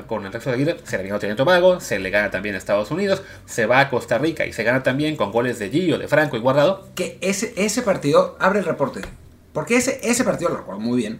con 0.07 0.25
el 0.25 0.31
resto 0.31 0.49
de 0.49 0.55
Aguirre 0.55 0.77
se 0.83 0.97
le 0.97 1.03
ganó 1.03 1.15
a 1.15 1.19
Trinidad 1.19 1.37
Tobago, 1.37 1.79
se 1.79 1.97
le 1.97 2.09
gana 2.09 2.29
también 2.29 2.55
a 2.55 2.57
Estados 2.57 2.91
Unidos, 2.91 3.23
se 3.45 3.65
va 3.65 3.79
a 3.79 3.89
Costa 3.89 4.17
Rica 4.17 4.45
y 4.45 4.53
se 4.53 4.63
gana 4.63 4.83
también 4.83 5.15
con 5.15 5.31
goles 5.31 5.59
de 5.59 5.69
Gillo, 5.69 5.97
de 5.97 6.07
Franco 6.07 6.37
y 6.37 6.39
Guardado. 6.39 6.87
que 6.93 7.17
ese, 7.21 7.53
ese 7.57 7.81
partido, 7.81 8.37
abre 8.39 8.59
el 8.59 8.65
reporte, 8.65 9.01
porque 9.53 9.77
ese, 9.77 9.99
ese 10.03 10.23
partido, 10.23 10.51
lo 10.51 10.57
recuerdo 10.57 10.81
muy 10.81 10.97
bien, 10.97 11.19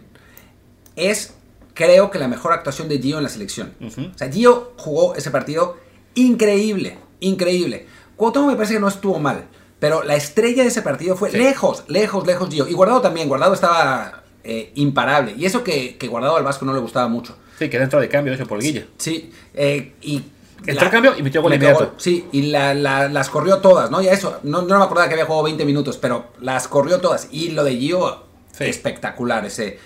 es, 0.96 1.34
creo 1.74 2.10
que 2.10 2.18
la 2.18 2.28
mejor 2.28 2.52
actuación 2.52 2.88
de 2.88 2.98
Gio 2.98 3.18
en 3.18 3.22
la 3.24 3.28
selección. 3.28 3.74
O 3.80 4.18
sea, 4.18 4.30
Gio 4.30 4.72
jugó 4.76 5.14
ese 5.14 5.30
partido 5.30 5.76
increíble, 6.14 6.98
increíble. 7.20 7.86
Cuauhtémoc 8.16 8.48
me 8.50 8.56
parece 8.56 8.74
que 8.74 8.80
no 8.80 8.88
estuvo 8.88 9.18
mal, 9.18 9.44
pero 9.78 10.02
la 10.02 10.14
estrella 10.16 10.62
de 10.62 10.68
ese 10.68 10.82
partido 10.82 11.16
fue 11.16 11.30
Sí. 11.30 11.38
lejos, 11.38 11.84
lejos, 11.88 12.26
lejos 12.26 12.48
Gio. 12.50 12.68
Y 12.68 12.72
Guardado 12.74 13.00
también, 13.00 13.28
Guardado 13.28 13.54
estaba 13.54 14.22
eh, 14.44 14.72
imparable. 14.74 15.34
Y 15.36 15.44
eso 15.44 15.62
que, 15.64 15.96
que 15.96 16.06
Guardado 16.08 16.36
al 16.36 16.44
Vasco 16.44 16.64
no 16.64 16.72
le 16.74 16.80
gustaba 16.80 17.08
mucho. 17.08 17.36
Sí, 17.58 17.68
que 17.68 17.78
dentro 17.78 18.00
de 18.00 18.08
cambio 18.08 18.32
hecho 18.34 18.46
por 18.46 18.60
Guilla. 18.60 18.86
Sí, 18.98 19.30
eh, 19.54 19.92
y... 20.02 20.22
Entró 20.66 20.88
a 20.88 20.90
cambio 20.90 21.14
y 21.16 21.22
metió 21.22 21.40
gol 21.40 21.54
inmediato. 21.54 21.94
Sí, 21.96 22.26
y 22.32 22.42
la- 22.42 22.74
la- 22.74 23.08
las 23.08 23.30
corrió 23.30 23.58
todas, 23.58 23.90
¿no? 23.90 24.02
Ya 24.02 24.12
eso, 24.12 24.40
no, 24.42 24.60
no 24.60 24.78
me 24.78 24.84
acordaba 24.84 25.08
que 25.08 25.14
había 25.14 25.24
jugado 25.24 25.44
20 25.44 25.64
minutos, 25.64 25.96
pero 25.96 26.26
las 26.40 26.68
corrió 26.68 27.00
todas. 27.00 27.28
Y 27.30 27.50
lo 27.52 27.64
de 27.64 27.76
Gio, 27.78 28.24
Sí. 28.52 28.64
espectacular 28.64 29.46
ese, 29.46 29.78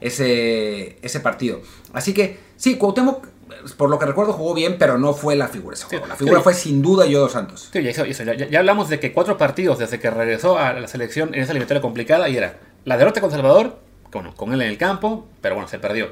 ese, 0.00 0.98
ese 1.02 1.20
partido. 1.20 1.60
Así 1.92 2.12
que, 2.14 2.38
sí, 2.56 2.76
Cuauhtémoc, 2.76 3.26
por 3.76 3.90
lo 3.90 3.98
que 3.98 4.06
recuerdo, 4.06 4.32
jugó 4.32 4.54
bien, 4.54 4.76
pero 4.78 4.96
no 4.98 5.12
fue 5.12 5.36
la 5.36 5.48
figura. 5.48 5.74
ese 5.74 5.84
juego. 5.84 6.04
Sí, 6.04 6.08
La 6.10 6.16
figura 6.16 6.38
sí. 6.38 6.42
fue 6.44 6.54
sin 6.54 6.82
duda 6.82 7.06
Gio 7.06 7.20
dos 7.20 7.32
Santos. 7.32 7.68
Sí, 7.72 7.82
ya, 7.82 7.90
eso- 7.90 8.04
eso, 8.04 8.22
ya- 8.24 8.34
ya 8.48 8.58
hablamos 8.58 8.88
de 8.88 8.98
que 9.00 9.12
cuatro 9.12 9.36
partidos 9.36 9.78
desde 9.78 9.98
que 9.98 10.10
regresó 10.10 10.58
a 10.58 10.72
la 10.72 10.88
selección 10.88 11.34
en 11.34 11.40
esa 11.42 11.52
eliminatoria 11.52 11.80
complicada 11.82 12.28
y 12.28 12.36
era 12.36 12.58
la 12.84 12.96
derrota 12.96 13.20
con 13.20 13.30
Salvador, 13.30 13.78
bueno, 14.12 14.34
con 14.34 14.52
él 14.52 14.62
en 14.62 14.68
el 14.68 14.78
campo, 14.78 15.26
pero 15.40 15.54
bueno, 15.56 15.68
se 15.68 15.78
perdió. 15.78 16.08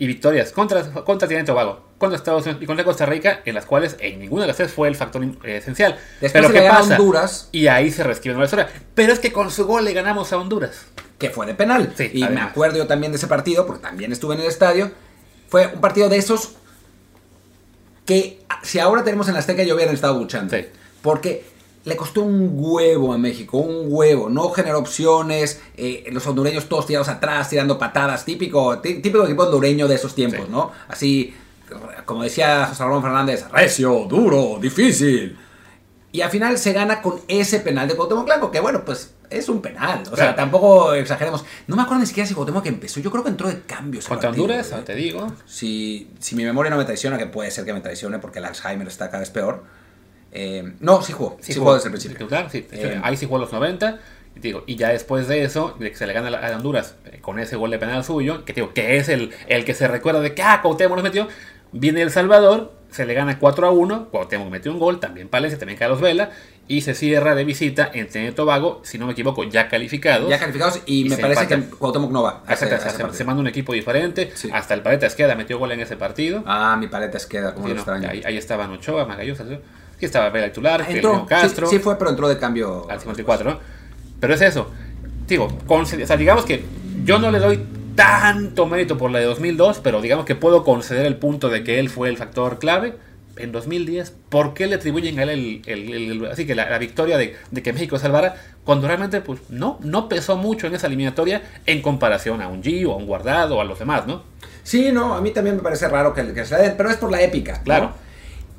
Y 0.00 0.06
victorias 0.06 0.50
contra, 0.50 0.82
contra 1.04 1.28
Trinidad 1.28 1.44
y 1.44 1.46
Tobago, 1.46 1.84
contra 1.98 2.16
Estados 2.16 2.44
Unidos 2.44 2.62
y 2.62 2.66
contra 2.66 2.84
Costa 2.84 3.04
Rica, 3.04 3.42
en 3.44 3.54
las 3.54 3.66
cuales 3.66 3.96
en 4.00 4.18
ninguna 4.18 4.42
de 4.42 4.48
las 4.48 4.56
tres 4.56 4.72
fue 4.72 4.88
el 4.88 4.96
factor 4.96 5.22
eh, 5.22 5.58
esencial. 5.58 5.92
Después 6.20 6.32
pero 6.32 6.48
se 6.48 6.54
¿qué 6.54 6.60
le 6.60 6.68
a? 6.68 6.80
Honduras. 6.80 7.50
Y 7.52 7.66
ahí 7.68 7.92
se 7.92 8.02
reescribe 8.02 8.38
la 8.38 8.44
historia. 8.44 8.68
Pero 8.94 9.12
es 9.12 9.18
que 9.18 9.30
con 9.30 9.50
su 9.50 9.66
gol 9.66 9.84
le 9.84 9.92
ganamos 9.92 10.32
a 10.32 10.38
Honduras. 10.38 10.86
que 11.18 11.28
fue 11.28 11.46
de 11.46 11.54
penal. 11.54 11.92
Sí, 11.96 12.10
y 12.14 12.24
me 12.24 12.40
acuerdo 12.40 12.78
yo 12.78 12.86
también 12.86 13.12
de 13.12 13.18
ese 13.18 13.26
partido, 13.26 13.66
porque 13.66 13.82
también 13.82 14.10
estuve 14.10 14.34
en 14.34 14.40
el 14.40 14.46
estadio. 14.46 14.90
Fue 15.48 15.66
un 15.66 15.82
partido 15.82 16.08
de 16.08 16.16
esos 16.16 16.54
que 18.06 18.40
si 18.62 18.78
ahora 18.78 19.04
tenemos 19.04 19.28
en 19.28 19.34
la 19.34 19.40
Azteca 19.40 19.62
yo 19.62 19.74
hubiera 19.74 19.92
estado 19.92 20.18
luchando. 20.18 20.56
Sí. 20.56 20.64
Porque 21.02 21.44
le 21.84 21.96
costó 21.96 22.22
un 22.22 22.50
huevo 22.54 23.12
a 23.12 23.18
México, 23.18 23.58
un 23.58 23.86
huevo. 23.88 24.28
No 24.28 24.50
generó 24.50 24.78
opciones, 24.78 25.60
eh, 25.76 26.04
los 26.12 26.26
hondureños 26.26 26.68
todos 26.68 26.86
tirados 26.86 27.08
atrás, 27.08 27.48
tirando 27.48 27.78
patadas. 27.78 28.24
Típico, 28.24 28.78
tí- 28.80 29.00
típico 29.00 29.24
equipo 29.24 29.44
hondureño 29.44 29.88
de 29.88 29.94
esos 29.94 30.14
tiempos, 30.14 30.46
Sí. 30.46 30.50
¿no? 30.50 30.72
Así, 30.88 31.34
como 32.04 32.22
decía 32.22 32.66
José 32.66 32.82
Ramón 32.84 33.02
Fernández, 33.02 33.48
recio, 33.50 34.04
duro, 34.08 34.58
difícil. 34.60 35.38
Y 36.12 36.22
al 36.22 36.30
final 36.30 36.58
se 36.58 36.72
gana 36.72 37.00
con 37.02 37.20
ese 37.28 37.60
penal 37.60 37.86
de 37.86 37.94
Cuauhtémoc 37.94 38.24
Blanco, 38.26 38.50
que 38.50 38.58
bueno, 38.58 38.84
pues 38.84 39.14
es 39.30 39.48
un 39.48 39.62
penal. 39.62 40.02
O 40.10 40.16
sea, 40.16 40.34
tampoco 40.34 40.92
exageremos. 40.92 41.44
No 41.68 41.76
me 41.76 41.82
acuerdo 41.82 42.00
ni 42.00 42.06
siquiera 42.06 42.26
si 42.26 42.34
Cuauhtémoc 42.34 42.66
empezó. 42.66 42.98
Yo 42.98 43.12
creo 43.12 43.22
que 43.22 43.30
entró 43.30 43.46
de 43.48 43.60
cambio. 43.62 44.00
ese 44.00 44.08
Contra 44.08 44.30
Honduras, 44.30 44.72
¿eh? 44.72 44.82
te 44.84 44.96
digo. 44.96 45.32
Si, 45.46 46.10
si 46.18 46.34
mi 46.34 46.42
memoria 46.44 46.68
no 46.68 46.76
me 46.76 46.84
traiciona, 46.84 47.16
que 47.16 47.26
puede 47.26 47.52
ser 47.52 47.64
que 47.64 47.72
me 47.72 47.80
traicione 47.80 48.18
porque 48.18 48.40
el 48.40 48.44
Alzheimer 48.46 48.88
está 48.88 49.06
cada 49.06 49.20
vez 49.20 49.30
peor. 49.30 49.62
Eh, 50.32 50.74
no, 50.80 51.02
sí 51.02 51.12
jugó. 51.12 51.36
Sí, 51.40 51.54
jugó 51.54 51.74
desde 51.74 51.88
el 51.88 51.92
principio. 51.92 52.18
Titular, 52.18 52.50
sí. 52.50 52.66
Eh, 52.72 53.00
ahí 53.02 53.16
sí 53.16 53.26
jugó 53.26 53.36
a 53.38 53.40
los 53.40 53.52
90. 53.52 53.98
Y, 54.36 54.40
digo, 54.40 54.62
y 54.66 54.76
ya 54.76 54.90
después 54.90 55.26
de 55.28 55.42
eso, 55.42 55.76
de 55.78 55.90
que 55.90 55.96
se 55.96 56.06
le 56.06 56.12
gana 56.12 56.36
a 56.38 56.56
Honduras 56.56 56.94
eh, 57.06 57.18
con 57.20 57.38
ese 57.40 57.56
gol 57.56 57.70
de 57.70 57.78
penal 57.78 58.04
suyo, 58.04 58.44
que, 58.44 58.52
digo, 58.52 58.72
que 58.72 58.96
es 58.96 59.08
el, 59.08 59.32
el 59.48 59.64
que 59.64 59.74
se 59.74 59.88
recuerda 59.88 60.20
de 60.20 60.34
que 60.34 60.42
ah, 60.42 60.60
Cuauhtémoc 60.62 60.96
nos 60.96 61.02
metió, 61.04 61.26
viene 61.72 62.00
El 62.02 62.12
Salvador, 62.12 62.72
se 62.90 63.06
le 63.06 63.14
gana 63.14 63.38
4 63.40 63.66
a 63.66 63.70
1, 63.72 64.08
Cuauhtémoc 64.10 64.48
metió 64.48 64.70
un 64.72 64.78
gol, 64.78 65.00
también 65.00 65.28
Palencia, 65.28 65.58
también 65.58 65.78
Carlos 65.78 66.00
Vela, 66.00 66.30
y 66.68 66.82
se 66.82 66.94
cierra 66.94 67.34
de 67.34 67.42
visita 67.44 67.90
en 67.92 68.06
Trinidad 68.08 68.34
Tobago, 68.34 68.80
si 68.84 68.98
no 68.98 69.06
me 69.06 69.12
equivoco, 69.14 69.42
ya 69.42 69.68
calificados. 69.68 70.28
Ya 70.30 70.38
calificados 70.38 70.80
y, 70.86 71.06
Y 71.06 71.08
me 71.08 71.16
parece 71.16 71.48
que 71.48 71.58
Cuauhtémoc 71.62 72.12
no 72.12 72.22
va. 72.22 72.44
Exacto, 72.48 73.12
se, 73.12 73.24
manda 73.24 73.40
un 73.40 73.48
equipo 73.48 73.72
diferente, 73.72 74.30
Sí. 74.34 74.48
hasta 74.52 74.74
el 74.74 74.82
Paleta 74.82 75.06
Esqueda 75.06 75.34
metió 75.34 75.58
gol 75.58 75.72
en 75.72 75.80
ese 75.80 75.96
partido. 75.96 76.44
Ah, 76.46 76.76
mi 76.78 76.86
paleta 76.86 77.16
es 77.16 77.26
queda, 77.26 77.52
como 77.52 77.66
Sí, 77.66 77.70
lo 77.70 77.74
no, 77.74 77.80
extraño. 77.80 78.08
ahí, 78.08 78.22
ahí 78.24 78.36
estaban 78.36 78.70
Ochoa, 78.70 79.06
Magallanes, 79.06 79.40
sí 80.00 80.06
estaba 80.06 80.28
Vela 80.30 80.48
titular, 80.48 80.84
Entró, 80.88 81.26
Castro. 81.26 81.66
Sí, 81.68 81.76
sí 81.76 81.82
fue, 81.82 81.96
pero 81.98 82.10
entró 82.10 82.28
de 82.28 82.38
cambio. 82.38 82.86
al 82.90 82.98
54, 82.98 83.50
¿no? 83.50 83.58
Pero 84.18 84.34
es 84.34 84.40
eso. 84.40 84.70
Digo, 85.28 85.46
conce- 85.66 86.02
o 86.02 86.06
sea, 86.06 86.16
digamos 86.16 86.44
que 86.44 86.64
yo 87.04 87.18
no 87.18 87.30
le 87.30 87.38
doy 87.38 87.60
tanto 87.94 88.66
mérito 88.66 88.96
por 88.98 89.10
la 89.10 89.18
de 89.20 89.26
2002, 89.26 89.80
pero 89.82 90.00
digamos 90.00 90.24
que 90.24 90.34
puedo 90.34 90.64
conceder 90.64 91.06
el 91.06 91.16
punto 91.16 91.48
de 91.48 91.62
que 91.64 91.78
él 91.78 91.88
fue 91.90 92.08
el 92.08 92.16
factor 92.16 92.58
clave. 92.58 92.94
En 93.36 93.52
2010, 93.52 94.12
¿por 94.28 94.52
qué 94.54 94.66
le 94.66 94.74
atribuyen 94.74 95.18
a 95.18 95.22
él 95.22 95.28
el, 95.30 95.62
el- 95.66 95.94
el- 95.94 96.10
el- 96.24 96.26
así 96.30 96.46
que 96.46 96.54
la, 96.54 96.68
la 96.68 96.78
victoria 96.78 97.16
de, 97.16 97.36
de 97.50 97.62
que 97.62 97.72
México 97.72 97.98
salvara? 97.98 98.34
Cuando 98.64 98.86
realmente, 98.86 99.20
pues, 99.22 99.40
no, 99.48 99.78
no 99.82 100.08
pesó 100.08 100.36
mucho 100.36 100.66
en 100.66 100.74
esa 100.74 100.88
eliminatoria 100.88 101.42
en 101.64 101.80
comparación 101.80 102.42
a 102.42 102.48
un 102.48 102.62
Gio, 102.62 102.92
a 102.92 102.96
un 102.96 103.06
Guardado, 103.06 103.56
o 103.56 103.60
a 103.60 103.64
los 103.64 103.78
demás, 103.78 104.06
¿no? 104.06 104.24
Sí, 104.62 104.90
no, 104.92 105.14
a 105.14 105.20
mí 105.22 105.30
también 105.30 105.56
me 105.56 105.62
parece 105.62 105.88
raro 105.88 106.12
que, 106.12 106.34
que 106.34 106.44
se 106.44 106.54
la 106.54 106.60
den, 106.62 106.74
pero 106.76 106.90
es 106.90 106.96
por 106.96 107.10
la 107.10 107.22
épica. 107.22 107.58
¿no? 107.58 107.64
Claro. 107.64 107.92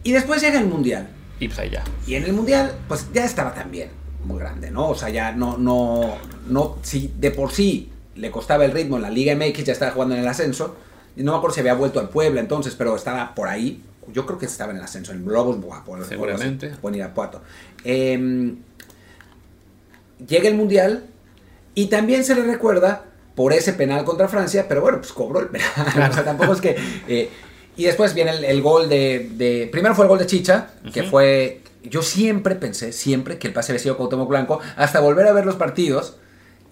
Y 0.03 0.13
después 0.13 0.41
llega 0.41 0.59
el 0.59 0.65
Mundial. 0.65 1.07
Y 1.41 1.47
pues 1.47 1.59
ahí 1.59 1.71
ya. 1.71 1.83
Y 2.05 2.13
en 2.13 2.23
el 2.23 2.33
Mundial, 2.33 2.71
pues 2.87 3.07
ya 3.11 3.25
estaba 3.25 3.53
también 3.53 3.89
muy 4.23 4.39
grande, 4.39 4.69
¿no? 4.69 4.89
O 4.89 4.95
sea, 4.95 5.09
ya 5.09 5.31
no, 5.31 5.57
no, 5.57 6.17
no, 6.47 6.77
si 6.83 7.11
de 7.17 7.31
por 7.31 7.51
sí 7.51 7.91
le 8.15 8.29
costaba 8.29 8.63
el 8.63 8.71
ritmo 8.71 8.97
en 8.97 9.01
la 9.01 9.09
Liga 9.09 9.35
MX, 9.35 9.63
ya 9.63 9.73
estaba 9.73 9.91
jugando 9.91 10.13
en 10.13 10.21
el 10.21 10.27
ascenso. 10.27 10.75
Y 11.15 11.23
no 11.23 11.31
me 11.31 11.39
acuerdo 11.39 11.55
si 11.55 11.61
había 11.61 11.73
vuelto 11.73 11.99
al 11.99 12.09
Puebla 12.09 12.39
entonces, 12.39 12.75
pero 12.75 12.95
estaba 12.95 13.33
por 13.33 13.47
ahí. 13.47 13.83
Yo 14.13 14.27
creo 14.27 14.37
que 14.37 14.45
estaba 14.45 14.71
en 14.71 14.77
el 14.77 14.83
ascenso, 14.83 15.13
en 15.13 15.25
Globos 15.25 15.59
Guapo. 15.59 15.97
Seguramente. 16.05 16.73
O 16.79 16.89
en 16.89 16.95
Irapuato. 16.95 17.41
Eh, 17.83 18.53
llega 20.27 20.47
el 20.47 20.55
Mundial 20.55 21.05
y 21.73 21.87
también 21.87 22.23
se 22.23 22.35
le 22.35 22.43
recuerda 22.43 23.05
por 23.33 23.51
ese 23.53 23.73
penal 23.73 24.05
contra 24.05 24.27
Francia, 24.27 24.67
pero 24.69 24.81
bueno, 24.81 24.99
pues 24.99 25.11
cobró 25.11 25.39
el 25.39 25.47
penal. 25.47 25.71
o 26.11 26.13
sea, 26.13 26.23
tampoco 26.23 26.53
es 26.53 26.61
que. 26.61 26.75
eh, 27.07 27.29
y 27.77 27.85
después 27.85 28.13
viene 28.13 28.31
el, 28.31 28.43
el 28.43 28.61
gol 28.61 28.89
de, 28.89 29.29
de- 29.33 29.69
Primero 29.71 29.95
fue 29.95 30.05
el 30.05 30.09
gol 30.09 30.19
de 30.19 30.25
Chicha, 30.27 30.69
que 30.93 31.03
fue. 31.03 31.61
Yo 31.83 32.01
siempre 32.03 32.55
pensé, 32.55 32.91
siempre, 32.93 33.39
que 33.39 33.47
el 33.47 33.53
pase 33.53 33.71
había 33.71 33.81
sido 33.81 33.97
Cuauhtémoc 33.97 34.29
Blanco, 34.29 34.59
hasta 34.75 34.99
volver 34.99 35.25
a 35.27 35.33
ver 35.33 35.45
los 35.47 35.55
partidos 35.55 36.17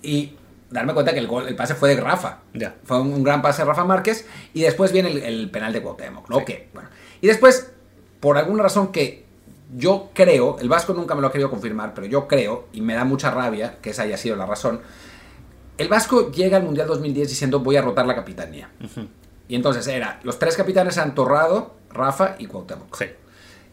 y 0.03 0.33
darme 0.69 0.93
cuenta 0.93 1.13
que 1.13 1.19
el, 1.19 1.25
gol, 1.27 1.47
el 1.47 1.55
pase 1.55 1.73
fue 1.73 1.95
de 1.95 1.99
Rafa. 2.01 2.39
Ya. 2.53 2.75
Fue 2.83 3.01
un, 3.01 3.11
un 3.13 3.23
gran 3.23 3.41
pase 3.41 3.63
de 3.63 3.67
Rafa 3.67 3.85
Márquez. 3.85 4.27
Y 4.53 4.61
después 4.61 4.91
viene 4.91 5.09
el, 5.09 5.17
el 5.23 5.49
penal 5.49 5.73
de 5.73 5.81
Cuauhtémoc, 5.81 6.29
¿no? 6.29 6.39
Sí. 6.39 6.45
Que, 6.45 6.69
bueno. 6.75 6.89
Y 7.21 7.27
después, 7.27 7.71
por 8.19 8.37
alguna 8.37 8.61
razón 8.61 8.91
que 8.91 9.25
yo 9.75 10.11
creo, 10.13 10.57
el 10.59 10.69
Vasco 10.69 10.93
nunca 10.93 11.15
me 11.15 11.21
lo 11.21 11.27
ha 11.27 11.31
querido 11.31 11.49
confirmar, 11.49 11.93
pero 11.95 12.05
yo 12.05 12.27
creo, 12.27 12.67
y 12.71 12.81
me 12.81 12.93
da 12.93 13.03
mucha 13.03 13.31
rabia 13.31 13.77
que 13.81 13.89
esa 13.91 14.03
haya 14.03 14.17
sido 14.17 14.35
la 14.35 14.45
razón, 14.45 14.81
el 15.79 15.87
Vasco 15.87 16.31
llega 16.31 16.57
al 16.57 16.63
Mundial 16.63 16.85
2010 16.87 17.29
diciendo 17.29 17.59
voy 17.61 17.77
a 17.77 17.81
rotar 17.81 18.05
la 18.05 18.13
capitanía. 18.15 18.69
Y 19.49 19.55
entonces 19.55 19.85
era, 19.87 20.19
los 20.23 20.39
tres 20.39 20.55
capitanes 20.55 20.95
eran 20.95 21.13
Torrado, 21.13 21.73
Rafa 21.91 22.35
y 22.39 22.45
Cuauhtémoc. 22.45 22.95
Sí. 22.97 23.05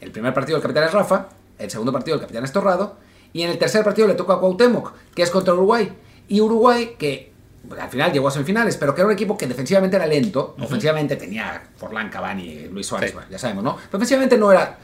El 0.01 0.11
primer 0.11 0.35
partido 0.35 0.57
del 0.57 0.63
capitán 0.63 0.85
es 0.85 0.93
Rafa, 0.93 1.29
el 1.59 1.71
segundo 1.71 1.93
partido 1.93 2.17
del 2.17 2.23
capitán 2.23 2.45
es 2.45 2.51
Torrado, 2.51 2.97
y 3.33 3.43
en 3.43 3.51
el 3.51 3.59
tercer 3.59 3.85
partido 3.85 4.09
le 4.09 4.15
toca 4.15 4.35
a 4.35 4.39
Cuauhtémoc, 4.41 4.93
que 5.15 5.23
es 5.23 5.31
contra 5.31 5.53
Uruguay. 5.55 5.93
Y 6.29 6.41
Uruguay, 6.41 6.97
que 6.99 7.33
al 7.79 7.91
final 7.91 8.13
llegó 8.13 8.29
a 8.29 8.31
semifinales, 8.31 8.77
pero 8.77 8.95
que 8.95 9.03
era 9.03 9.07
un 9.09 9.13
equipo 9.13 9.37
que 9.37 9.47
defensivamente 9.47 9.97
era 9.97 10.07
lento. 10.07 10.57
Ofensivamente 10.61 11.17
tenía 11.17 11.63
Forlán, 11.77 12.09
Cavani, 12.09 12.69
Luis 12.69 12.87
Suárez, 12.87 13.11
Sí. 13.13 13.19
ya 13.31 13.39
sabemos, 13.39 13.63
¿no? 13.65 13.77
Pero 13.77 13.99
ofensivamente 13.99 14.39
no 14.39 14.51
era. 14.51 14.79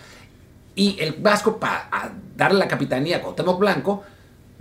Y 0.75 0.99
el 1.01 1.13
Vasco, 1.15 1.59
para 1.59 1.89
darle 2.37 2.59
la 2.59 2.69
capitanía 2.69 3.19
a 3.19 3.21
Cuauhtémoc 3.23 3.59
Blanco, 3.59 4.03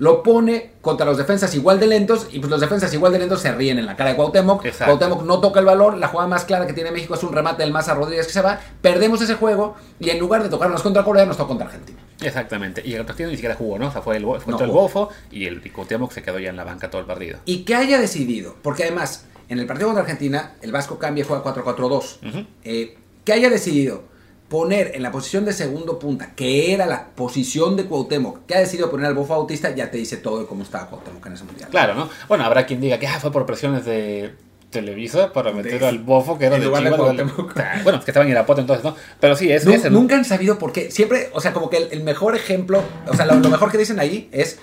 lo 0.02 0.24
pone 0.24 0.72
contra 0.82 1.06
los 1.06 1.16
defensas 1.16 1.54
igual 1.54 1.80
de 1.80 1.86
lentos 1.86 2.28
y 2.32 2.40
pues 2.40 2.50
los 2.50 2.60
defensas 2.60 2.92
igual 2.92 3.14
de 3.14 3.20
lentos 3.20 3.40
se 3.40 3.52
ríen 3.52 3.78
en 3.78 3.86
la 3.86 3.96
cara 3.96 4.10
de 4.10 4.16
Cuauhtémoc. 4.16 4.66
Exacto. 4.66 4.98
Cuauhtémoc 4.98 5.24
no 5.28 5.40
toca 5.40 5.60
el 5.60 5.68
balón, 5.68 6.00
la 6.00 6.08
jugada 6.08 6.28
más 6.28 6.44
clara 6.44 6.66
que 6.66 6.74
tiene 6.74 6.90
México 6.90 7.14
es 7.14 7.22
un 7.22 7.32
remate 7.32 7.62
del 7.62 7.72
Maza 7.72 7.94
Rodríguez 7.94 8.26
que 8.26 8.34
se 8.34 8.42
va, 8.42 8.60
perdemos 8.82 9.22
ese 9.22 9.36
juego 9.36 9.76
y 10.00 10.10
en 10.10 10.18
lugar 10.18 10.42
de 10.42 10.50
tocarnos 10.50 10.82
contra 10.82 11.04
Corea 11.04 11.28
nos 11.28 11.38
toca 11.38 11.50
contra 11.50 11.68
Argentina. 11.68 12.00
Exactamente. 12.20 12.82
Y 12.84 12.96
el 12.96 13.06
partido 13.06 13.30
ni 13.30 13.36
siquiera 13.36 13.54
jugó, 13.54 13.78
¿no? 13.78 13.90
O 13.90 13.92
sea, 13.92 14.02
fue 14.02 14.18
el, 14.18 14.24
fue 14.24 14.40
No 14.48 14.58
todo 14.58 14.64
el 14.64 14.72
bofo 14.72 15.10
y 15.30 15.46
el 15.46 15.62
y 15.64 15.70
Cuauhtémoc 15.70 16.12
se 16.12 16.24
quedó 16.24 16.40
ya 16.40 16.50
en 16.50 16.56
la 16.56 16.64
banca 16.64 16.90
todo 16.90 17.02
el 17.02 17.08
partido. 17.08 17.38
Y 17.46 17.64
que 17.64 17.76
haya 17.76 18.00
decidido, 18.00 18.56
porque 18.64 18.82
además 18.82 19.28
en 19.50 19.60
el 19.60 19.68
partido 19.68 19.90
contra 19.90 20.02
Argentina 20.02 20.56
el 20.64 20.72
Vasco 20.72 20.98
cambia 20.98 21.24
y 21.24 21.28
juega 21.28 21.44
4-4-2, 21.44 22.48
eh, 22.64 22.98
que 23.24 23.34
haya 23.34 23.52
decidido 23.52 24.06
poner 24.52 24.92
en 24.96 25.02
la 25.02 25.12
posición 25.12 25.46
de 25.46 25.54
segundo 25.54 25.98
punta, 25.98 26.34
que 26.36 26.74
era 26.74 26.86
la 26.86 27.08
posición 27.16 27.78
de 27.78 27.86
Cuauhtémoc, 27.86 28.46
que 28.46 28.54
ha 28.56 28.60
decidido 28.60 28.92
poner 28.92 29.06
al 29.08 29.14
Bofo 29.16 29.34
Bautista, 29.34 29.74
ya 29.74 29.90
te 29.90 29.98
dice 29.98 30.18
todo 30.18 30.42
de 30.42 30.46
cómo 30.46 30.62
estaba 30.64 30.88
Cuauhtémoc 30.90 31.26
en 31.26 31.34
ese 31.34 31.46
mundial. 31.46 31.70
Claro, 31.70 31.96
¿no? 31.96 32.10
Bueno, 32.28 32.44
habrá 32.44 32.66
quien 32.66 32.82
diga 32.82 33.00
que 33.00 33.08
ah, 33.08 33.18
fue 33.22 33.32
por 33.32 33.46
presiones 33.46 33.86
de 33.86 34.36
Televisa 34.70 35.32
para 35.34 35.52
meter 35.54 35.80
De- 35.80 35.88
al 35.88 36.00
bofo 36.00 36.38
que 36.38 36.46
era 36.46 36.56
en 36.56 36.62
de 36.62 36.68
lugar 36.68 36.84
de 36.84 36.90
Chivas. 36.92 37.28
Ah, 37.58 37.80
Bueno, 37.84 38.00
es 38.00 38.06
que 38.06 38.12
estaba 38.12 38.26
en 38.26 38.32
Irapuato 38.32 38.62
entonces, 38.62 38.84
¿no? 38.84 38.96
Pero 39.20 39.36
sí, 39.36 39.52
es 39.52 39.66
ese, 39.66 39.90
¿no? 39.90 40.00
Nunca 40.00 40.16
han 40.16 40.26
sabido 40.26 40.58
por 40.60 40.72
qué. 40.74 40.92
Siempre, 40.92 41.30
o 41.34 41.42
sea, 41.42 41.54
como 41.54 41.70
que 41.70 41.78
el, 41.78 41.88
el 41.92 42.04
mejor 42.04 42.36
ejemplo, 42.36 42.84
o 43.08 43.16
sea, 43.16 43.26
lo, 43.26 43.36
lo 43.36 43.50
mejor 43.50 43.72
que 43.72 43.78
dicen 43.78 44.00
ahí 44.00 44.30
es 44.32 44.60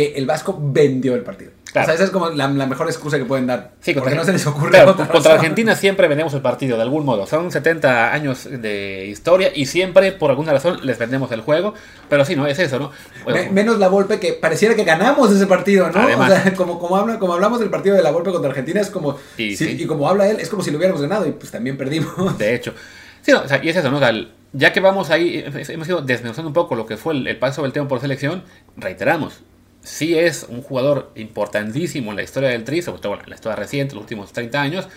que 0.00 0.18
el 0.18 0.26
Vasco 0.26 0.58
vendió 0.60 1.14
el 1.14 1.22
partido. 1.22 1.52
Claro. 1.72 1.84
O 1.84 1.86
sea, 1.86 1.94
esa 1.94 2.02
es 2.04 2.10
como 2.10 2.30
la, 2.30 2.48
la 2.48 2.66
mejor 2.66 2.88
excusa 2.88 3.16
que 3.16 3.24
pueden 3.24 3.46
dar. 3.46 3.70
Sí, 3.80 3.94
porque 3.94 4.16
no 4.16 4.24
se 4.24 4.32
les 4.32 4.44
ocurre 4.44 4.70
claro, 4.70 4.90
otra 4.90 5.06
contra 5.06 5.18
razón. 5.30 5.32
Argentina 5.38 5.76
siempre 5.76 6.08
vendemos 6.08 6.34
el 6.34 6.40
partido 6.40 6.76
de 6.76 6.82
algún 6.82 7.04
modo. 7.04 7.26
Son 7.28 7.52
70 7.52 8.12
años 8.12 8.48
de 8.50 9.06
historia 9.06 9.52
y 9.54 9.66
siempre 9.66 10.10
por 10.10 10.30
alguna 10.30 10.52
razón 10.52 10.80
les 10.82 10.98
vendemos 10.98 11.30
el 11.30 11.42
juego. 11.42 11.74
Pero 12.08 12.24
sí, 12.24 12.34
no 12.34 12.46
es 12.48 12.58
eso, 12.58 12.80
¿no? 12.80 12.90
Bueno, 13.22 13.40
Me- 13.44 13.50
menos 13.50 13.78
la 13.78 13.86
Volpe 13.86 14.18
que 14.18 14.32
pareciera 14.32 14.74
que 14.74 14.82
ganamos 14.82 15.30
ese 15.30 15.46
partido, 15.46 15.88
¿no? 15.90 16.00
Además. 16.00 16.30
o 16.32 16.42
sea, 16.42 16.54
como, 16.54 16.78
como, 16.80 16.96
habla, 16.96 17.20
como 17.20 17.34
hablamos 17.34 17.60
del 17.60 17.70
partido 17.70 17.94
de 17.94 18.02
la 18.02 18.10
Volpe 18.10 18.32
contra 18.32 18.50
Argentina, 18.50 18.80
es 18.80 18.90
como. 18.90 19.16
Y 19.38 19.54
sí, 19.56 19.66
sí. 19.68 19.76
y 19.82 19.86
como 19.86 20.08
habla 20.08 20.28
él, 20.28 20.40
es 20.40 20.48
como 20.48 20.64
si 20.64 20.72
lo 20.72 20.78
hubiéramos 20.78 21.00
ganado 21.00 21.24
y 21.28 21.30
pues 21.30 21.52
también 21.52 21.76
perdimos. 21.78 22.36
de 22.36 22.52
hecho. 22.56 22.74
Sí, 23.22 23.30
no, 23.30 23.42
o 23.42 23.46
sea, 23.48 23.62
y 23.62 23.68
es 23.68 23.76
eso, 23.76 23.90
¿no? 23.92 23.98
O 23.98 24.00
sea, 24.00 24.08
el- 24.08 24.32
ya 24.52 24.72
que 24.72 24.80
vamos 24.80 25.10
ahí, 25.10 25.44
hemos 25.68 25.86
ido 25.86 26.02
desmenuzando 26.02 26.48
un 26.48 26.54
poco 26.54 26.74
lo 26.74 26.84
que 26.84 26.96
fue 26.96 27.14
el, 27.14 27.28
el 27.28 27.38
paso 27.38 27.62
del 27.62 27.72
tema 27.72 27.86
por 27.86 28.00
selección, 28.00 28.42
reiteramos. 28.76 29.42
Sí 29.82 30.18
es 30.18 30.46
un 30.48 30.62
jugador 30.62 31.10
importantísimo 31.14 32.10
en 32.10 32.16
la 32.16 32.22
historia 32.22 32.50
del 32.50 32.64
Tri, 32.64 32.82
sobre 32.82 33.00
todo 33.00 33.14
en 33.14 33.28
la 33.28 33.34
historia 33.34 33.56
reciente, 33.56 33.94
los 33.94 34.02
últimos 34.02 34.32
30 34.32 34.60
años, 34.60 34.88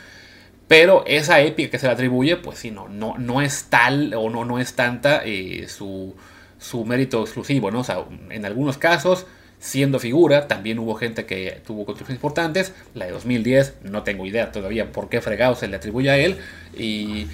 pero 0.67 1.04
esa 1.06 1.41
épica 1.41 1.72
que 1.72 1.80
se 1.80 1.88
le 1.88 1.93
atribuye, 1.93 2.38
pues 2.38 2.60
sí, 2.60 2.72
no, 2.72 2.88
no, 2.89 3.17
no 3.17 3.41
es 3.41 3.65
tal 3.69 4.13
o 4.13 4.30
no, 4.30 4.46
no 4.46 4.60
es 4.60 4.74
tanta 4.74 5.22
eh, 5.26 5.67
su, 5.67 6.15
su 6.60 6.86
mérito 6.86 7.22
exclusivo, 7.22 7.69
¿no? 7.72 7.82
O 7.82 7.84
sea, 7.84 8.06
en 8.30 8.46
algunos 8.46 8.78
casos, 8.78 9.26
siendo 9.60 10.00
figura, 10.00 10.48
también 10.48 10.80
hubo 10.80 10.96
gente 10.96 11.26
que 11.26 11.62
tuvo 11.65 11.86
contribuciones 11.86 12.17
importantes. 12.17 12.74
La 12.93 13.06
de 13.06 13.12
2010, 13.12 13.76
no 13.84 14.04
tengo 14.04 14.26
idea 14.26 14.52
todavía 14.52 14.91
por 14.91 15.10
qué 15.10 15.22
fregado 15.22 15.56
se 15.56 15.67
le 15.67 15.76
atribuye 15.76 16.10
a 16.10 16.17
él. 16.17 16.38
Y, 16.78 17.28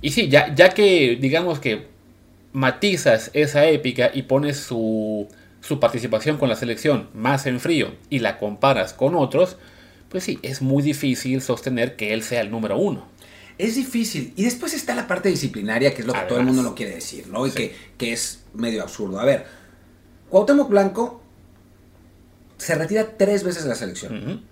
y 0.00 0.10
sí, 0.10 0.28
ya, 0.28 0.54
ya 0.54 0.70
que 0.70 1.18
digamos 1.20 1.58
que 1.58 1.86
matizas 2.52 3.30
esa 3.34 3.66
épica 3.66 4.10
y 4.14 4.22
pones 4.22 4.56
su, 4.58 5.28
su 5.68 5.78
participación 5.80 6.38
con 6.38 6.48
la 6.48 6.56
selección 6.56 7.08
más 7.14 7.44
en 7.46 7.60
frío 7.60 7.94
y 8.08 8.20
la 8.20 8.38
comparas 8.38 8.94
con 8.94 9.14
otros, 9.14 9.58
pues 10.08 10.24
sí, 10.24 10.38
es 10.42 10.62
muy 10.62 10.82
difícil 10.82 11.42
sostener 11.42 11.94
que 11.96 12.14
él 12.14 12.22
sea 12.22 12.40
el 12.40 12.50
número 12.50 12.78
uno. 12.78 13.06
Es 13.58 13.74
difícil. 13.74 14.32
Y 14.36 14.44
después 14.44 14.72
está 14.72 14.94
la 14.94 15.06
parte 15.06 15.28
disciplinaria, 15.28 15.92
que 15.92 16.00
es 16.00 16.06
lo 16.06 16.14
que 16.14 16.20
todo 16.20 16.38
el 16.38 16.46
mundo 16.46 16.62
no 16.62 16.74
quiere 16.74 16.94
decir, 16.94 17.26
¿no? 17.28 17.46
Y 17.46 17.50
Sí. 17.50 17.56
que, 17.56 17.76
que 17.98 18.12
es 18.12 18.44
medio 18.54 18.82
absurdo. 18.82 19.20
A 19.20 19.24
ver, 19.24 19.44
Cuauhtémoc 20.30 20.68
Blanco 20.70 21.20
se 22.56 22.74
retira 22.74 23.16
tres 23.18 23.44
veces 23.44 23.64
de 23.64 23.68
la 23.68 23.74
selección. 23.74 24.42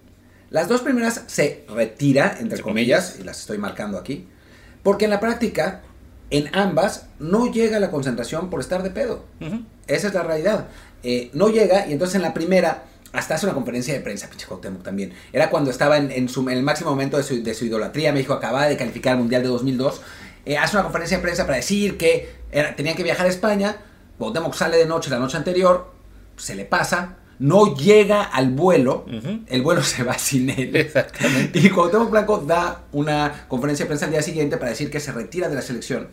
Las 0.50 0.68
dos 0.68 0.82
primeras 0.82 1.22
se 1.26 1.64
retira, 1.68 2.26
entre, 2.32 2.42
Entre 2.42 2.62
comillas, 2.62 3.04
comillas. 3.06 3.20
y 3.20 3.24
las 3.24 3.40
estoy 3.40 3.58
marcando 3.58 3.98
aquí, 3.98 4.26
porque 4.82 5.04
en 5.06 5.10
la 5.10 5.20
práctica, 5.20 5.82
en 6.30 6.54
ambas, 6.54 7.06
no 7.18 7.50
llega 7.52 7.76
a 7.78 7.80
la 7.80 7.90
concentración 7.90 8.50
por 8.50 8.60
estar 8.60 8.82
de 8.82 8.90
pedo. 8.90 9.24
Esa 9.86 10.08
es 10.08 10.14
la 10.14 10.22
realidad. 10.24 10.68
Eh, 11.02 11.30
no 11.34 11.48
llega, 11.48 11.86
y 11.86 11.92
entonces 11.92 12.16
en 12.16 12.22
la 12.22 12.34
primera, 12.34 12.84
hasta 13.12 13.34
hace 13.36 13.46
una 13.46 13.54
conferencia 13.54 13.94
de 13.94 14.00
prensa, 14.00 14.28
pinche 14.28 14.46
Cuauhtémoc 14.46 14.82
también. 14.82 15.12
Era 15.32 15.50
cuando 15.50 15.70
estaba 15.70 15.96
en, 15.96 16.10
en 16.10 16.28
su, 16.28 16.42
en 16.48 16.56
el 16.58 16.62
máximo 16.62 16.90
momento 16.90 17.16
de 17.16 17.22
su, 17.22 17.42
de 17.42 17.54
su 17.54 17.64
idolatría. 17.66 18.12
México 18.12 18.32
acababa 18.34 18.66
de 18.66 18.76
calificar 18.76 19.12
al 19.14 19.18
Mundial 19.20 19.42
de 19.42 19.48
2002. 19.48 20.00
Eh, 20.44 20.56
hace 20.58 20.76
una 20.76 20.82
conferencia 20.84 21.16
de 21.18 21.22
prensa 21.22 21.44
para 21.44 21.56
decir 21.56 21.96
que 21.96 22.28
era- 22.52 22.74
tenían 22.76 22.96
que 22.96 23.02
viajar 23.02 23.26
a 23.26 23.28
España. 23.28 23.76
Cuauhtémoc 24.18 24.54
sale 24.54 24.76
de 24.76 24.86
noche 24.86 25.10
la 25.10 25.18
noche 25.18 25.36
anterior, 25.36 25.92
se 26.36 26.54
le 26.54 26.64
pasa, 26.64 27.16
no 27.38 27.76
llega 27.76 28.22
al 28.22 28.50
vuelo, 28.50 29.04
el 29.46 29.62
vuelo 29.62 29.82
se 29.82 30.02
va 30.02 30.18
sin 30.18 30.48
él. 30.50 30.74
Exactamente. 30.74 31.58
Y 31.62 31.70
Cuauhtémoc 31.70 32.10
Blanco 32.10 32.38
da 32.38 32.82
una 32.92 33.44
conferencia 33.48 33.84
de 33.84 33.88
prensa 33.88 34.06
al 34.06 34.10
día 34.12 34.22
siguiente 34.22 34.56
para 34.56 34.70
decir 34.70 34.90
que 34.90 35.00
se 35.00 35.12
retira 35.12 35.48
de 35.48 35.54
la 35.54 35.62
selección 35.62 36.08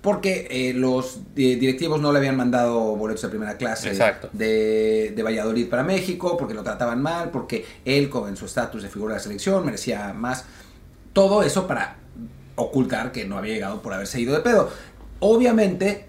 porque 0.00 0.46
eh, 0.50 0.74
los 0.74 1.16
eh, 1.36 1.56
directivos 1.56 2.00
no 2.00 2.12
le 2.12 2.18
habían 2.18 2.36
mandado 2.36 2.96
boletos 2.96 3.22
de 3.22 3.28
primera 3.28 3.56
clase 3.56 3.98
de, 4.32 5.12
de 5.14 5.22
Valladolid 5.22 5.68
para 5.68 5.82
México, 5.82 6.36
porque 6.36 6.54
lo 6.54 6.62
trataban 6.62 7.02
mal, 7.02 7.30
porque 7.30 7.66
él, 7.84 8.08
con 8.08 8.28
en 8.28 8.36
su 8.36 8.46
estatus 8.46 8.82
de 8.82 8.88
figura 8.88 9.14
de 9.14 9.18
la 9.18 9.22
selección, 9.22 9.64
merecía 9.66 10.12
más. 10.12 10.44
Todo 11.12 11.42
eso 11.42 11.66
para 11.66 11.96
ocultar 12.54 13.12
que 13.12 13.24
no 13.24 13.38
había 13.38 13.54
llegado 13.54 13.82
por 13.82 13.92
haberse 13.92 14.20
ido 14.20 14.34
de 14.34 14.40
pedo. 14.40 14.70
Obviamente, 15.20 16.06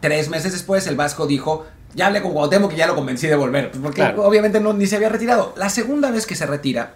tres 0.00 0.28
meses 0.28 0.52
después, 0.52 0.86
el 0.86 0.96
Vasco 0.96 1.26
dijo, 1.26 1.64
ya 1.94 2.08
hablé 2.08 2.22
con 2.22 2.32
Cuauhtémoc 2.32 2.70
que 2.70 2.76
ya 2.76 2.86
lo 2.86 2.94
convencí 2.94 3.26
de 3.28 3.36
volver, 3.36 3.70
pues, 3.70 3.82
porque 3.82 4.00
Claro. 4.00 4.24
obviamente 4.24 4.60
no, 4.60 4.72
ni 4.72 4.86
se 4.86 4.96
había 4.96 5.08
retirado. 5.08 5.54
La 5.56 5.70
segunda 5.70 6.10
vez 6.10 6.26
que 6.26 6.34
se 6.34 6.46
retira 6.46 6.94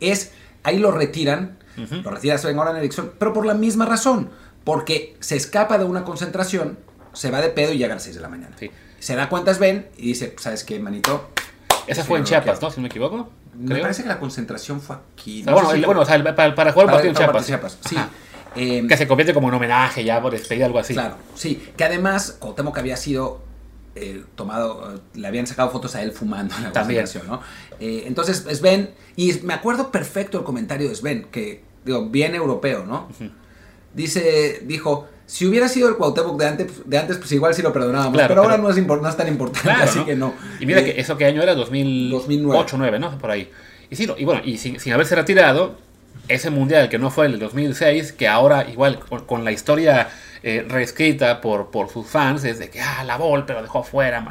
es, 0.00 0.32
ahí 0.62 0.78
lo 0.78 0.90
retiran, 0.90 1.58
lo 1.76 2.10
retira 2.10 2.36
Sven 2.36 2.56
Goran 2.56 2.76
Eriksson, 2.76 3.12
pero 3.18 3.32
por 3.32 3.46
la 3.46 3.54
misma 3.54 3.86
razón, 3.86 4.30
porque 4.68 5.16
se 5.20 5.34
escapa 5.34 5.78
de 5.78 5.84
una 5.86 6.04
concentración, 6.04 6.78
se 7.14 7.30
va 7.30 7.40
de 7.40 7.48
pedo 7.48 7.72
y 7.72 7.78
llega 7.78 7.94
a 7.94 7.96
las 7.96 8.02
6 8.02 8.16
de 8.16 8.20
la 8.20 8.28
mañana. 8.28 8.54
Sí. 8.60 8.70
Se 8.98 9.16
da 9.16 9.30
cuenta 9.30 9.54
Sven 9.54 9.88
y 9.96 10.08
dice, 10.08 10.36
¿sabes 10.38 10.62
qué, 10.62 10.78
manito? 10.78 11.30
Esa 11.86 12.04
fue 12.04 12.18
en 12.18 12.24
Chiapas. 12.24 12.60
¿no? 12.60 12.70
Si 12.70 12.76
no 12.76 12.82
me 12.82 12.88
equivoco. 12.88 13.30
Me 13.58 13.70
creo. 13.70 13.80
parece 13.80 14.02
que 14.02 14.10
la 14.10 14.20
concentración 14.20 14.82
fue 14.82 14.96
aquí. 14.96 15.42
No 15.42 15.54
bueno, 15.54 15.70
si 15.70 15.76
el- 15.78 15.86
bueno, 15.86 16.02
o 16.02 16.04
sea, 16.04 16.16
el- 16.16 16.22
para, 16.22 16.54
para 16.54 16.72
jugar 16.72 16.88
el 16.88 16.92
partido 16.92 17.10
en 17.12 17.14
para- 17.14 17.32
para 17.32 17.44
Chiapas. 17.46 17.80
Chiapas, 17.80 18.10
Sí. 18.10 18.20
Eh, 18.56 18.84
Que 18.86 18.96
se 18.98 19.08
convierte 19.08 19.32
como 19.32 19.46
un 19.46 19.54
homenaje 19.54 20.04
ya 20.04 20.20
por 20.20 20.32
despedida, 20.32 20.66
algo 20.66 20.78
así. 20.80 20.92
Claro, 20.92 21.16
sí. 21.34 21.70
Que 21.74 21.84
además 21.84 22.36
Cuauhtémoc 22.38 22.76
había 22.76 22.98
sido 22.98 23.40
eh, 23.94 24.22
tomado, 24.36 24.94
eh, 24.96 25.00
le 25.14 25.26
habían 25.26 25.46
sacado 25.46 25.70
fotos 25.70 25.94
a 25.96 26.02
él 26.02 26.12
fumando 26.12 26.54
en 26.56 26.64
la 26.64 26.72
También. 26.72 27.00
concentración, 27.04 27.40
¿no? 27.40 27.42
Eh, 27.80 28.04
entonces 28.06 28.44
Sven, 28.52 28.90
y 29.16 29.32
me 29.44 29.54
acuerdo 29.54 29.90
perfecto 29.90 30.36
el 30.38 30.44
comentario 30.44 30.88
de 30.90 30.94
Sven, 30.94 31.26
que, 31.32 31.64
digo, 31.86 32.06
bien 32.10 32.34
europeo, 32.34 32.84
¿no? 32.84 33.08
Dice, 33.98 34.60
dijo, 34.64 35.08
si 35.26 35.44
hubiera 35.44 35.68
sido 35.68 35.88
el 35.88 35.96
Cuauhtémoc 35.96 36.38
de 36.38 36.46
antes, 36.46 36.66
de 36.84 36.98
antes 36.98 37.16
pues 37.18 37.32
igual 37.32 37.52
sí 37.52 37.62
lo 37.62 37.72
perdonábamos, 37.72 38.12
Claro, 38.12 38.28
pero 38.28 38.42
ahora 38.42 38.56
no 38.56 38.70
es, 38.70 38.76
no 38.76 39.08
es 39.08 39.16
tan 39.16 39.26
importante, 39.26 39.62
Claro, 39.68 39.82
así 39.82 39.98
¿no? 39.98 40.06
que 40.06 40.14
no. 40.14 40.34
Y 40.60 40.66
mira 40.66 40.80
Eh, 40.80 40.84
que 40.84 41.00
eso 41.00 41.16
que 41.16 41.24
año 41.24 41.42
era 41.42 41.56
2008, 41.56 42.12
2009. 42.12 42.62
2009, 42.62 42.98
¿no? 43.00 43.18
Por 43.18 43.32
ahí. 43.32 43.50
Y 43.90 43.96
sí, 43.96 44.06
y 44.16 44.24
bueno, 44.24 44.40
y 44.44 44.56
sin, 44.56 44.78
sin 44.78 44.92
haberse 44.92 45.16
retirado, 45.16 45.76
ese 46.28 46.50
mundial 46.50 46.88
que 46.88 46.98
no 46.98 47.10
fue 47.10 47.26
el 47.26 47.32
de 47.32 47.38
2006, 47.38 48.12
que 48.12 48.28
ahora 48.28 48.68
igual 48.70 49.00
con, 49.00 49.24
con 49.24 49.44
la 49.44 49.50
historia 49.50 50.08
eh, 50.44 50.64
reescrita 50.68 51.40
por, 51.40 51.72
por 51.72 51.88
sus 51.90 52.06
fans, 52.06 52.44
es 52.44 52.60
de 52.60 52.70
que, 52.70 52.80
ah, 52.80 53.02
la 53.04 53.16
Volpe 53.16 53.52
lo 53.52 53.62
dejó 53.62 53.82
fuera 53.82 54.24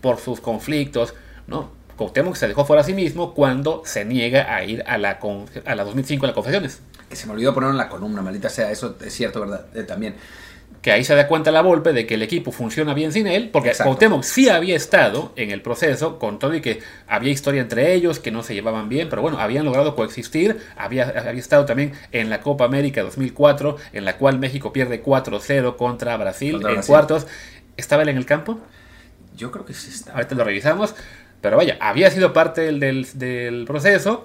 por 0.00 0.18
sus 0.18 0.40
conflictos, 0.40 1.12
¿no? 1.46 1.78
Cuauhtémoc 1.96 2.34
se 2.34 2.48
dejó 2.48 2.64
fuera 2.64 2.80
a 2.80 2.84
sí 2.84 2.94
mismo 2.94 3.34
cuando 3.34 3.82
se 3.84 4.06
niega 4.06 4.54
a 4.54 4.64
ir 4.64 4.82
a 4.86 4.96
la, 4.96 5.18
a 5.66 5.74
la 5.74 5.84
2005 5.84 6.24
a 6.24 6.28
las 6.28 6.34
confesiones. 6.34 6.80
Que 7.10 7.16
se 7.16 7.26
me 7.26 7.32
olvidó 7.34 7.52
ponerlo 7.52 7.72
en 7.72 7.78
la 7.78 7.88
columna, 7.90 8.22
maldita 8.22 8.48
sea, 8.48 8.70
eso 8.70 8.96
es 9.04 9.12
cierto, 9.12 9.40
¿verdad? 9.40 9.66
Eh, 9.74 9.82
también. 9.82 10.14
que 10.80 10.92
ahí 10.92 11.04
se 11.04 11.14
da 11.14 11.26
cuenta 11.28 11.50
la 11.50 11.60
Volpe 11.60 11.92
de 11.92 12.06
que 12.06 12.14
el 12.14 12.22
equipo 12.22 12.52
funciona 12.52 12.94
bien 12.94 13.12
sin 13.12 13.26
él, 13.26 13.50
porque 13.52 13.68
Exacto. 13.68 13.90
Cuauhtémoc 13.90 14.22
sí 14.22 14.48
había 14.48 14.74
estado 14.76 15.32
en 15.36 15.50
el 15.50 15.60
proceso, 15.60 16.18
con 16.18 16.38
todo 16.38 16.54
y 16.54 16.62
que 16.62 16.80
había 17.06 17.30
historia 17.32 17.60
entre 17.60 17.92
ellos, 17.92 18.18
que 18.18 18.30
no 18.30 18.42
se 18.42 18.54
llevaban 18.54 18.88
bien, 18.88 19.08
pero 19.10 19.20
bueno, 19.20 19.38
habían 19.40 19.66
logrado 19.66 19.94
coexistir, 19.94 20.58
había, 20.78 21.08
había 21.10 21.32
estado 21.40 21.66
también 21.66 21.92
en 22.12 22.30
la 22.30 22.40
Copa 22.40 22.64
América 22.64 23.02
2004, 23.02 23.76
en 23.92 24.06
la 24.06 24.16
cual 24.16 24.38
México 24.38 24.72
pierde 24.72 25.02
4-0 25.02 25.76
contra 25.76 26.16
Brasil 26.16 26.52
Contra 26.52 26.70
en 26.70 26.76
Brasil. 26.76 26.90
cuartos. 26.92 27.26
¿Estaba 27.76 28.02
él 28.04 28.08
en 28.10 28.16
el 28.16 28.24
campo? 28.24 28.58
Yo 29.36 29.50
creo 29.50 29.66
que 29.66 29.74
sí 29.74 29.90
está. 29.90 30.12
Ahorita 30.12 30.34
lo 30.34 30.44
revisamos, 30.44 30.94
pero 31.42 31.56
vaya, 31.58 31.76
había 31.80 32.10
sido 32.10 32.32
parte 32.32 32.62
del, 32.62 32.80
del- 32.80 33.06
del 33.18 33.64
proceso, 33.66 34.24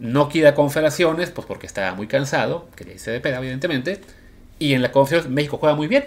no 0.00 0.28
quiere 0.28 0.52
confederaciones, 0.54 1.30
pues 1.30 1.46
porque 1.46 1.66
estaba 1.66 1.94
muy 1.94 2.06
cansado, 2.08 2.68
quería 2.74 2.94
irse 2.94 3.10
de 3.12 3.20
peda, 3.20 3.38
evidentemente, 3.38 4.00
y 4.58 4.74
en 4.74 4.82
la 4.82 4.90
confederación 4.92 5.32
México 5.34 5.58
juega 5.58 5.76
muy 5.76 5.86
bien, 5.86 6.06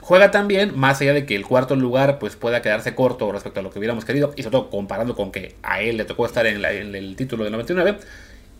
juega 0.00 0.30
también, 0.30 0.76
más 0.78 1.00
allá 1.00 1.12
de 1.12 1.26
que 1.26 1.36
el 1.36 1.46
cuarto 1.46 1.76
lugar 1.76 2.18
pues 2.18 2.34
pueda 2.36 2.62
quedarse 2.62 2.94
corto 2.94 3.30
respecto 3.30 3.60
a 3.60 3.62
lo 3.62 3.70
que 3.70 3.78
hubiéramos 3.78 4.04
querido, 4.04 4.32
y 4.36 4.42
sobre 4.42 4.52
todo 4.58 4.70
comparando 4.70 5.14
con 5.14 5.30
que 5.32 5.54
a 5.62 5.80
él 5.80 5.96
le 5.98 6.04
tocó 6.04 6.26
estar 6.26 6.46
en, 6.46 6.62
la- 6.62 6.72
en 6.72 6.94
el 6.94 7.14
título 7.16 7.44
del 7.44 7.52
99, 7.52 7.98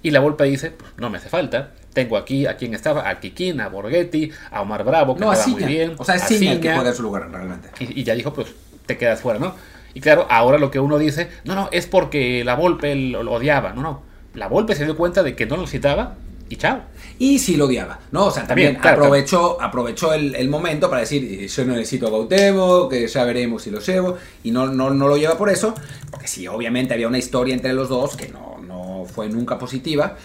y 0.03 0.11
la 0.11 0.21
Volpe 0.21 0.45
dice, 0.45 0.71
pues, 0.71 0.93
no 0.99 1.11
me 1.11 1.19
hace 1.19 1.29
falta, 1.29 1.73
tengo 1.93 2.17
aquí 2.17 2.47
a 2.47 2.57
quien 2.57 2.75
estaba, 2.75 3.09
a 3.09 3.19
Kikín, 3.19 3.61
a 3.61 3.69
Borghetti, 3.69 4.31
a 4.51 4.61
Omar 4.61 4.85
Bravo, 4.85 5.15
que 5.15 5.21
No, 5.21 5.33
estaba 5.33 5.51
muy 5.53 5.65
bien, 5.65 5.95
O 5.99 6.05
sea, 6.05 6.17
es 6.17 6.25
Ciña 6.25 6.53
el 6.53 6.61
que 6.61 6.93
su 6.95 7.03
lugar, 7.03 7.29
realmente. 7.31 7.71
y, 7.81 8.01
y 8.01 8.05
ya 8.05 8.15
dijo, 8.15 8.33
pues 8.33 8.49
te 8.85 8.97
quedas 8.99 9.21
fuera, 9.21 9.39
¿no? 9.41 9.55
Y 9.95 10.01
claro, 10.01 10.27
ahora 10.29 10.59
lo 10.59 10.71
que 10.71 10.79
uno 10.79 10.99
dice, 10.99 11.29
no, 11.45 11.55
no, 11.55 11.69
es 11.73 11.87
porque 11.87 12.45
la 12.45 12.55
Volpe 12.55 12.95
lo, 12.95 13.23
lo 13.23 13.33
odiaba, 13.33 13.73
no, 13.73 13.81
no, 13.83 14.03
la 14.37 14.49
Volpe 14.49 14.75
se 14.75 14.85
dio 14.85 14.97
cuenta 14.97 15.23
de 15.23 15.35
que 15.35 15.47
no 15.47 15.57
lo 15.57 15.67
citaba, 15.67 16.15
y 16.49 16.57
chao. 16.57 16.81
Y 17.19 17.39
sí 17.41 17.57
lo 17.57 17.65
odiaba, 17.65 17.99
¿no? 18.13 18.27
O 18.27 18.31
sea, 18.31 18.47
también, 18.47 18.75
También, 18.75 18.83
claro, 18.83 18.99
aprovechó, 19.05 19.61
aprovechó 19.61 20.13
el, 20.13 20.35
el 20.37 20.49
momento 20.49 20.89
para 20.89 21.01
decir, 21.01 21.25
"Eh, 21.25 21.49
yo 21.49 21.65
no 21.65 21.75
necesito 21.75 22.07
a 22.07 22.11
Gautemo, 22.11 22.89
que 22.89 23.07
ya 23.09 23.25
veremos 23.25 23.63
si 23.63 23.71
lo 23.71 23.81
llevo, 23.81 24.17
y 24.45 24.51
no, 24.53 24.67
no, 24.69 24.91
no 24.91 25.09
lo 25.09 25.17
lleva 25.17 25.37
por 25.37 25.49
eso, 25.51 25.75
porque 26.11 26.29
sí, 26.29 26.47
obviamente 26.47 26.95
había 26.95 27.09
una 27.09 27.19
historia 27.19 27.55
entre 27.55 27.73
los 27.73 27.89
dos 27.89 28.17
que 28.17 28.29
no, 28.29 28.59
no 28.65 29.07
fue 29.07 29.29
nunca 29.29 29.59
positiva, 29.59 30.17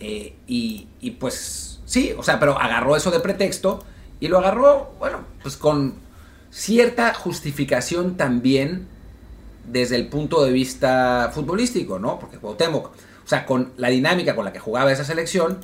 eh, 0.00 0.34
y, 0.48 0.88
y 1.00 1.12
pues 1.12 1.80
sí, 1.84 2.12
o 2.16 2.22
sea, 2.22 2.40
pero 2.40 2.58
agarró 2.58 2.96
eso 2.96 3.10
de 3.10 3.20
pretexto, 3.20 3.84
y 4.18 4.26
lo 4.28 4.38
agarró, 4.38 4.94
bueno, 4.98 5.18
pues 5.42 5.56
con 5.56 5.94
cierta 6.50 7.14
justificación 7.14 8.16
también 8.16 8.88
desde 9.64 9.96
el 9.96 10.08
punto 10.08 10.42
de 10.44 10.50
vista 10.50 11.30
futbolístico, 11.32 11.98
¿no? 11.98 12.18
Porque 12.18 12.38
Cuauhtémoc, 12.38 12.90
o 13.28 13.30
sea, 13.30 13.44
con 13.44 13.72
la 13.76 13.88
dinámica 13.90 14.34
con 14.34 14.46
la 14.46 14.54
que 14.54 14.58
jugaba 14.58 14.90
esa 14.90 15.04
selección, 15.04 15.58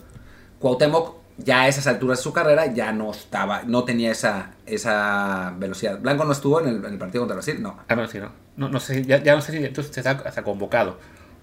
Cuauhtémoc 0.59 1.15
ya 1.39 1.63
a 1.63 1.69
esas 1.69 1.87
alturas 1.87 2.19
de 2.19 2.23
su 2.23 2.35
carrera 2.35 2.67
ya 2.67 2.93
no 2.93 3.11
estaba, 3.11 3.63
no 3.63 3.85
tenía 3.85 4.11
esa, 4.13 4.51
esa 4.67 5.55
velocidad. 5.57 5.99
Blanco 5.99 6.27
no 6.27 6.33
estuvo 6.33 6.61
en 6.61 6.69
el, 6.69 6.85
en 6.85 6.93
el 6.93 6.99
partido 6.99 7.23
contra 7.23 7.37
Brasil, 7.37 7.63
no. 7.63 7.79
Ah, 7.89 7.95
bueno, 7.95 8.07
sí, 8.11 8.19
no. 8.19 8.29
No, 8.59 8.69
no 8.69 8.79
sé, 8.81 9.03
ya, 9.07 9.23
ya 9.23 9.35
no 9.35 9.41
sé 9.41 9.53
si 9.53 9.65
entonces 9.65 9.97
está 9.97 10.11
hasta 10.11 10.43
convocado. 10.43 10.99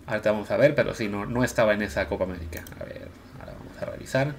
Ahorita 0.06 0.32
vamos 0.32 0.52
a 0.52 0.58
ver, 0.58 0.76
pero 0.76 0.94
sí, 0.94 1.08
no, 1.08 1.26
no 1.26 1.44
estaba 1.44 1.74
en 1.74 1.82
esa 1.82 2.08
Copa 2.08 2.26
América. 2.26 2.64
A 2.80 2.84
ver, 2.84 3.08
ahora 3.40 3.54
vamos 3.60 3.82
a 3.82 3.86
revisar. 3.86 4.36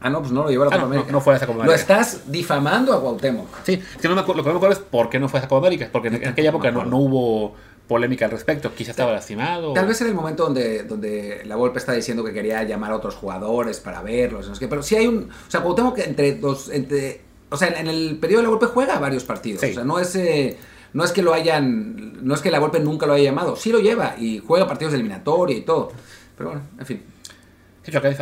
Ah, 0.00 0.08
no, 0.10 0.20
pues 0.20 0.32
no 0.32 0.44
lo 0.44 0.48
llevó 0.50 0.62
a 0.62 0.66
la 0.66 0.70
Ah, 0.70 0.78
Copa 0.78 0.86
no, 0.88 0.92
América. 0.94 1.12
no 1.12 1.20
fue 1.20 1.34
a 1.34 1.36
esa 1.36 1.46
Copa 1.46 1.58
Lo 1.58 1.62
América. 1.64 1.80
estás 1.80 2.22
difamando 2.32 2.94
a 2.94 3.00
Cuauhtémoc. 3.02 3.48
Sí, 3.64 3.74
es 3.74 3.96
que 4.00 4.08
no 4.08 4.14
me 4.14 4.22
acuerdo, 4.22 4.38
lo 4.38 4.44
que 4.44 4.48
no 4.48 4.54
me 4.54 4.58
acuerdo 4.58 4.80
es 4.80 4.88
por 4.88 5.10
qué 5.10 5.18
no 5.20 5.28
fue 5.28 5.38
a 5.38 5.42
esa 5.42 5.48
Copa 5.48 5.66
América, 5.66 5.88
porque 5.92 6.08
en, 6.08 6.14
en 6.22 6.28
aquella 6.28 6.48
época 6.50 6.70
no, 6.70 6.84
no 6.84 6.96
hubo 6.98 7.56
polémica 7.88 8.26
al 8.26 8.30
respecto. 8.30 8.72
Quizá 8.74 8.90
estaba 8.92 9.10
lastimado. 9.12 9.72
Tal 9.72 9.86
vez 9.86 10.00
era 10.00 10.10
el 10.10 10.14
momento 10.14 10.44
donde, 10.44 10.84
donde 10.84 11.42
la 11.46 11.56
Volpe 11.56 11.78
está 11.78 11.92
diciendo 11.92 12.22
que 12.22 12.32
quería 12.32 12.62
llamar 12.62 12.92
a 12.92 12.96
otros 12.96 13.16
jugadores 13.16 13.80
para 13.80 14.02
verlos, 14.02 14.46
no 14.46 14.54
sé 14.54 14.60
qué, 14.60 14.68
pero 14.68 14.82
sí 14.82 14.94
hay 14.94 15.06
un, 15.06 15.30
o 15.30 15.50
sea, 15.50 15.62
Cuauhtémoc 15.62 15.96
que 15.96 16.04
entre 16.04 16.34
dos, 16.36 16.68
entre, 16.68 17.22
o 17.50 17.56
sea, 17.56 17.68
en 17.68 17.88
el 17.88 18.18
periodo 18.20 18.40
de 18.40 18.42
la 18.44 18.50
Volpe 18.50 18.66
juega 18.66 18.98
varios 18.98 19.24
partidos, 19.24 19.62
Sí. 19.62 19.70
o 19.70 19.74
sea, 19.74 19.84
no 19.84 19.98
es, 19.98 20.14
eh, 20.16 20.56
no 20.92 21.02
es 21.02 21.12
que 21.12 21.22
lo 21.22 21.32
hayan, 21.32 22.24
no 22.24 22.34
es 22.34 22.40
que 22.42 22.50
la 22.50 22.58
Volpe 22.58 22.78
nunca 22.78 23.06
lo 23.06 23.14
haya 23.14 23.24
llamado, 23.24 23.56
sí 23.56 23.72
lo 23.72 23.80
lleva 23.80 24.14
y 24.18 24.38
juega 24.38 24.68
partidos 24.68 24.92
de 24.92 24.98
eliminatoria 24.98 25.56
y 25.56 25.62
todo, 25.62 25.90
pero 26.36 26.50
bueno, 26.50 26.64
en 26.78 26.86
fin. 26.86 27.02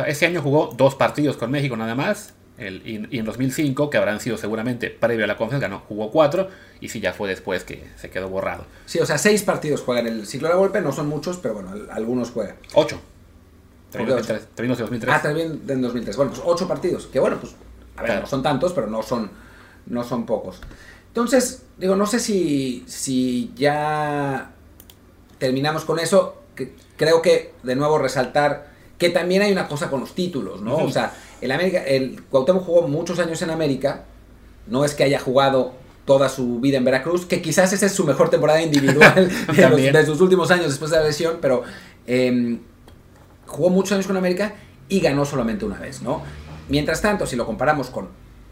Ese 0.07 0.25
año 0.25 0.41
jugó 0.41 0.73
dos 0.77 0.95
partidos 0.95 1.35
con 1.35 1.51
México 1.51 1.75
nada 1.75 1.93
más. 1.93 2.33
El, 2.57 2.81
y, 2.87 3.07
y 3.15 3.19
en 3.19 3.25
2005, 3.25 3.89
que 3.89 3.97
habrán 3.97 4.19
sido 4.19 4.37
seguramente 4.37 4.89
previo 4.89 5.25
a 5.25 5.27
la 5.27 5.37
conferencia, 5.37 5.67
no, 5.67 5.83
jugó 5.87 6.09
cuatro. 6.11 6.47
Y 6.81 6.89
sí, 6.89 6.99
ya 6.99 7.13
fue 7.13 7.29
después 7.29 7.63
que 7.63 7.87
se 7.97 8.09
quedó 8.09 8.29
borrado. 8.29 8.65
Sí, 8.85 8.99
o 8.99 9.05
sea, 9.05 9.17
seis 9.17 9.43
partidos 9.43 9.81
juegan 9.81 10.07
el 10.07 10.25
ciclo 10.27 10.47
de 10.47 10.53
la 10.55 10.59
Volpe, 10.59 10.81
no 10.81 10.91
son 10.91 11.07
muchos, 11.07 11.37
pero 11.37 11.53
bueno, 11.55 11.69
al- 11.71 11.89
algunos 11.91 12.31
juegan. 12.31 12.55
Ocho. 12.73 12.99
¿Por 13.91 14.01
qué 14.01 14.07
Terminó 14.07 14.13
en 14.17 14.17
2003, 14.17 14.47
terminó 14.55 14.73
en 14.73 14.79
2003. 14.79 15.13
Ah, 15.15 15.21
también 15.21 15.61
en 15.67 15.81
2003. 15.81 16.15
Bueno, 16.17 16.31
pues 16.31 16.43
ocho 16.45 16.67
partidos. 16.67 17.05
Que 17.07 17.19
bueno, 17.19 17.37
pues 17.39 17.53
a 17.95 18.01
ver, 18.01 18.07
Claro. 18.11 18.21
no 18.21 18.27
son 18.27 18.43
tantos, 18.43 18.73
pero 18.73 18.87
no 18.87 19.01
son, 19.01 19.29
no 19.85 20.03
son 20.03 20.25
pocos. 20.25 20.59
Entonces, 21.09 21.63
digo, 21.77 21.95
no 21.95 22.05
sé 22.05 22.19
si, 22.19 22.83
si 22.87 23.51
ya 23.55 24.51
terminamos 25.39 25.85
con 25.85 25.99
eso. 25.99 26.41
Que 26.55 26.73
creo 26.95 27.21
que, 27.21 27.53
de 27.63 27.75
nuevo, 27.75 27.97
resaltar 27.99 28.67
que 28.97 29.09
también 29.09 29.43
hay 29.43 29.51
una 29.51 29.67
cosa 29.67 29.89
con 29.91 29.99
los 30.01 30.15
títulos, 30.15 30.61
¿no? 30.61 30.75
Ujú. 30.75 30.85
O 30.87 30.91
sea, 30.91 31.13
el 31.41 31.51
América, 31.51 31.83
el 31.83 32.23
Cuauhtémoc 32.29 32.63
jugó 32.65 32.87
muchos 32.87 33.19
años 33.19 33.41
en 33.41 33.49
América. 33.49 34.03
No 34.67 34.83
es 34.85 34.93
que 34.95 35.03
haya 35.03 35.19
jugado 35.19 35.73
toda 36.05 36.29
su 36.29 36.59
vida 36.59 36.77
en 36.77 36.85
Veracruz, 36.85 37.25
que 37.25 37.41
quizás 37.41 37.73
esa 37.73 37.85
es 37.85 37.91
su 37.91 38.05
mejor 38.05 38.29
temporada 38.29 38.61
individual 38.61 39.13
de, 39.15 39.31
los- 39.47 39.57
También. 39.57 39.93
de 39.93 40.05
sus 40.05 40.21
últimos 40.21 40.51
años 40.51 40.67
después 40.67 40.91
de 40.91 40.97
la 40.97 41.03
lesión, 41.03 41.37
pero 41.41 41.63
em, 42.05 42.59
jugó 43.45 43.69
muchos 43.69 43.91
años 43.93 44.07
con 44.07 44.15
América 44.17 44.53
y 44.89 44.99
ganó 45.01 45.25
solamente 45.25 45.65
una 45.65 45.79
vez, 45.79 46.01
¿no? 46.01 46.21
Mientras 46.69 47.01
tanto, 47.01 47.25
si 47.25 47.35
lo 47.35 47.45
comparamos 47.45 47.89
con 47.89 48.07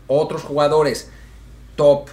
otros 0.07 0.43
jugadores 0.43 1.09
top, 1.75 2.09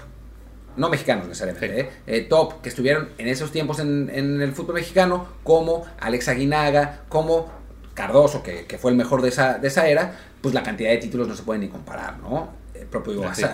no 0.76 0.88
mexicanos 0.88 1.26
necesariamente, 1.28 1.74
Sí. 1.74 1.80
¿eh? 1.80 1.90
Eh, 2.06 2.20
top 2.22 2.60
que 2.62 2.68
estuvieron 2.68 3.10
en 3.18 3.28
esos 3.28 3.50
tiempos 3.52 3.78
en, 3.80 4.10
en 4.14 4.40
el 4.42 4.52
fútbol 4.52 4.76
mexicano, 4.76 5.26
como 5.44 5.84
Alex 6.00 6.28
Aguinaga, 6.28 7.02
como 7.08 7.50
Cardoso, 7.94 8.42
que, 8.42 8.66
que 8.66 8.78
fue 8.78 8.90
el 8.90 8.96
mejor 8.96 9.22
de 9.22 9.28
esa, 9.28 9.58
de 9.58 9.68
esa 9.68 9.88
era, 9.88 10.18
pues 10.40 10.54
la 10.54 10.62
cantidad 10.62 10.90
de 10.90 10.98
títulos 10.98 11.28
no 11.28 11.36
se 11.36 11.42
puede 11.42 11.60
ni 11.60 11.68
comparar, 11.68 12.18
¿no? 12.18 12.50
El 12.74 12.86
propio 12.86 13.14
Hugo 13.14 13.34
Sí. 13.34 13.44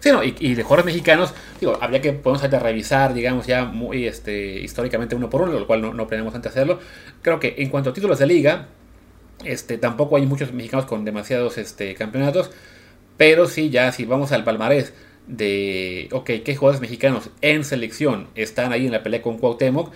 Sí, 0.00 0.12
no, 0.12 0.22
y, 0.22 0.34
y 0.38 0.54
de 0.54 0.62
jugadores 0.62 0.86
mexicanos, 0.86 1.34
digo, 1.58 1.76
habría 1.80 2.00
que 2.00 2.12
podemos 2.12 2.40
ahorita 2.42 2.60
revisar, 2.60 3.14
digamos, 3.14 3.46
ya 3.48 3.64
muy 3.64 4.06
este, 4.06 4.60
históricamente 4.60 5.16
uno 5.16 5.28
por 5.28 5.42
uno, 5.42 5.58
lo 5.58 5.66
cual 5.66 5.82
no, 5.82 5.92
no 5.92 6.06
planeamos 6.06 6.34
antes 6.36 6.52
hacerlo. 6.52 6.78
Creo 7.20 7.40
que 7.40 7.56
en 7.58 7.68
cuanto 7.68 7.90
a 7.90 7.92
títulos 7.92 8.20
de 8.20 8.26
liga, 8.26 8.68
este, 9.44 9.76
tampoco 9.76 10.16
hay 10.16 10.26
muchos 10.26 10.52
mexicanos 10.52 10.86
con 10.86 11.04
demasiados 11.04 11.58
este, 11.58 11.94
campeonatos, 11.94 12.50
pero 13.16 13.46
sí, 13.48 13.70
ya 13.70 13.90
si 13.90 14.04
vamos 14.04 14.30
al 14.30 14.44
palmarés 14.44 14.92
de, 15.26 16.08
ok, 16.12 16.30
qué 16.44 16.56
jugadores 16.56 16.80
mexicanos 16.80 17.30
en 17.40 17.64
selección 17.64 18.28
están 18.34 18.72
ahí 18.72 18.86
en 18.86 18.92
la 18.92 19.02
pelea 19.02 19.20
con 19.20 19.38
Cuauhtémoc, 19.38 19.92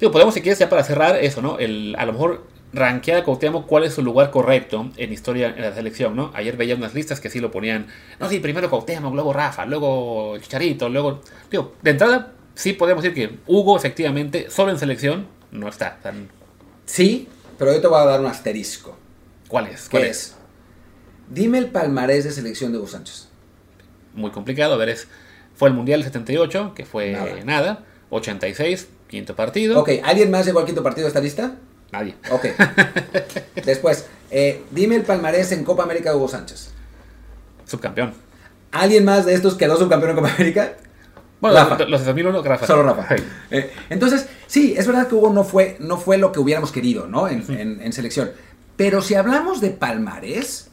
digo, 0.00 0.12
podemos 0.12 0.34
si 0.34 0.40
quieres 0.42 0.58
ya 0.58 0.68
para 0.68 0.84
cerrar 0.84 1.16
eso, 1.16 1.40
¿no? 1.42 1.58
El, 1.58 1.94
a 1.98 2.04
lo 2.06 2.12
mejor 2.12 2.46
rankear 2.72 3.18
a 3.18 3.24
Cuauhtémoc 3.24 3.66
cuál 3.66 3.84
es 3.84 3.94
su 3.94 4.02
lugar 4.02 4.30
correcto 4.32 4.90
en 4.96 5.12
historia 5.12 5.54
en 5.56 5.62
la 5.62 5.72
selección, 5.74 6.16
¿no? 6.16 6.32
Ayer 6.34 6.56
veía 6.56 6.74
unas 6.74 6.92
listas 6.94 7.20
que 7.20 7.30
sí 7.30 7.38
lo 7.40 7.50
ponían, 7.52 7.86
no, 8.18 8.28
sí, 8.28 8.40
primero 8.40 8.68
Cuauhtémoc, 8.68 9.14
luego 9.14 9.32
Rafa, 9.32 9.64
luego 9.66 10.36
Chicharito, 10.38 10.88
luego... 10.88 11.20
Digo, 11.50 11.74
de 11.82 11.90
entrada 11.92 12.32
sí 12.54 12.72
podemos 12.72 13.02
decir 13.04 13.14
que 13.28 13.38
Hugo 13.46 13.76
efectivamente 13.76 14.50
solo 14.50 14.72
en 14.72 14.78
selección 14.78 15.26
no 15.52 15.68
está. 15.68 15.98
tan- 16.02 16.28
Sí, 16.86 17.28
pero 17.58 17.72
yo 17.72 17.80
te 17.80 17.86
voy 17.86 18.00
a 18.00 18.04
dar 18.04 18.20
un 18.20 18.26
asterisco. 18.26 18.96
¿Cuál 19.48 19.68
es? 19.68 19.84
¿Qué 19.84 19.90
¿Cuál 19.90 20.04
es? 20.04 20.34
Dime 21.30 21.58
el 21.58 21.66
palmarés 21.70 22.24
de 22.24 22.32
selección 22.32 22.72
de 22.72 22.78
Hugo 22.78 22.88
Sánchez. 22.88 23.28
Muy 24.14 24.30
complicado, 24.32 24.74
a 24.74 24.76
ver, 24.76 24.88
es, 24.88 25.06
fue 25.54 25.68
el 25.68 25.74
Mundial 25.74 26.02
78, 26.02 26.72
que 26.74 26.84
fue 26.84 27.12
Nada. 27.12 27.36
nada, 27.44 27.84
86, 28.10 28.88
quinto 29.14 29.34
partido, 29.36 29.80
Ok, 29.80 29.90
¿alguien 30.02 30.30
más 30.30 30.44
llegó 30.46 30.58
al 30.60 30.66
quinto 30.66 30.82
partido 30.82 31.04
de 31.06 31.08
esta 31.08 31.20
lista? 31.20 31.54
nadie. 31.92 32.16
Ok. 32.32 32.46
Después, 33.64 34.06
eh, 34.30 34.62
dime 34.72 34.96
el 34.96 35.02
palmarés 35.02 35.52
en 35.52 35.64
Copa 35.64 35.84
América 35.84 36.10
de 36.10 36.16
Hugo 36.16 36.28
Sánchez. 36.28 36.70
Subcampeón. 37.66 38.12
¿Alguien 38.72 39.04
más 39.04 39.24
de 39.26 39.34
estos 39.34 39.54
quedó 39.54 39.76
subcampeón 39.76 40.10
en 40.10 40.16
Copa 40.16 40.30
América? 40.34 40.72
Bueno, 41.40 41.56
Rafa. 41.56 41.84
los, 41.84 42.00
de 42.00 42.06
2001, 42.06 42.42
Rafa. 42.42 42.66
Solo 42.66 42.82
Rafa. 42.82 43.16
Sí. 43.16 43.22
Eh, 43.50 43.70
entonces, 43.90 44.26
sí, 44.46 44.74
es 44.76 44.86
verdad 44.86 45.06
que 45.08 45.14
Hugo 45.14 45.30
no 45.32 45.44
fue, 45.44 45.76
no 45.78 45.96
fue 45.98 46.18
lo 46.18 46.32
que 46.32 46.40
hubiéramos 46.40 46.72
querido, 46.72 47.06
¿no? 47.06 47.28
En, 47.28 47.44
en- 47.50 47.80
en 47.80 47.92
selección. 47.92 48.32
Pero 48.76 49.00
si 49.02 49.14
hablamos 49.14 49.60
de 49.60 49.70
palmarés, 49.70 50.68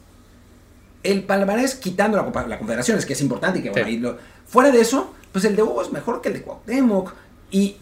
el 1.04 1.22
palmarés 1.24 1.74
quitando 1.76 2.16
la, 2.16 2.24
Copa- 2.24 2.46
la 2.48 2.58
Confederaciones, 2.58 3.06
que 3.06 3.12
es 3.12 3.20
importante 3.20 3.58
y 3.60 3.62
que 3.62 3.70
bueno, 3.70 3.86
Sí. 3.86 3.92
ahí 3.94 4.00
lo- 4.00 4.16
fuera 4.46 4.70
de 4.72 4.80
eso, 4.80 5.14
pues 5.30 5.44
el 5.44 5.54
de 5.56 5.62
Hugo 5.62 5.82
es 5.82 5.92
mejor 5.92 6.20
que 6.20 6.28
el 6.30 6.34
de 6.34 6.42
Cuauhtémoc. 6.42 7.12
Y 7.50 7.76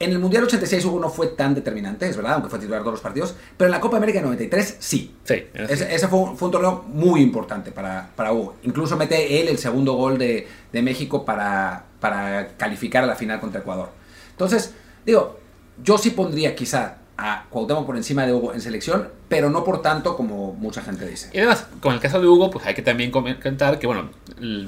en 0.00 0.10
el 0.12 0.18
Mundial 0.18 0.44
86 0.44 0.84
Hugo 0.84 1.00
no 1.00 1.10
fue 1.10 1.28
tan 1.28 1.54
determinante, 1.54 2.08
es 2.08 2.16
verdad, 2.16 2.34
aunque 2.34 2.48
fue 2.48 2.58
titular 2.58 2.80
todos 2.80 2.92
los 2.94 3.00
partidos, 3.00 3.34
pero 3.56 3.66
en 3.66 3.72
la 3.72 3.80
Copa 3.80 3.96
América 3.96 4.20
93 4.20 4.76
sí. 4.78 5.14
Ese- 5.54 6.08
fue, 6.08 6.18
un, 6.20 6.36
fue 6.36 6.46
un 6.46 6.52
torneo 6.52 6.84
muy 6.88 7.20
importante 7.20 7.72
para, 7.72 8.10
para 8.14 8.32
Hugo. 8.32 8.54
Incluso 8.62 8.96
mete 8.96 9.40
él 9.40 9.48
el 9.48 9.58
segundo 9.58 9.94
gol 9.94 10.18
de, 10.18 10.46
de 10.72 10.82
México 10.82 11.24
para, 11.24 11.84
para 12.00 12.48
calificar 12.56 13.02
a 13.04 13.06
la 13.06 13.16
final 13.16 13.40
contra 13.40 13.60
Ecuador. 13.60 13.90
Entonces, 14.30 14.72
digo, 15.04 15.38
yo 15.82 15.98
sí 15.98 16.10
pondría 16.10 16.54
quizá 16.54 16.98
a 17.16 17.46
Cuauhtémoc 17.50 17.84
por 17.86 17.96
encima 17.96 18.24
de 18.24 18.32
Hugo 18.32 18.52
en 18.54 18.60
selección, 18.60 19.08
pero 19.28 19.50
no 19.50 19.62
por 19.64 19.82
tanto 19.82 20.16
como 20.16 20.52
mucha 20.54 20.80
gente 20.82 21.06
dice. 21.06 21.30
Y 21.32 21.38
además, 21.38 21.66
con 21.80 21.92
el 21.94 22.00
caso 22.00 22.20
de 22.20 22.26
Hugo, 22.26 22.50
pues 22.50 22.64
hay 22.66 22.74
que 22.74 22.82
también 22.82 23.10
comentar 23.10 23.78
que, 23.78 23.86
bueno, 23.86 24.08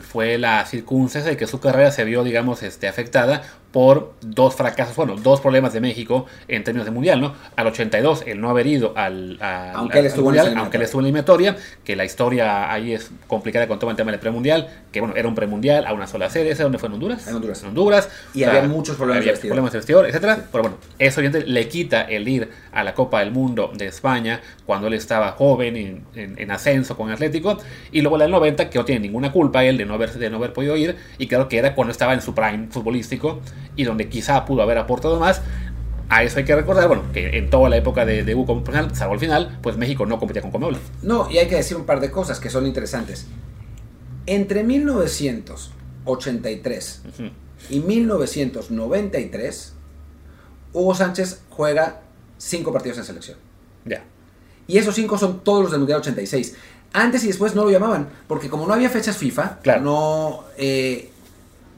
fue 0.02 0.38
la 0.38 0.64
circunstancia 0.66 1.30
de 1.30 1.36
que 1.36 1.46
su 1.46 1.60
carrera 1.60 1.90
se 1.92 2.04
vio, 2.04 2.24
digamos, 2.24 2.62
este, 2.62 2.88
afectada 2.88 3.42
por 3.72 4.14
dos 4.20 4.56
fracasos, 4.56 4.96
bueno, 4.96 5.14
dos 5.14 5.40
problemas 5.40 5.72
de 5.72 5.80
México 5.80 6.26
en 6.48 6.64
términos 6.64 6.86
de 6.86 6.90
mundial, 6.90 7.20
¿no? 7.20 7.34
Al 7.54 7.68
82, 7.68 8.24
el 8.26 8.40
no 8.40 8.50
haber 8.50 8.66
ido 8.66 8.94
al, 8.96 9.38
al- 9.40 9.70
Aunque 9.76 10.00
él 10.00 10.06
al 10.06 10.06
estuvo 10.08 10.22
en 10.30 10.34
mundial, 10.34 10.46
esa 10.48 10.58
aunque 10.58 10.76
él 10.76 10.82
estuvo 10.82 11.00
en 11.00 11.04
la 11.04 11.08
eliminatoria, 11.08 11.56
que 11.84 11.94
la 11.94 12.04
historia 12.04 12.72
ahí 12.72 12.92
es 12.94 13.12
complicada 13.28 13.68
con 13.68 13.78
todo 13.78 13.90
el 13.92 13.96
tema 13.96 14.10
del 14.10 14.18
premundial, 14.18 14.68
que, 14.90 14.98
bueno, 14.98 15.14
era 15.16 15.28
un 15.28 15.36
premundial 15.36 15.86
a 15.86 15.92
una 15.92 16.08
sola 16.08 16.28
serie, 16.30 16.50
¿ese 16.50 16.64
dónde 16.64 16.78
fue? 16.78 16.88
¿En 16.88 16.94
Honduras? 16.94 17.28
En 17.28 17.36
Honduras. 17.36 17.62
En 17.62 17.68
Honduras. 17.68 18.08
Y 18.34 18.42
había 18.42 18.62
muchos 18.64 18.96
problemas 18.96 19.18
de 19.24 19.30
había 19.30 19.32
vestidor. 19.34 19.54
problemas 19.54 19.72
de 19.72 19.78
vestidor, 19.78 20.06
etcétera. 20.06 20.44
Pero 20.50 20.62
bueno, 20.62 20.76
eso 20.98 21.20
le 21.22 21.68
quita 21.68 22.02
el 22.02 22.26
ir 22.26 22.50
a 22.72 22.82
la 22.82 22.94
Copa 22.94 23.20
del 23.20 23.30
Mundo 23.30 23.70
de 23.72 23.86
España 23.86 24.40
cuando 24.66 24.86
él 24.86 24.94
estaba 24.94 25.32
joven, 25.32 25.76
en, 25.76 26.04
en- 26.14 26.38
en 26.38 26.50
ascenso 26.50 26.96
con 26.96 27.10
Atlético, 27.10 27.58
y 27.92 28.00
luego 28.02 28.16
la 28.18 28.24
del 28.24 28.32
90, 28.32 28.70
que 28.70 28.78
no 28.78 28.84
tiene 28.84 29.00
ninguna 29.00 29.32
culpa 29.32 29.64
él 29.64 29.76
de 29.78 29.84
no 29.86 29.94
haber, 29.94 30.12
de 30.12 30.30
no 30.30 30.36
haber 30.36 30.52
podido 30.52 30.76
ir, 30.76 30.96
y 31.18 31.26
claro 31.26 31.48
que 31.48 31.58
era 31.58 31.74
cuando 31.74 31.90
estaba 31.92 32.12
en 32.14 32.20
su 32.22 32.34
prime 32.34 32.68
futbolístico, 32.70 33.40
y 33.76 33.84
donde 33.84 34.08
quizá 34.08 34.44
pudo 34.44 34.62
haber 34.62 34.78
aportado 34.78 35.18
más. 35.18 35.40
A 36.12 36.24
eso 36.24 36.38
hay 36.38 36.44
que 36.44 36.56
recordar, 36.56 36.88
bueno, 36.88 37.04
que 37.12 37.38
en 37.38 37.50
toda 37.50 37.68
la 37.68 37.76
época 37.76 38.04
de, 38.04 38.24
de 38.24 38.34
Hugo 38.34 38.46
como 38.46 38.64
profesional, 38.64 38.96
salvo 38.96 39.14
el 39.14 39.20
final, 39.20 39.58
pues 39.62 39.76
México 39.76 40.06
no 40.06 40.18
competía 40.18 40.42
con 40.42 40.50
Comebol. 40.50 40.76
No, 41.02 41.30
y 41.30 41.38
hay 41.38 41.46
que 41.46 41.54
decir 41.54 41.76
un 41.76 41.86
par 41.86 42.00
de 42.00 42.10
cosas 42.10 42.40
que 42.40 42.50
son 42.50 42.66
interesantes. 42.66 43.28
Entre 44.26 44.64
1983 44.64 47.02
Ujú. 47.08 47.30
y 47.68 47.80
1993, 47.80 49.74
Hugo 50.72 50.94
Sánchez 50.94 51.42
juega 51.50 52.00
cinco 52.38 52.72
partidos 52.72 52.98
en 52.98 53.04
selección. 53.04 53.36
Ya. 53.84 54.02
Y 54.70 54.78
esos 54.78 54.94
cinco 54.94 55.18
son 55.18 55.40
todos 55.40 55.62
los 55.62 55.70
del 55.70 55.80
Mundial 55.80 56.00
86. 56.00 56.54
Antes 56.92 57.24
y 57.24 57.28
después 57.28 57.54
no 57.54 57.64
lo 57.64 57.70
llamaban, 57.70 58.08
porque 58.28 58.48
como 58.48 58.66
no 58.66 58.74
había 58.74 58.88
fechas 58.90 59.16
FIFA, 59.16 59.58
Claro. 59.62 59.82
no, 59.82 60.44
eh, 60.56 61.10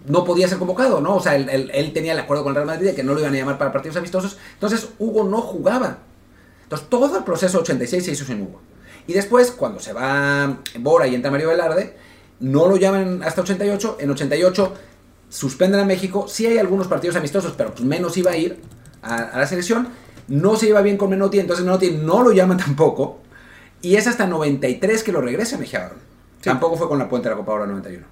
no 0.07 0.25
podía 0.25 0.49
ser 0.49 0.59
convocado, 0.59 1.01
¿no? 1.01 1.17
O 1.17 1.21
sea, 1.21 1.37
él, 1.37 1.49
él- 1.49 1.71
él 1.75 1.93
tenía 1.93 2.13
el 2.13 2.19
acuerdo 2.19 2.43
con 2.43 2.51
el 2.51 2.57
Real 2.57 2.67
Madrid 2.67 2.87
de 2.89 2.95
que 2.95 3.03
no 3.03 3.15
lo 3.15 3.21
iban 3.21 3.35
a 3.35 3.37
llamar 3.37 3.59
para 3.59 3.73
partidos 3.73 3.97
amistosos. 3.97 4.37
Entonces 4.55 4.89
Hugo 4.99 5.25
no 5.25 5.41
jugaba. 5.41 5.99
Entonces 6.65 6.89
todo 6.89 7.17
el 7.19 7.25
proceso 7.25 7.61
86 7.61 8.05
se 8.05 8.13
hizo 8.13 8.25
sin 8.25 8.43
Hugo. 8.43 8.61
Y 9.07 9.13
después, 9.15 9.51
cuando 9.51 9.81
se 9.81 9.93
va 9.93 10.59
Bora 10.79 11.07
y 11.07 11.15
entra 11.15 11.31
Mario 11.31 11.49
Velarde, 11.49 11.97
no 12.41 12.67
lo 12.67 12.77
llaman 12.77 13.23
hasta 13.23 13.43
88. 13.43 13.97
En 14.01 14.11
88 14.11 14.73
suspenden 15.29 15.81
a 15.81 15.85
México. 15.85 16.27
Sí 16.29 16.47
hay 16.47 16.59
algunos 16.59 16.89
partidos 16.89 17.17
amistosos, 17.17 17.55
pero 17.57 17.73
pues 17.73 17.85
menos 17.85 18.17
iba 18.17 18.31
a 18.33 18.37
ir 18.37 18.61
a, 19.03 19.17
a 19.17 19.39
la 19.39 19.47
selección. 19.47 19.89
No 20.29 20.57
se 20.57 20.67
lleva 20.67 20.83
bien 20.83 20.97
con 20.97 21.11
Menotti, 21.11 21.39
entonces 21.39 21.65
Menotti 21.65 21.91
no 21.91 22.23
lo 22.23 22.33
llaman 22.33 22.59
tampoco. 22.65 23.21
Y 23.81 23.97
es 23.97 24.07
hasta 24.07 24.27
93 24.27 25.03
que 25.03 25.13
lo 25.13 25.21
regresa 25.21 25.59
Mejía 25.59 25.81
Barón. 25.81 25.99
Tampoco 26.43 26.77
fue 26.77 26.89
con 26.89 26.99
la 26.99 27.09
puente 27.09 27.29
de 27.29 27.35
la 27.35 27.39
Copa 27.39 27.53
Oro 27.53 27.67
91. 27.67 28.05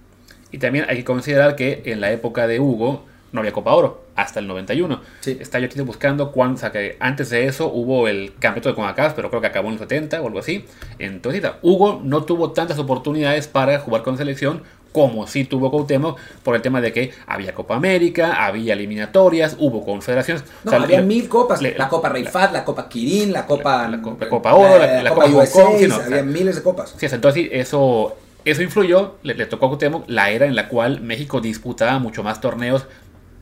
Y 0.52 0.58
también 0.58 0.86
hay 0.88 0.98
que 0.98 1.04
considerar 1.04 1.56
que 1.56 1.82
en 1.86 2.00
la 2.00 2.12
época 2.12 2.46
de 2.46 2.61
Hugo 2.61 3.04
no 3.32 3.40
había 3.40 3.52
Copa 3.52 3.72
Oro, 3.74 4.04
hasta 4.16 4.40
el 4.40 4.48
91. 4.48 5.00
Sí. 5.20 5.38
Está 5.40 5.58
yo 5.58 5.66
aquí 5.66 5.80
buscando 5.82 6.32
cuándo, 6.32 6.56
o 6.56 6.58
sea, 6.58 6.72
que 6.72 6.96
antes 7.00 7.30
de 7.30 7.46
eso 7.46 7.72
hubo 7.72 8.08
el 8.08 8.32
campeonato 8.38 8.70
de 8.70 8.74
CONCACAF, 8.74 9.14
pero 9.14 9.30
creo 9.30 9.40
que 9.40 9.46
acabó 9.46 9.68
en 9.68 9.74
el 9.74 9.78
70 9.78 10.20
o 10.20 10.26
algo 10.26 10.40
así. 10.40 10.64
Entonces, 10.98 11.42
Hugo 11.62 12.00
no 12.02 12.24
tuvo 12.24 12.52
tantas 12.52 12.78
oportunidades 12.78 13.46
para 13.46 13.78
jugar 13.78 14.02
con 14.02 14.16
selección 14.16 14.62
como 14.93 15.26
sí 15.26 15.45
tuvo 15.45 15.70
Cuauhtémoc 15.70 16.18
por 16.43 16.57
el 16.57 16.62
tema 16.62 16.80
de 16.80 16.93
que 16.93 17.12
había 17.26 17.55
Copa 17.55 17.76
América, 17.76 18.45
había 18.45 18.72
eliminatorias, 18.74 19.57
hubo 19.59 19.84
confederaciones. 19.84 20.43
No, 20.64 20.70
O 20.70 20.74
sea, 20.74 20.82
había 20.82 21.01
le- 21.01 21.07
mil 21.07 21.28
copas. 21.28 21.62
le- 21.62 21.76
la 21.78 21.88
Copa 21.88 22.09
Rey 22.09 22.24
Fad, 22.24 22.53
la 22.53 22.64
Copa 22.64 22.88
Kirin, 22.88 23.32
la 23.32 23.47
Copa... 23.47 23.86
la 23.88 24.03
Copa- 24.03 24.28
Copa 24.28 24.55
Oro, 24.55 24.78
la- 24.78 25.03
la 25.03 25.11
Copa 25.11 25.26
Hong 25.28 25.47
Kong, 25.47 25.74
o 25.74 25.78
sea, 25.78 26.05
había 26.07 26.22
miles 26.24 26.57
de 26.57 26.62
copas. 26.62 26.95
Sí, 26.97 27.07
entonces 27.11 27.49
eso, 27.53 28.16
eso 28.45 28.62
influyó, 28.62 29.14
le, 29.22 29.34
le 29.34 29.47
tocó 29.47 29.66
a 29.66 29.68
Cuauhtémoc 29.68 30.05
la 30.09 30.30
era 30.30 30.47
en 30.47 30.57
la 30.57 30.68
cual 30.68 31.01
México 31.03 31.41
disputaba 31.41 31.99
mucho 32.01 32.22
más 32.24 32.41
torneos, 32.41 32.86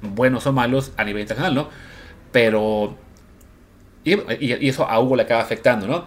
buenos 0.03 0.46
o 0.46 0.53
malos, 0.53 0.92
a 0.96 1.05
nivel 1.05 1.22
internacional, 1.22 1.55
¿no? 1.55 1.68
Pero... 2.32 2.94
Y, 4.05 4.14
y- 4.14 4.55
y 4.61 4.68
eso 4.68 4.84
a 4.88 5.01
Hugo 5.01 5.16
le 5.16 5.22
acaba 5.22 5.40
afectando, 5.42 5.86
¿no? 5.86 6.05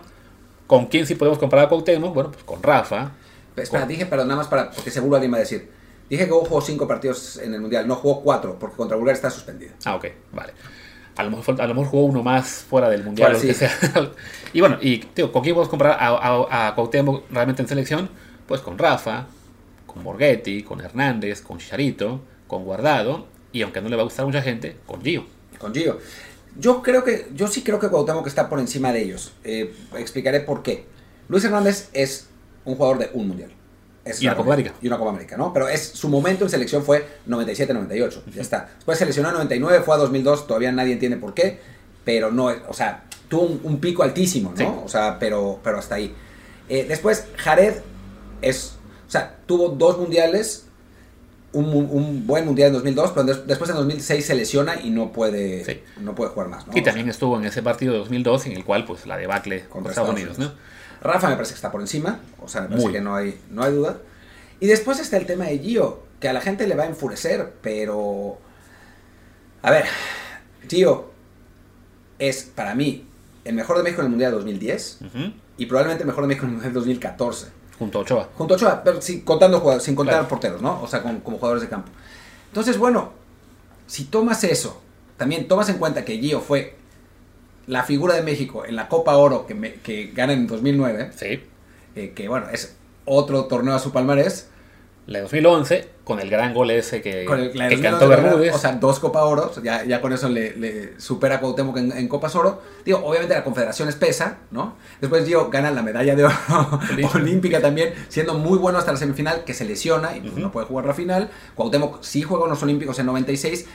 ¿Con 0.68 0.86
quién 0.86 1.06
sí 1.06 1.16
podemos 1.16 1.38
comparar 1.40 1.66
a 1.66 1.70
Cuauhtémoc? 1.70 2.14
Bueno, 2.14 2.32
pues 2.32 2.44
con 2.44 2.62
Rafa. 2.64 3.12
Espera, 3.62 3.86
dije, 3.86 4.06
pero 4.06 4.24
nada 4.24 4.38
más 4.38 4.48
para, 4.48 4.72
porque 4.72 4.92
seguro 4.92 5.16
alguien 5.16 5.32
va 5.32 5.38
a 5.38 5.42
decir. 5.42 5.70
Dije 6.10 6.26
que 6.26 6.32
jugó 6.32 6.60
cinco 6.60 6.88
partidos 6.88 7.38
en 7.38 7.54
el 7.54 7.62
Mundial, 7.62 7.88
no 7.88 7.96
jugó 7.96 8.22
cuatro, 8.22 8.58
porque 8.60 8.76
contra 8.76 8.98
Bulgaria 8.98 9.16
está 9.16 9.30
suspendido. 9.30 9.72
Ah, 9.86 9.96
ok, 9.96 10.08
vale. 10.34 10.54
A 11.16 11.24
lo, 11.24 11.32
mejor, 11.32 11.62
a 11.62 11.68
lo 11.68 11.74
mejor 11.74 11.90
jugó 11.90 12.06
uno 12.06 12.24
más 12.24 12.66
fuera 12.70 12.90
del 12.90 13.04
Mundial. 13.04 13.36
Fuera, 13.36 13.40
o 13.40 13.42
lo 13.42 13.48
que 13.48 13.54
sea. 13.54 14.12
y 14.54 14.60
bueno, 14.60 14.78
y 14.82 15.06
digo, 15.16 15.32
¿con 15.32 15.42
quién 15.42 15.56
podemos 15.56 15.70
comparar 15.70 15.98
a, 16.00 16.08
a, 16.08 16.68
a 16.68 16.76
Cuauhtémoc 16.76 17.32
realmente 17.32 17.62
en 17.62 17.68
selección? 17.68 18.10
Pues 18.48 18.60
con 18.62 18.78
Rafa, 18.78 19.28
con 19.86 20.04
Borghetti, 20.04 20.64
con 20.64 20.82
Hernández, 20.82 21.42
con 21.42 21.58
Chicharito, 21.60 22.22
con 22.48 22.66
Guardado, 22.66 23.28
y 23.52 23.62
aunque 23.62 23.82
no 23.82 23.90
le 23.90 23.96
va 23.96 24.02
a 24.02 24.06
gustar 24.06 24.24
a 24.24 24.28
mucha 24.28 24.42
gente, 24.42 24.78
con 24.86 25.02
Gio. 25.02 25.26
Con 25.58 25.74
Gio. 25.74 26.00
Yo 26.58 26.82
creo 26.82 27.04
que, 27.04 27.28
yo 27.34 27.48
sí 27.48 27.62
creo 27.62 27.80
que 27.80 27.88
Cuauhtémoc 27.88 28.28
está 28.28 28.50
por 28.50 28.60
encima 28.60 28.92
de 28.92 29.04
ellos. 29.04 29.34
Eh, 29.44 29.74
explicaré 29.98 30.42
por 30.42 30.64
qué. 30.64 30.86
Luis 31.30 31.46
Hernández 31.46 31.90
es 31.94 32.28
un 32.66 32.76
jugador 32.76 33.00
de 33.00 33.10
un 33.14 33.28
Mundial. 33.28 33.52
Es 34.04 34.22
Y 34.22 34.26
una 34.28 34.36
Copa. 34.36 34.54
América. 34.54 34.74
Y 34.82 34.88
una 34.88 34.98
Copa 34.98 35.12
América, 35.12 35.38
¿no? 35.38 35.54
Pero 35.54 35.68
es, 35.70 35.82
su 35.82 36.10
momento 36.10 36.44
en 36.44 36.50
selección 36.50 36.84
fue 36.84 37.06
97-98. 37.28 38.22
Ya 38.34 38.42
está. 38.42 38.70
Después 38.76 38.98
seleccionó 38.98 39.30
en 39.30 39.36
99, 39.36 39.82
fue 39.84 39.96
a 39.96 39.98
2002, 40.00 40.48
todavía 40.48 40.72
nadie 40.72 40.94
entiende 40.94 41.18
por 41.18 41.34
qué. 41.34 41.60
Pero 42.04 42.32
no, 42.32 42.46
o 42.68 42.74
sea, 42.74 43.04
tuvo 43.30 43.44
un, 43.44 43.62
un 43.64 43.80
pico 43.80 44.02
altísimo, 44.04 44.52
¿no? 44.52 44.58
Sí. 44.58 44.66
O 44.86 44.88
sea, 44.90 45.20
pero, 45.20 45.60
pero 45.64 45.78
hasta 45.78 45.96
ahí. 45.96 46.16
Eh, 46.68 46.86
después, 46.88 47.28
Jared 47.38 47.76
es, 48.42 48.76
o 49.08 49.12
sea, 49.12 49.38
tuvo 49.46 49.70
dos 49.70 50.00
mundiales, 50.00 50.66
un, 51.54 51.66
un 51.66 52.26
buen 52.26 52.46
mundial 52.46 52.68
en 52.70 52.74
2002, 52.74 53.12
pero 53.12 53.24
des- 53.26 53.46
después 53.46 53.70
en 53.70 53.76
2006 53.76 54.26
se 54.26 54.34
lesiona 54.36 54.82
y 54.82 54.90
no 54.90 55.12
puede, 55.12 55.64
Sí. 55.66 55.82
no 56.00 56.16
puede 56.16 56.32
jugar 56.32 56.48
más, 56.50 56.66
¿no? 56.66 56.74
y 56.76 56.80
O 56.80 56.84
también 56.84 57.08
estuvo 57.10 57.38
en 57.38 57.46
ese 57.46 57.62
partido 57.62 57.94
de 57.94 58.00
2002 58.00 58.46
en 58.48 58.54
el 58.54 58.64
cual, 58.66 58.86
pues, 58.86 59.06
la 59.06 59.18
debacle 59.18 59.66
Contra 59.68 59.92
Estados 59.92 60.10
Estados 60.18 60.38
Unidos, 60.38 60.40
¿no? 60.40 60.72
Rafa 61.02 61.30
me 61.30 61.36
parece 61.36 61.54
que 61.54 61.56
está 61.56 61.72
por 61.72 61.82
encima, 61.82 62.20
o 62.42 62.48
sea, 62.48 62.62
me 62.62 62.68
parece 62.70 62.86
Muy. 62.86 62.94
que 62.94 63.02
no 63.02 63.16
hay, 63.16 63.40
no 63.50 63.64
hay 63.64 63.74
duda. 63.74 63.98
Y 64.60 64.68
después 64.68 65.00
está 65.00 65.18
el 65.18 65.26
tema 65.26 65.46
de 65.46 65.58
Gio, 65.60 66.04
que 66.20 66.30
a 66.30 66.34
la 66.34 66.42
gente 66.42 66.68
le 66.68 66.76
va 66.76 66.84
a 66.84 66.88
enfurecer, 66.88 67.54
pero... 67.62 68.38
A 69.64 69.72
ver, 69.72 69.86
Gio 70.70 71.12
es 72.20 72.44
para 72.44 72.76
mí 72.76 73.08
el 73.46 73.56
mejor 73.56 73.78
de 73.78 73.84
México 73.84 74.02
en 74.02 74.06
el 74.06 74.12
Mundial 74.12 74.32
2010 74.34 75.00
Ujú. 75.02 75.34
y 75.58 75.66
probablemente 75.66 76.04
el 76.04 76.08
mejor 76.08 76.24
de 76.24 76.28
México 76.28 76.46
en 76.46 76.50
el 76.52 76.56
Mundial 76.58 76.74
2014. 76.74 77.48
Junto 77.80 77.98
a 77.98 78.02
Ochoa. 78.02 78.30
Junto 78.36 78.54
a 78.54 78.58
Ochoa, 78.58 78.84
pero 78.84 79.02
sin, 79.02 79.22
contando 79.22 79.60
jugadores, 79.60 79.84
sin 79.84 79.96
contar 79.96 80.16
Claro. 80.16 80.28
porteros, 80.28 80.62
¿no? 80.62 80.82
O 80.84 80.88
sea, 80.88 81.02
con- 81.02 81.22
como 81.22 81.38
jugadores 81.38 81.64
de 81.64 81.70
campo. 81.70 81.90
Entonces, 82.50 82.78
bueno, 82.78 83.14
si 83.88 84.06
tomas 84.06 84.44
eso, 84.44 84.82
también 85.18 85.48
tomas 85.48 85.70
en 85.70 85.78
cuenta 85.80 86.06
que 86.06 86.20
Gio 86.20 86.42
fue 86.42 86.76
la 87.72 87.84
figura 87.84 88.16
de 88.16 88.22
México 88.22 88.66
en 88.66 88.76
la 88.76 88.90
Copa 88.90 89.16
Oro 89.16 89.46
que, 89.48 89.56
me- 89.56 89.76
que 89.76 90.12
gana 90.14 90.34
en 90.34 90.46
2009, 90.46 91.12
Sí. 91.16 91.40
eh, 91.96 92.12
que 92.14 92.28
bueno, 92.28 92.48
es 92.52 92.76
otro 93.06 93.46
torneo 93.46 93.74
a 93.74 93.80
su 93.80 93.92
palmarés. 93.94 94.50
La 95.08 95.18
de 95.20 95.24
2011, 95.24 95.88
con 96.04 96.20
el 96.20 96.30
gran 96.30 96.54
gol 96.54 96.70
ese 96.70 97.02
que, 97.02 97.24
Con 97.26 97.40
el, 97.40 97.52
que 97.54 97.58
2009, 97.60 97.82
cantó 97.82 98.08
Bermúdez. 98.10 98.54
O 98.54 98.58
sea, 98.60 98.74
dos 98.74 99.00
Copa 99.00 99.24
Oros, 99.24 99.62
ya, 99.64 99.84
ya 99.86 100.02
con 100.02 100.12
eso 100.14 100.28
le, 100.30 100.56
le 100.58 101.00
supera 101.00 101.36
a 101.36 101.40
Cuauhtémoc 101.40 101.78
en, 101.78 101.92
en 101.94 102.08
Copas 102.10 102.36
Oro. 102.36 102.62
Digo, 102.86 103.00
obviamente 103.04 103.34
la 103.34 103.44
Confederación 103.46 103.88
es 103.90 103.96
pesa, 103.96 104.38
¿no? 104.52 104.76
Después 105.00 105.26
Gio 105.26 105.50
gana 105.50 105.72
la 105.72 105.82
medalla 105.82 106.14
de 106.16 106.26
oro 106.26 106.36
Olímpica. 106.92 107.18
olímpica 107.18 107.62
también, 107.62 107.94
siendo 108.10 108.34
muy 108.36 108.58
bueno 108.60 108.78
hasta 108.80 108.92
la 108.92 108.98
semifinal, 109.00 109.44
que 109.46 109.54
se 109.54 109.64
lesiona 109.66 110.16
y 110.16 110.20
pues, 110.22 110.36
no 110.36 110.52
puede 110.52 110.68
jugar 110.68 110.86
la 110.86 110.94
final. 110.94 111.30
Cuauhtémoc 111.56 112.04
sí 112.04 112.22
juega 112.22 112.44
en 112.44 112.50
los 112.52 112.62
Olímpicos 112.62 113.00
en 113.00 113.06
96, 113.08 113.66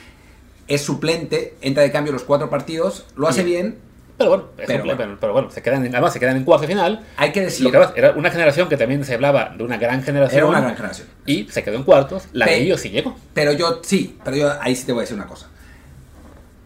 es 0.69 0.81
suplente, 0.81 1.55
entra 1.61 1.81
de 1.83 1.91
cambio 1.91 2.13
los 2.13 2.23
cuatro 2.23 2.49
partidos, 2.49 3.05
lo 3.15 3.27
hace 3.27 3.43
bien. 3.43 3.79
Pero 4.17 4.29
bueno, 4.31 4.45
es 4.57 4.65
Pero 4.67 4.79
un- 4.81 4.85
bueno. 4.87 4.97
pero, 4.97 5.19
pero 5.19 5.33
bueno, 5.33 5.51
se 5.51 5.61
quedan 5.61 5.85
en, 5.85 5.93
además 5.93 6.11
se 6.13 6.19
quedan 6.19 6.37
en 6.37 6.43
cuarto 6.43 6.65
final. 6.67 7.05
Hay 7.17 7.31
que 7.31 7.41
decir, 7.41 7.65
Lo 7.65 7.71
que 7.71 7.77
pasa, 7.77 7.93
era 7.95 8.11
una 8.13 8.31
generación 8.31 8.67
que 8.67 8.75
también 8.77 9.03
se 9.05 9.13
hablaba 9.13 9.53
de 9.55 9.63
una 9.63 9.77
gran 9.77 10.01
generación. 10.03 10.39
era 10.39 10.47
una 10.47 10.61
gran 10.61 10.75
generación. 10.75 11.07
Y 11.25 11.43
se 11.51 11.63
quedó 11.63 11.75
en 11.75 11.83
cuartos. 11.83 12.23
La 12.33 12.47
de 12.47 12.57
ellos 12.57 12.81
sí 12.81 12.89
llegó. 12.89 13.15
Pero 13.33 13.51
yo, 13.51 13.79
sí, 13.83 14.17
pero 14.23 14.35
yo 14.35 14.51
ahí 14.61 14.75
sí 14.75 14.85
te 14.85 14.91
voy 14.91 15.01
a 15.01 15.03
decir 15.03 15.15
una 15.17 15.27
cosa. 15.27 15.47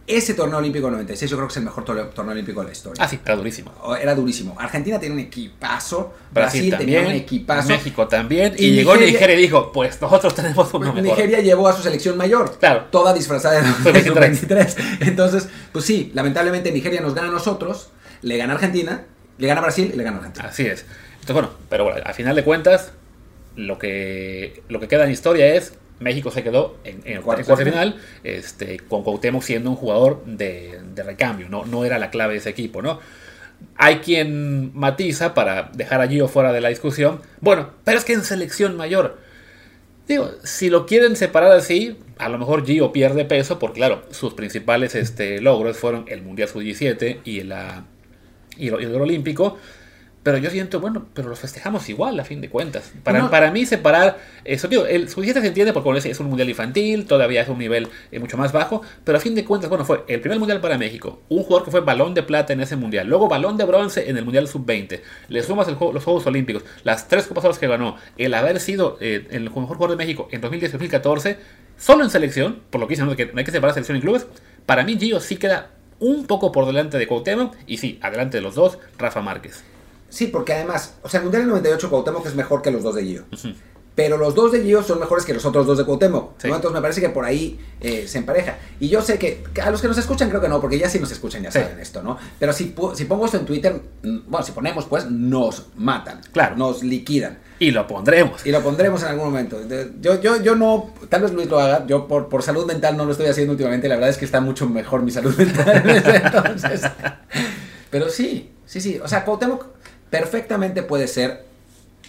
Ese 0.06 0.34
torneo 0.34 0.58
olímpico 0.58 0.90
96 0.90 1.30
yo 1.30 1.36
creo 1.36 1.46
que 1.46 1.52
es 1.52 1.56
el 1.58 1.64
mejor 1.64 1.84
torneo, 1.84 2.06
torneo 2.06 2.32
olímpico 2.32 2.60
de 2.60 2.66
la 2.66 2.72
historia. 2.72 3.04
Ah, 3.04 3.08
sí, 3.08 3.20
era 3.24 3.36
durísimo. 3.36 3.72
Era 4.00 4.14
durísimo. 4.16 4.56
Argentina 4.58 4.98
tiene 4.98 5.14
un 5.14 5.20
equipazo. 5.20 6.12
Brasil, 6.32 6.68
Brasil, 6.70 6.76
tenía 6.76 7.02
un 7.08 7.12
equipazo. 7.14 7.68
México 7.68 8.08
también. 8.08 8.54
Y, 8.58 8.66
Y 8.66 8.70
llegó 8.72 8.94
Nigeria- 8.94 9.12
Nigeria 9.12 9.36
y 9.36 9.42
dijo: 9.42 9.70
Pues 9.72 10.00
nosotros 10.00 10.34
tenemos 10.34 10.74
uno 10.74 10.92
mejor. 10.92 11.02
Nigeria 11.02 11.40
llevó 11.40 11.68
a 11.68 11.72
su 11.76 11.82
selección 11.82 12.16
mayor. 12.16 12.58
Claro. 12.58 12.86
Toda 12.90 13.14
disfrazada 13.14 13.60
de 13.62 13.68
Fue 13.74 13.92
de 13.92 14.00
23. 14.10 14.48
23. 14.48 14.76
Entonces, 15.08 15.48
pues 15.70 15.84
sí, 15.84 16.10
lamentablemente 16.14 16.72
Nigeria 16.72 17.00
nos 17.00 17.14
gana 17.14 17.28
a 17.28 17.32
nosotros, 17.32 17.90
le 18.22 18.36
gana 18.36 18.54
a 18.54 18.56
Argentina, 18.56 19.04
le 19.38 19.46
gana 19.46 19.60
a 19.60 19.62
Brasil 19.62 19.90
y 19.94 19.96
le 19.96 20.02
gana 20.02 20.16
a 20.16 20.18
Argentina. 20.20 20.48
Así 20.48 20.66
es. 20.66 20.84
Entonces, 21.20 21.34
bueno, 21.34 21.50
pero 21.68 21.84
bueno, 21.84 22.00
a 22.04 22.12
final 22.12 22.34
de 22.34 22.42
cuentas, 22.42 22.90
lo 23.54 23.78
que, 23.78 24.62
lo 24.68 24.80
que 24.80 24.88
queda 24.88 25.04
en 25.04 25.12
historia 25.12 25.54
es 25.54 25.74
México 26.02 26.30
se 26.30 26.42
quedó 26.42 26.76
en, 26.84 27.00
en 27.04 27.16
el 27.18 27.22
cuarto 27.22 27.42
de 27.56 27.64
final, 27.72 28.00
este, 28.24 28.78
con 28.80 29.02
Cuauhtémoc 29.02 29.42
siendo 29.42 29.70
un 29.70 29.76
jugador 29.76 30.24
de, 30.26 30.80
de 30.94 31.02
recambio, 31.02 31.48
no, 31.48 31.64
no 31.64 31.84
era 31.84 31.98
la 31.98 32.10
clave 32.10 32.34
de 32.34 32.38
ese 32.40 32.50
equipo, 32.50 32.82
¿no? 32.82 32.98
Hay 33.76 33.96
quien 33.98 34.72
matiza 34.76 35.34
para 35.34 35.70
dejar 35.74 36.00
a 36.00 36.08
Gio 36.08 36.26
fuera 36.28 36.52
de 36.52 36.60
la 36.60 36.68
discusión. 36.68 37.20
Bueno, 37.40 37.70
pero 37.84 37.96
es 37.98 38.04
que 38.04 38.12
en 38.12 38.24
selección 38.24 38.76
mayor. 38.76 39.18
Digo, 40.08 40.30
si 40.42 40.68
lo 40.68 40.84
quieren 40.84 41.14
separar 41.14 41.52
así, 41.52 41.96
a 42.18 42.28
lo 42.28 42.38
mejor 42.38 42.66
Gio 42.66 42.90
pierde 42.92 43.24
peso, 43.24 43.60
porque 43.60 43.78
claro, 43.78 44.02
sus 44.10 44.34
principales 44.34 44.96
este, 44.96 45.40
logros 45.40 45.76
fueron 45.76 46.06
el 46.08 46.22
Mundial 46.22 46.48
Sub-17 46.48 47.20
y, 47.24 47.42
la, 47.44 47.84
y, 48.58 48.68
el- 48.68 48.80
y 48.80 48.84
el 48.84 48.94
Oro 48.96 49.04
Olímpico. 49.04 49.56
Pero 50.22 50.38
yo 50.38 50.50
siento, 50.50 50.78
bueno, 50.78 51.06
pero 51.14 51.28
los 51.28 51.40
festejamos 51.40 51.88
igual 51.88 52.18
a 52.20 52.24
fin 52.24 52.40
de 52.40 52.48
cuentas. 52.48 52.92
Para, 53.02 53.28
para 53.28 53.50
mí 53.50 53.66
separar, 53.66 54.18
eso 54.44 54.68
digo, 54.68 54.86
el 54.86 55.08
sub-17 55.08 55.40
se 55.40 55.46
entiende 55.48 55.72
porque 55.72 55.84
como 55.84 55.96
es 55.96 56.20
un 56.20 56.28
mundial 56.28 56.48
infantil, 56.48 57.06
todavía 57.06 57.42
es 57.42 57.48
un 57.48 57.58
nivel 57.58 57.88
eh, 58.12 58.20
mucho 58.20 58.36
más 58.36 58.52
bajo, 58.52 58.82
pero 59.02 59.18
a 59.18 59.20
fin 59.20 59.34
de 59.34 59.44
cuentas, 59.44 59.68
bueno, 59.68 59.84
fue 59.84 60.04
el 60.06 60.20
primer 60.20 60.38
mundial 60.38 60.60
para 60.60 60.78
México, 60.78 61.20
un 61.28 61.42
jugador 61.42 61.64
que 61.64 61.72
fue 61.72 61.80
balón 61.80 62.14
de 62.14 62.22
plata 62.22 62.52
en 62.52 62.60
ese 62.60 62.76
mundial, 62.76 63.08
luego 63.08 63.28
balón 63.28 63.56
de 63.56 63.64
bronce 63.64 64.08
en 64.08 64.16
el 64.16 64.24
mundial 64.24 64.46
sub-20, 64.46 65.00
le 65.28 65.42
sumas 65.42 65.66
el 65.66 65.76
los 65.80 66.04
Juegos 66.04 66.24
Olímpicos, 66.26 66.62
las 66.84 67.08
tres 67.08 67.26
copas 67.26 67.58
que 67.58 67.66
ganó, 67.66 67.96
el 68.16 68.34
haber 68.34 68.60
sido 68.60 68.98
eh, 69.00 69.26
el 69.30 69.42
mejor 69.42 69.64
jugador 69.64 69.90
de 69.90 69.96
México 69.96 70.28
en 70.30 70.40
2010-2014, 70.40 71.36
solo 71.76 72.04
en 72.04 72.10
selección, 72.10 72.60
por 72.70 72.80
lo 72.80 72.86
que 72.86 72.94
dicen 72.94 73.12
que 73.16 73.26
no 73.26 73.38
hay 73.38 73.44
que 73.44 73.50
separar 73.50 73.74
selección 73.74 73.98
y 73.98 74.00
clubes, 74.00 74.26
para 74.66 74.84
mí 74.84 74.96
Gio 74.96 75.18
sí 75.18 75.36
queda 75.36 75.70
un 75.98 76.26
poco 76.26 76.52
por 76.52 76.66
delante 76.66 76.98
de 76.98 77.08
Cuauhtémoc 77.08 77.56
y 77.66 77.78
sí, 77.78 77.98
adelante 78.02 78.36
de 78.36 78.42
los 78.42 78.54
dos, 78.54 78.78
Rafa 78.98 79.20
Márquez. 79.20 79.64
Sí, 80.12 80.26
porque 80.26 80.52
además, 80.52 80.92
o 81.02 81.08
sea, 81.08 81.20
el 81.20 81.24
Mundial 81.24 81.44
del 81.44 81.50
98 81.52 81.88
Cuauhtémoc 81.88 82.26
es 82.26 82.34
mejor 82.34 82.60
que 82.60 82.70
los 82.70 82.82
dos 82.82 82.94
de 82.94 83.02
Gio. 83.02 83.24
Pero 83.94 84.18
los 84.18 84.34
dos 84.34 84.52
de 84.52 84.62
Gio 84.62 84.82
son 84.82 85.00
mejores 85.00 85.24
que 85.24 85.32
los 85.32 85.46
otros 85.46 85.66
dos 85.66 85.78
de 85.78 85.86
Cuauhtémoc. 85.86 86.32
Entonces 86.44 86.72
me 86.72 86.82
parece 86.82 87.00
que 87.00 87.08
por 87.08 87.24
ahí 87.24 87.58
eh, 87.80 88.06
se 88.06 88.18
empareja. 88.18 88.58
Y 88.78 88.90
yo 88.90 89.00
sé 89.00 89.18
que 89.18 89.42
a 89.62 89.70
los 89.70 89.80
que 89.80 89.88
nos 89.88 89.96
escuchan 89.96 90.28
creo 90.28 90.42
que 90.42 90.50
no, 90.50 90.60
porque 90.60 90.78
ya 90.78 90.90
sí 90.90 90.98
nos 90.98 91.10
escuchan, 91.12 91.42
ya 91.42 91.50
saben 91.50 91.80
esto, 91.80 92.02
¿no? 92.02 92.18
Pero 92.38 92.52
si, 92.52 92.74
si 92.94 93.04
pongo 93.06 93.24
esto 93.24 93.38
en 93.38 93.46
Twitter, 93.46 93.80
mm, 94.02 94.18
bueno, 94.26 94.44
si 94.44 94.52
ponemos 94.52 94.84
pues, 94.84 95.10
nos 95.10 95.68
matan. 95.76 96.20
Claro. 96.30 96.56
Nos 96.56 96.82
liquidan. 96.82 97.38
Y 97.58 97.70
lo 97.70 97.86
pondremos. 97.86 98.44
Y 98.44 98.50
lo 98.50 98.62
pondremos 98.62 99.02
en 99.04 99.08
algún 99.08 99.24
momento. 99.24 99.60
Yo, 99.98 100.20
yo, 100.20 100.42
yo 100.42 100.54
no, 100.56 100.92
tal 101.08 101.22
vez 101.22 101.32
Luis 101.32 101.48
lo 101.48 101.58
haga, 101.58 101.86
yo 101.86 102.06
por, 102.06 102.28
por 102.28 102.42
salud 102.42 102.66
mental 102.66 102.98
no 102.98 103.06
lo 103.06 103.12
estoy 103.12 103.28
haciendo 103.28 103.52
últimamente, 103.52 103.88
la 103.88 103.94
verdad 103.94 104.10
es 104.10 104.18
que 104.18 104.26
está 104.26 104.42
mucho 104.42 104.68
mejor 104.68 105.00
mi 105.00 105.10
salud 105.10 105.34
mental 105.38 105.82
entonces. 106.24 106.82
Pero 107.88 108.10
sí, 108.10 108.50
sí, 108.66 108.78
sí. 108.78 109.00
O 109.02 109.08
sea, 109.08 109.24
Cuauhtémoc 109.24 109.72
perfectamente 110.12 110.82
puede 110.82 111.08
ser 111.08 111.46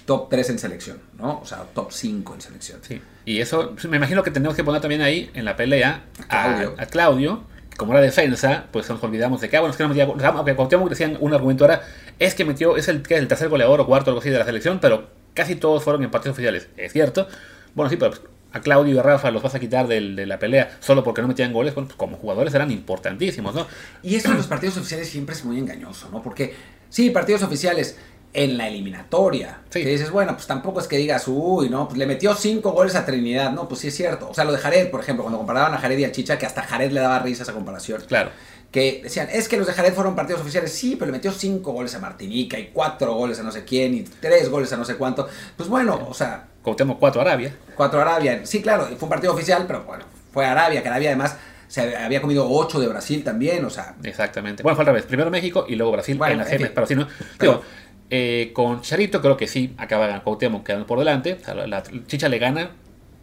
top 0.06 0.28
3 0.30 0.50
en 0.50 0.60
selección, 0.60 0.98
¿no? 1.18 1.40
O 1.40 1.46
sea, 1.46 1.60
top 1.74 1.94
5 1.94 2.34
en 2.34 2.42
selección. 2.42 2.80
Sí. 2.82 3.02
Y 3.24 3.40
eso, 3.40 3.72
pues, 3.72 3.86
me 3.86 3.96
imagino 3.96 4.24
que 4.24 4.30
tenemos 4.30 4.58
que 4.58 4.64
poner 4.66 4.82
también 4.82 5.02
ahí 5.02 5.32
en 5.34 5.46
la 5.46 5.56
pelea 5.56 6.04
a 6.28 6.86
Claudio, 6.88 7.46
que 7.70 7.78
como 7.78 7.94
era 7.94 8.02
defensa, 8.02 8.66
pues 8.72 8.90
nos 8.90 9.02
olvidamos 9.02 9.40
de 9.40 9.48
que, 9.48 9.56
ah, 9.56 9.62
bueno, 9.62 9.72
es 9.72 9.78
que 9.78 9.84
no 9.84 9.90
metía, 9.90 10.04
aunque 10.04 10.54
Cuauhtémoc 10.54 10.90
decían 10.90 11.18
un 11.22 11.34
argumento 11.34 11.64
ahora, 11.64 11.82
es 12.20 12.36
que 12.36 12.44
metió, 12.44 12.76
es 12.76 12.90
el, 12.90 13.04
que 13.04 13.16
el 13.16 13.30
tercer 13.30 13.48
goleador 13.48 13.80
o 13.80 13.86
cuarto 13.86 14.12
algo 14.12 14.20
así 14.20 14.30
de 14.30 14.38
la 14.38 14.46
selección, 14.46 14.80
pero 14.82 15.08
casi 15.34 15.56
todos 15.56 15.82
fueron 15.82 16.04
en 16.04 16.12
partidos 16.12 16.36
oficiales, 16.36 16.68
es 16.76 16.92
cierto. 16.92 17.30
Bueno, 17.74 17.90
sí, 17.90 17.96
pero 17.96 18.12
pues, 18.12 18.22
a 18.54 18.62
Claudio 18.62 18.94
y 18.94 18.98
a 18.98 19.02
Rafa 19.02 19.32
los 19.32 19.42
vas 19.42 19.56
a 19.56 19.60
quitar 19.60 19.88
de 19.88 20.26
la 20.28 20.38
pelea 20.38 20.78
solo 20.80 21.04
porque 21.04 21.22
no 21.22 21.28
metían 21.28 21.52
goles, 21.52 21.74
bueno, 21.74 21.88
pues 21.88 21.98
como 21.98 22.18
jugadores 22.18 22.54
eran 22.54 22.70
importantísimos, 22.70 23.56
¿no? 23.56 23.66
Y 24.04 24.16
eso 24.16 24.30
en 24.30 24.38
los 24.38 24.46
partidos 24.46 24.78
oficiales 24.78 25.10
siempre 25.10 25.34
es 25.34 25.44
muy 25.44 25.58
engañoso, 25.58 26.10
¿no? 26.12 26.22
Porque, 26.22 26.54
sí, 26.94 27.10
partidos 27.10 27.42
oficiales, 27.42 27.98
en 28.34 28.58
la 28.58 28.68
eliminatoria. 28.68 29.62
Que 29.72 29.86
dices, 29.86 30.12
bueno, 30.12 30.34
pues 30.34 30.48
tampoco 30.48 30.80
es 30.80 30.88
que 30.88 30.98
digas, 30.98 31.28
uy, 31.28 31.70
no, 31.70 31.88
pues 31.88 31.98
le 31.98 32.06
metió 32.06 32.36
cinco 32.36 32.72
goles 32.72 32.96
a 32.96 33.06
Trinidad. 33.06 33.52
No, 33.52 33.68
pues 33.68 33.82
sí 33.82 33.88
es 33.88 33.96
cierto. 33.96 34.30
O 34.30 34.34
sea, 34.34 34.44
lo 34.44 34.52
de 34.52 34.58
Jared, 34.58 34.90
por 34.90 35.00
ejemplo, 35.00 35.24
cuando 35.24 35.38
comparaban 35.38 35.74
a 35.74 35.78
Jared 35.78 35.98
y 36.00 36.06
a 36.06 36.12
Chicha, 36.12 36.38
que 36.38 36.46
hasta 36.46 36.64
Jared 36.64 36.92
le 36.92 37.00
daba 37.00 37.20
risa 37.20 37.44
esa 37.44 37.54
comparación. 37.54 38.02
Claro. 38.08 38.32
Que 38.72 39.02
decían, 39.04 39.30
es 39.32 39.48
que 39.48 39.58
los 39.58 39.68
de 39.68 39.74
Jared 39.74 39.94
fueron 39.94 40.16
partidos 40.16 40.42
oficiales. 40.42 40.72
Sí, 40.72 40.96
pero 40.96 41.08
le 41.08 41.18
metió 41.18 41.32
cinco 41.32 41.74
goles 41.74 41.94
a 41.94 42.00
Martinica 42.00 42.58
y 42.58 42.72
cuatro 42.74 43.14
goles 43.14 43.40
a 43.40 43.44
no 43.44 43.52
sé 43.52 43.64
quién 43.66 43.94
y 43.94 44.02
tres 44.02 44.50
goles 44.50 44.74
a 44.74 44.78
no 44.78 44.86
sé 44.86 44.96
cuánto. 44.96 45.28
Pues 45.56 45.70
bueno, 45.70 46.08
o 46.10 46.14
sea. 46.14 46.48
Contemos 46.64 46.98
cuatro 47.00 47.22
a 47.22 47.26
Arabia. 47.26 47.56
Cuatro 47.76 48.00
a 48.00 48.02
Arabia. 48.04 48.42
Sí, 48.46 48.62
claro, 48.62 48.86
fue 48.86 49.04
un 49.04 49.10
partido 49.10 49.34
oficial, 49.34 49.66
pero 49.68 49.84
bueno, 49.84 50.06
fue 50.32 50.46
Arabia, 50.46 50.82
que 50.82 50.88
Arabia 50.88 51.10
además 51.10 51.36
se 51.74 51.98
había 51.98 52.22
comido 52.22 52.48
ocho 52.48 52.80
de 52.80 52.88
Brasil 52.88 53.24
también, 53.24 53.66
o 53.66 53.70
sea. 53.72 53.96
Exactamente. 54.04 54.62
Bueno, 54.62 54.76
fue 54.76 54.84
al 54.84 54.88
revés. 54.90 55.06
Primero 55.06 55.32
México 55.32 55.66
y 55.68 55.74
luego 55.74 55.92
Brasil 55.92 56.20
en 56.24 56.38
la 56.38 56.46
pero 56.46 56.86
¿no? 56.96 57.08
Pero, 57.40 57.64
eh, 58.12 58.52
con 58.54 58.82
Charito 58.82 59.22
creo 59.24 59.36
que 59.36 59.48
sí, 59.48 59.74
acaba 59.80 60.24
Cuauhtémoc 60.24 60.64
quedando 60.64 60.86
por 60.86 61.00
delante. 61.00 61.40
la, 61.66 61.82
Chicha 62.06 62.30
le 62.30 62.38
gana 62.38 62.74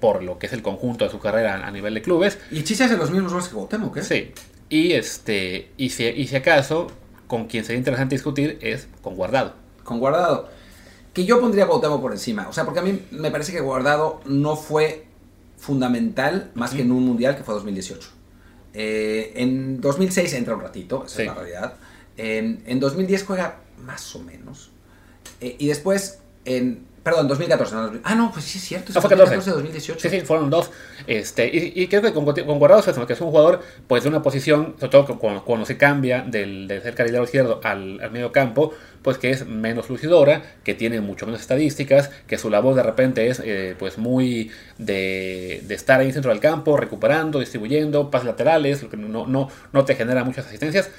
por 0.00 0.24
lo 0.24 0.40
que 0.40 0.48
es 0.48 0.52
el 0.52 0.62
conjunto 0.62 1.04
de 1.04 1.12
su 1.12 1.20
carrera 1.20 1.64
a 1.64 1.70
nivel 1.70 1.94
de 1.94 2.02
clubes. 2.02 2.40
Y 2.50 2.64
Chicha 2.64 2.86
hace 2.86 2.96
los 2.96 3.12
mismos 3.12 3.32
goles 3.32 3.46
que 3.46 3.54
Cuauhtémoc, 3.54 3.96
¿eh? 3.98 4.02
Sí. 4.02 4.32
Y, 4.68 4.94
este, 4.94 5.70
y, 5.76 5.90
si, 5.90 6.06
y 6.06 6.26
si 6.26 6.34
acaso, 6.34 6.88
con 7.28 7.46
quien 7.46 7.64
sería 7.64 7.78
interesante 7.78 8.16
discutir 8.16 8.58
es 8.62 8.88
con 9.00 9.14
Guardado. 9.14 9.54
Con 9.84 10.00
Guardado. 10.00 10.48
Que 11.14 11.24
yo 11.24 11.40
pondría 11.40 11.66
a 11.66 11.66
Cuauhtémoc 11.68 12.00
por 12.00 12.10
encima. 12.10 12.48
O 12.48 12.52
sea, 12.52 12.64
porque 12.64 12.80
a 12.80 12.82
mí 12.82 13.00
me 13.12 13.30
parece 13.30 13.52
que 13.52 13.60
Guardado 13.60 14.20
no 14.24 14.56
fue 14.56 15.06
fundamental 15.56 16.50
más 16.54 16.72
que 16.72 16.82
en 16.82 16.90
un 16.90 17.04
mundial 17.06 17.36
que 17.36 17.44
fue 17.44 17.54
2018. 17.54 18.18
Eh, 18.74 19.32
en 19.36 19.80
2006 19.80 20.32
entra 20.34 20.54
un 20.54 20.60
ratito, 20.60 21.04
esa 21.06 21.22
es 21.22 21.28
la 21.28 21.34
realidad. 21.34 21.74
En, 22.16 22.62
en 22.66 22.80
2010 22.80 23.24
juega 23.24 23.60
más 23.84 24.14
o 24.14 24.22
menos. 24.22 24.70
Eh, 25.40 25.56
y 25.58 25.68
después, 25.68 26.20
en, 26.44 26.86
Perdón, 27.02 27.28
2014. 27.28 27.74
No, 27.74 27.92
ah, 28.04 28.14
no, 28.14 28.30
pues 28.30 28.44
sí 28.44 28.58
es 28.58 28.64
cierto. 28.64 28.92
No, 28.92 29.00
fue 29.00 29.16
2014, 29.16 29.50
2018. 29.50 30.00
Sí, 30.00 30.08
sí, 30.10 30.20
fueron 30.20 30.50
dos. 30.50 30.70
Este, 31.06 31.50
y, 31.52 31.86
creo 31.88 32.02
que 32.02 32.12
con, 32.12 32.26
con 32.26 32.58
Guardado 32.58 33.06
que 33.06 33.12
es 33.14 33.20
un 33.20 33.30
jugador 33.30 33.62
pues 33.86 34.02
de 34.02 34.10
una 34.10 34.22
posición, 34.22 34.74
sobre 34.78 34.90
todo 34.90 35.18
cuando, 35.18 35.44
cuando 35.44 35.64
se 35.64 35.78
cambia 35.78 36.22
del, 36.22 36.68
del 36.68 36.82
ser 36.82 36.94
carrilero 36.94 37.24
izquierdo 37.24 37.60
al, 37.64 38.00
al, 38.02 38.10
medio 38.10 38.32
campo, 38.32 38.74
pues 39.00 39.16
que 39.16 39.30
es 39.30 39.46
menos 39.46 39.88
lucidora, 39.88 40.42
que 40.62 40.74
tiene 40.74 41.00
mucho 41.00 41.24
menos 41.24 41.40
estadísticas, 41.40 42.10
que 42.26 42.36
su 42.36 42.50
labor 42.50 42.74
de 42.74 42.82
repente 42.82 43.28
es 43.28 43.40
eh, 43.42 43.74
pues 43.78 43.96
muy 43.96 44.50
de, 44.76 45.62
de, 45.64 45.74
estar 45.74 46.00
ahí 46.00 46.08
en 46.08 46.12
centro 46.12 46.30
del 46.30 46.40
campo, 46.40 46.76
recuperando, 46.76 47.40
distribuyendo, 47.40 48.10
pases 48.10 48.26
laterales, 48.26 48.82
lo 48.82 48.90
que 48.90 48.98
no, 48.98 49.26
no, 49.26 49.48
no 49.72 49.84
te 49.86 49.94
genera 49.94 50.22
muchas 50.22 50.46
asistencias 50.46 50.90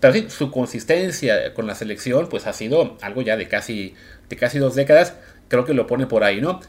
pero 0.00 0.14
sí, 0.14 0.26
su 0.30 0.50
consistencia 0.50 1.52
con 1.52 1.66
la 1.66 1.74
selección 1.74 2.28
pues 2.28 2.46
ha 2.46 2.54
sido 2.54 2.96
algo 3.02 3.20
ya 3.20 3.36
de 3.36 3.48
casi, 3.48 3.94
de 4.30 4.36
casi 4.36 4.58
dos 4.58 4.74
décadas. 4.74 5.14
Creo 5.50 5.64
que 5.64 5.74
lo 5.74 5.86
pone 5.86 6.06
por 6.06 6.22
ahí, 6.22 6.40
¿no? 6.40 6.60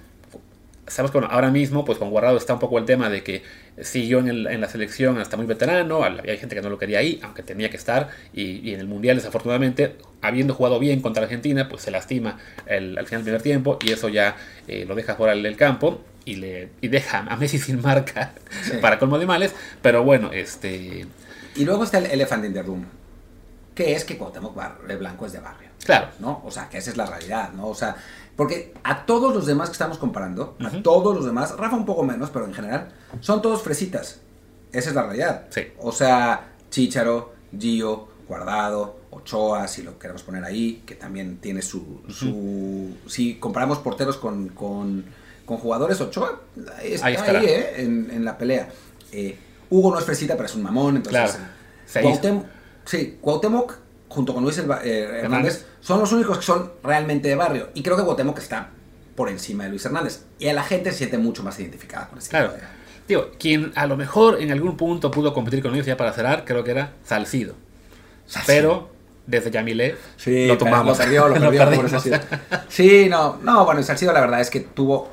Sabes 0.88 1.12
que 1.12 1.20
ahora 1.20 1.52
mismo, 1.52 1.86
pues 1.86 2.00
con 2.00 2.10
Guardado 2.10 2.36
está 2.36 2.56
un 2.56 2.60
poco 2.60 2.80
el 2.80 2.86
tema 2.86 3.10
de 3.10 3.24
que 3.24 3.44
siguió 3.80 4.20
en, 4.20 4.60
la 4.60 4.68
selección 4.68 5.20
hasta 5.20 5.38
muy 5.38 5.46
veterano, 5.46 6.04
hay 6.04 6.38
gente 6.38 6.56
que 6.56 6.62
no 6.62 6.70
lo 6.70 6.80
quería 6.80 6.98
ahí, 6.98 7.20
aunque 7.24 7.44
tenía 7.44 7.70
que 7.70 7.78
estar, 7.78 8.10
y, 8.34 8.74
en 8.74 8.80
el 8.80 8.88
Mundial 8.88 9.16
desafortunadamente, 9.16 9.96
habiendo 10.22 10.56
jugado 10.56 10.80
bien 10.80 11.00
contra 11.00 11.24
Argentina, 11.24 11.70
pues 11.70 11.84
se 11.84 11.92
lastima 11.92 12.40
al 12.68 13.06
final 13.06 13.08
del 13.08 13.24
primer 13.24 13.42
tiempo 13.44 13.78
y 13.82 13.92
eso 13.92 14.10
ya 14.10 14.36
eh, 14.68 14.84
lo 14.86 14.96
deja 14.96 15.16
fuera 15.16 15.34
del 15.36 15.56
campo 15.56 16.02
y, 16.26 16.38
le, 16.38 16.70
y 16.82 16.88
deja 16.88 17.20
a 17.20 17.36
Messi 17.38 17.60
sin 17.60 17.82
marca 17.82 18.34
para 18.82 19.00
colmo 19.00 19.20
de 19.20 19.28
males, 19.28 19.54
pero 19.82 20.04
bueno, 20.04 20.32
este... 20.34 21.06
Y 21.56 21.66
luego 21.66 21.84
está 21.84 22.00
el 22.00 22.08
Elephant 22.08 22.46
in 22.46 22.54
the 22.54 22.64
Room, 22.64 22.86
que 23.76 23.94
es 23.94 24.04
que 24.04 24.18
Cuauhtémoc 24.18 24.58
Blanco 25.00 25.26
es 25.28 25.34
de 25.34 25.40
barrio. 25.40 25.70
Claro. 25.84 26.10
¿No? 26.20 26.42
O 26.46 26.52
sea, 26.52 26.70
que 26.70 26.78
esa 26.78 26.92
es 26.92 26.98
la 26.98 27.06
realidad, 27.06 27.52
¿no? 27.54 27.68
O 27.68 27.76
sea, 27.76 27.96
porque 28.36 28.74
a 28.84 29.06
todos 29.06 29.34
los 29.34 29.46
demás 29.46 29.70
que 29.70 29.74
estamos 29.74 29.98
comparando, 29.98 30.56
a 30.60 30.82
todos 30.82 31.16
los 31.16 31.26
demás, 31.26 31.56
Rafa 31.58 31.76
un 31.76 31.86
poco 31.86 32.04
menos, 32.04 32.30
pero 32.30 32.46
en 32.46 32.54
general, 32.54 32.90
son 33.20 33.42
todos 33.42 33.62
fresitas. 33.62 34.20
Esa 34.72 34.90
es 34.90 34.96
la 34.96 35.04
realidad. 35.04 35.48
Sí. 35.50 35.62
O 35.80 35.92
sea, 35.92 36.54
Chícharo, 36.70 37.34
Gio, 37.58 38.08
Guardado, 38.28 39.02
Ochoa, 39.12 39.68
si 39.68 39.84
lo 39.84 40.00
queremos 40.00 40.24
poner 40.24 40.44
ahí, 40.44 40.84
que 40.86 40.96
también 40.96 41.38
tiene 41.38 41.62
su... 41.62 42.02
su 42.08 42.96
si 43.08 43.36
comparamos 43.36 43.80
porteros 43.80 44.18
con, 44.18 44.50
con, 44.50 45.04
con 45.46 45.58
jugadores, 45.58 46.00
Ochoa 46.00 46.42
está 46.82 47.08
ahí, 47.08 47.46
¿eh? 47.46 47.82
en, 47.82 48.10
en, 48.10 48.24
la 48.24 48.38
pelea. 48.38 48.70
Eh, 49.12 49.38
Hugo 49.70 49.92
no 49.92 50.00
es 50.00 50.06
fresita, 50.06 50.36
pero 50.36 50.48
es 50.48 50.56
un 50.56 50.64
mamón, 50.64 50.98
entonces... 50.98 51.38
Claro. 51.92 52.46
Sí, 52.86 53.18
Cuauhtémoc 53.22 53.74
junto 54.12 54.34
con 54.34 54.44
Luis 54.44 54.58
eh, 54.58 55.20
Hernández 55.24 55.66
son 55.80 56.00
los 56.00 56.12
únicos 56.12 56.38
que 56.38 56.44
son 56.44 56.74
realmente 56.84 57.30
de 57.30 57.36
barrio. 57.36 57.70
Y 57.74 57.82
creo 57.82 57.96
que 57.96 58.04
Cuauhtémoc 58.04 58.38
está 58.40 58.70
por 59.16 59.30
encima 59.30 59.64
de 59.64 59.70
Luis 59.70 59.86
Hernández. 59.86 60.26
Y 60.38 60.50
a 60.50 60.54
la 60.54 60.64
gente 60.64 60.92
se 60.92 61.00
siente 61.00 61.18
mucho 61.18 61.44
más 61.44 61.58
identificada 61.60 62.10
con 62.10 62.20
ese 62.20 62.30
claro. 62.30 62.54
Tío, 63.08 63.32
quien 63.40 63.72
a 63.76 63.88
lo 63.88 63.96
mejor 63.96 64.42
en 64.42 64.52
algún 64.52 64.76
punto 64.76 65.12
pudo 65.12 65.34
competir 65.34 65.62
con 65.64 65.74
ellos 65.74 65.86
ya 65.86 65.96
para 65.96 66.12
cerrar, 66.12 66.44
creo 66.44 66.64
que 66.64 66.72
era 66.72 66.94
Salcido. 67.06 67.56
Pero 68.46 68.90
desde 69.26 69.50
Yamile 69.50 69.96
lo 70.26 70.58
tomamos. 70.58 70.98
Lo 70.98 71.04
perdió, 71.04 71.28
lo 71.30 71.52
perdió 71.52 71.82
por 71.82 71.90
Sí, 72.68 73.08
no, 73.10 73.40
no, 73.42 73.64
bueno, 73.64 73.82
Salcido 73.82 74.12
la 74.12 74.20
verdad 74.20 74.42
es 74.42 74.50
que 74.50 74.60
tuvo 74.60 75.10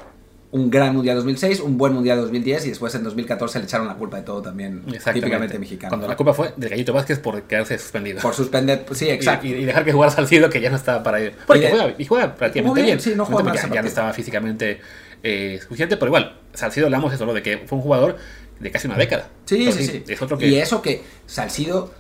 un 0.51 0.71
gran 0.71 0.95
Mundial 0.95 1.17
2006, 1.17 1.61
un 1.61 1.77
buen 1.77 1.93
Mundial 1.93 2.21
2010 2.21 2.67
y 2.67 2.69
después 2.71 2.95
en 2.95 3.05
2014 3.05 3.59
le 3.59 3.65
echaron 3.67 3.87
la 3.87 3.95
culpa 3.95 4.17
de 4.17 4.23
todo 4.23 4.41
también, 4.41 4.83
típicamente 5.13 5.59
mexicano. 5.59 5.91
Cuando 5.91 6.09
la 6.09 6.17
culpa 6.17 6.33
fue 6.33 6.55
del 6.57 6.71
Gallito 6.71 6.93
Vázquez 6.93 7.19
por 7.19 7.43
quedarse 7.43 7.77
suspendido. 7.79 8.21
Por 8.21 8.35
suspender, 8.35 8.85
sí, 8.93 9.11
exacto. 9.11 9.47
Y, 9.47 9.65
dejar 9.65 9.85
que 9.85 9.93
jugara 9.93 10.11
Salcido 10.11 10.49
que 10.49 10.61
ya 10.61 10.71
no 10.71 10.77
estaba 10.77 11.03
para 11.03 11.21
ir. 11.21 11.35
Porque 11.47 11.69
juega, 11.69 11.95
y 11.99 12.05
juega 12.07 12.35
prácticamente 12.35 12.83
bien, 12.83 13.01
Sí, 13.01 13.13
no 13.15 13.27
juega 13.27 13.55
ya, 13.55 13.69
ya, 13.69 13.83
no 13.83 13.89
estaba 13.89 14.13
físicamente 14.13 14.81
eh, 15.23 15.59
suficiente, 15.63 15.97
pero 15.97 16.09
igual, 16.09 16.39
Salcido 16.55 16.87
hablamos 16.87 17.13
eso, 17.13 17.27
¿no? 17.27 17.35
de 17.35 17.43
que 17.43 17.59
fue 17.59 17.77
un 17.77 17.83
jugador 17.83 18.17
de 18.59 18.71
casi 18.71 18.87
una 18.87 18.97
década. 18.97 19.29
Sí, 19.45 19.71
sí, 19.71 19.85
sí. 19.85 20.05
Y 20.41 20.57
eso 20.57 20.81
que 20.81 21.03
Salcido 21.27 21.93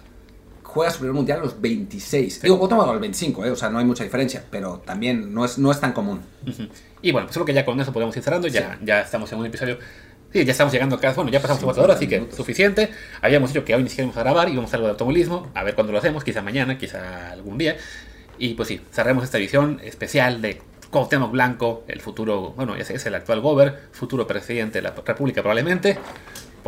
juega 0.69 0.91
su 0.91 0.99
primer 0.99 1.15
mundial 1.15 1.39
a 1.39 1.43
los 1.43 1.61
26. 1.61 2.43
Digo, 2.43 2.69
Digo, 2.69 2.83
a 2.83 2.93
los 2.93 3.01
25, 3.01 3.45
¿eh? 3.47 3.51
o 3.51 3.57
sea, 3.57 3.71
no 3.71 3.79
hay 3.79 3.87
mucha 3.87 4.05
diferencia, 4.05 4.45
pero 4.51 4.83
también 4.85 5.33
no 5.33 5.45
es, 5.45 5.57
no 5.59 5.73
es 5.73 5.81
tan 5.81 5.93
común. 5.93 6.21
Y 7.01 7.11
bueno, 7.11 7.27
pues 7.27 7.35
creo 7.35 7.47
que 7.47 7.55
ya 7.55 7.65
con 7.65 7.81
eso 7.81 7.93
podemos 7.93 8.15
ir 8.17 8.23
cerrando. 8.23 8.49
Ya, 8.49 8.79
ya 8.85 9.01
estamos 9.01 9.33
en 9.33 9.39
un 9.39 9.47
episodio. 9.47 9.79
Sí, 10.31 10.45
ya 10.45 10.53
estamos 10.53 10.73
llegando 10.73 10.97
acá. 10.97 11.15
Bueno, 11.15 11.31
ya 11.31 11.41
pasamos 11.41 11.65
cuatro 11.65 11.85
horas, 11.85 11.97
así 11.97 12.07
que 12.07 12.29
suficiente. 12.37 12.91
Habíamos 13.23 13.51
dicho 13.51 13.65
que 13.65 13.75
hoy 13.75 13.83
ni 13.83 13.89
siquiera 13.89 14.09
íbamos 14.09 14.19
a 14.19 14.23
grabar, 14.25 14.49
íbamos 14.51 14.71
a 14.73 14.77
algo 14.77 14.87
de 14.89 14.91
automovilismo. 14.91 15.51
A 15.55 15.65
ver 15.65 15.75
cuándo 15.75 15.93
lo 15.93 15.99
hacemos, 15.99 16.23
quizá 16.23 16.43
mañana, 16.43 16.77
quizá 16.77 17.33
algún 17.33 17.57
día. 17.57 17.77
Y 18.39 18.55
pues 18.55 18.69
sí, 18.69 18.83
cerremos 18.93 19.25
esta 19.25 19.39
edición 19.39 19.81
especial 19.83 20.43
de 20.43 20.61
Cuauhtémoc 20.91 21.31
Blanco, 21.31 21.85
el 21.89 22.01
futuro, 22.01 22.53
bueno, 22.57 22.77
ese 22.77 22.95
es 22.95 23.07
el 23.07 23.15
actual 23.15 23.41
gober, 23.41 23.89
futuro 23.93 24.27
presidente 24.27 24.79
de 24.79 24.83
la 24.83 24.91
República 24.91 25.43
probablemente, 25.43 25.99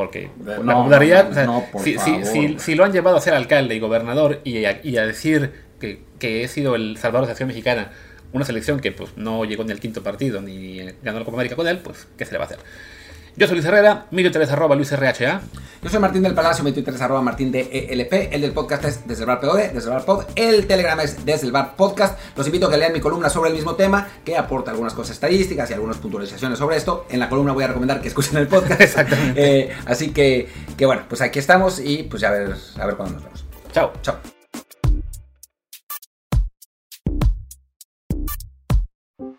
porque 0.01 0.31
No, 0.39 0.63
la 0.65 0.75
popularidad, 0.79 1.25
no, 1.25 1.31
o 1.31 1.35
sea, 1.35 1.47
si, 1.85 1.99
si- 2.25 2.59
si 2.59 2.75
lo 2.75 2.85
han 2.85 2.93
llevado 2.93 3.17
a 3.17 3.21
ser 3.21 3.35
alcalde 3.35 3.75
y 3.75 3.79
gobernador 3.81 4.41
y 4.45 4.65
a, 4.65 4.81
y 4.83 4.97
a 4.97 5.07
decir 5.07 5.53
que, 5.79 6.03
que 6.19 6.43
he 6.43 6.49
sido 6.49 6.75
el 6.75 6.97
salvador 6.97 7.27
de 7.27 7.33
la 7.33 7.37
selección 7.37 7.49
mexicana, 7.49 7.91
una 8.33 8.45
selección 8.45 8.81
que 8.81 8.93
pues 8.93 9.11
no 9.17 9.45
llegó 9.45 9.65
ni 9.65 9.73
al 9.73 9.81
quinto 9.81 10.03
partido 10.03 10.41
ni 10.41 10.79
ganó 11.03 11.19
la 11.19 11.25
Copa 11.25 11.37
América 11.37 11.57
con 11.57 11.67
él, 11.69 11.79
pues 11.79 12.07
¿qué 12.17 12.25
se 12.25 12.33
le 12.33 12.39
va 12.39 12.45
a 12.45 12.47
hacer? 12.47 12.59
Yo 13.37 13.47
soy 13.47 13.57
Luis 13.57 13.67
Herrera, 13.67 14.07
mi 14.11 14.23
Twitter 14.23 14.43
es 14.43 14.51
arroba 14.51 14.75
Luis 14.75 14.93
RHA. 14.93 15.41
Yo 15.83 15.89
soy 15.89 15.99
Martín 15.99 16.23
del 16.23 16.35
Palacio, 16.35 16.63
mi 16.63 16.73
Twitter 16.73 16.93
es 16.95 17.01
arroba 17.01 17.23
Martín 17.23 17.51
de 17.51 17.61
ELP, 17.91 18.35
el 18.35 18.43
del 18.43 18.53
podcast 18.53 18.85
es 18.85 19.07
desde 19.09 19.23
el 19.23 19.29
bar 19.29 19.41
POD, 19.41 19.73
desde 19.73 19.89
el 19.89 19.95
bar 19.95 20.05
pod, 20.05 20.25
el 20.35 20.67
Telegram 20.67 21.01
es 21.01 21.25
desde 21.25 21.47
el 21.47 21.53
bar 21.53 21.75
podcast. 21.75 22.19
Los 22.37 22.47
invito 22.47 22.67
a 22.67 22.71
que 22.71 22.77
lean 22.77 22.93
mi 22.93 23.01
columna 23.01 23.31
sobre 23.31 23.49
el 23.49 23.57
mismo 23.57 23.77
tema, 23.77 24.07
que 24.25 24.37
aporta 24.37 24.73
algunas 24.73 24.93
cosas 24.93 25.13
estadísticas 25.13 25.71
y 25.71 25.73
algunas 25.75 25.97
puntualizaciones 25.97 26.59
sobre 26.59 26.77
esto. 26.77 27.07
En 27.09 27.19
la 27.19 27.31
columna 27.31 27.53
voy 27.53 27.65
a 27.65 27.69
recomendar 27.69 28.03
que 28.03 28.09
escuchen 28.09 28.37
el 28.37 28.49
podcast. 28.49 28.81
Exactamente. 28.81 29.61
Eh, 29.61 29.77
así 29.87 30.11
que, 30.11 30.49
que 30.77 30.85
bueno, 30.85 31.03
pues 31.09 31.23
aquí 31.23 31.39
estamos 31.39 31.81
y 31.81 32.03
pues 32.03 32.21
ya 32.21 32.29
a 32.29 32.33
ver, 32.33 32.55
a 32.79 32.87
ver 32.87 32.97
cuándo 32.97 33.15
nos 33.15 33.25
vemos. 33.25 33.45
Chao. 33.73 33.93
Chao. 34.03 34.40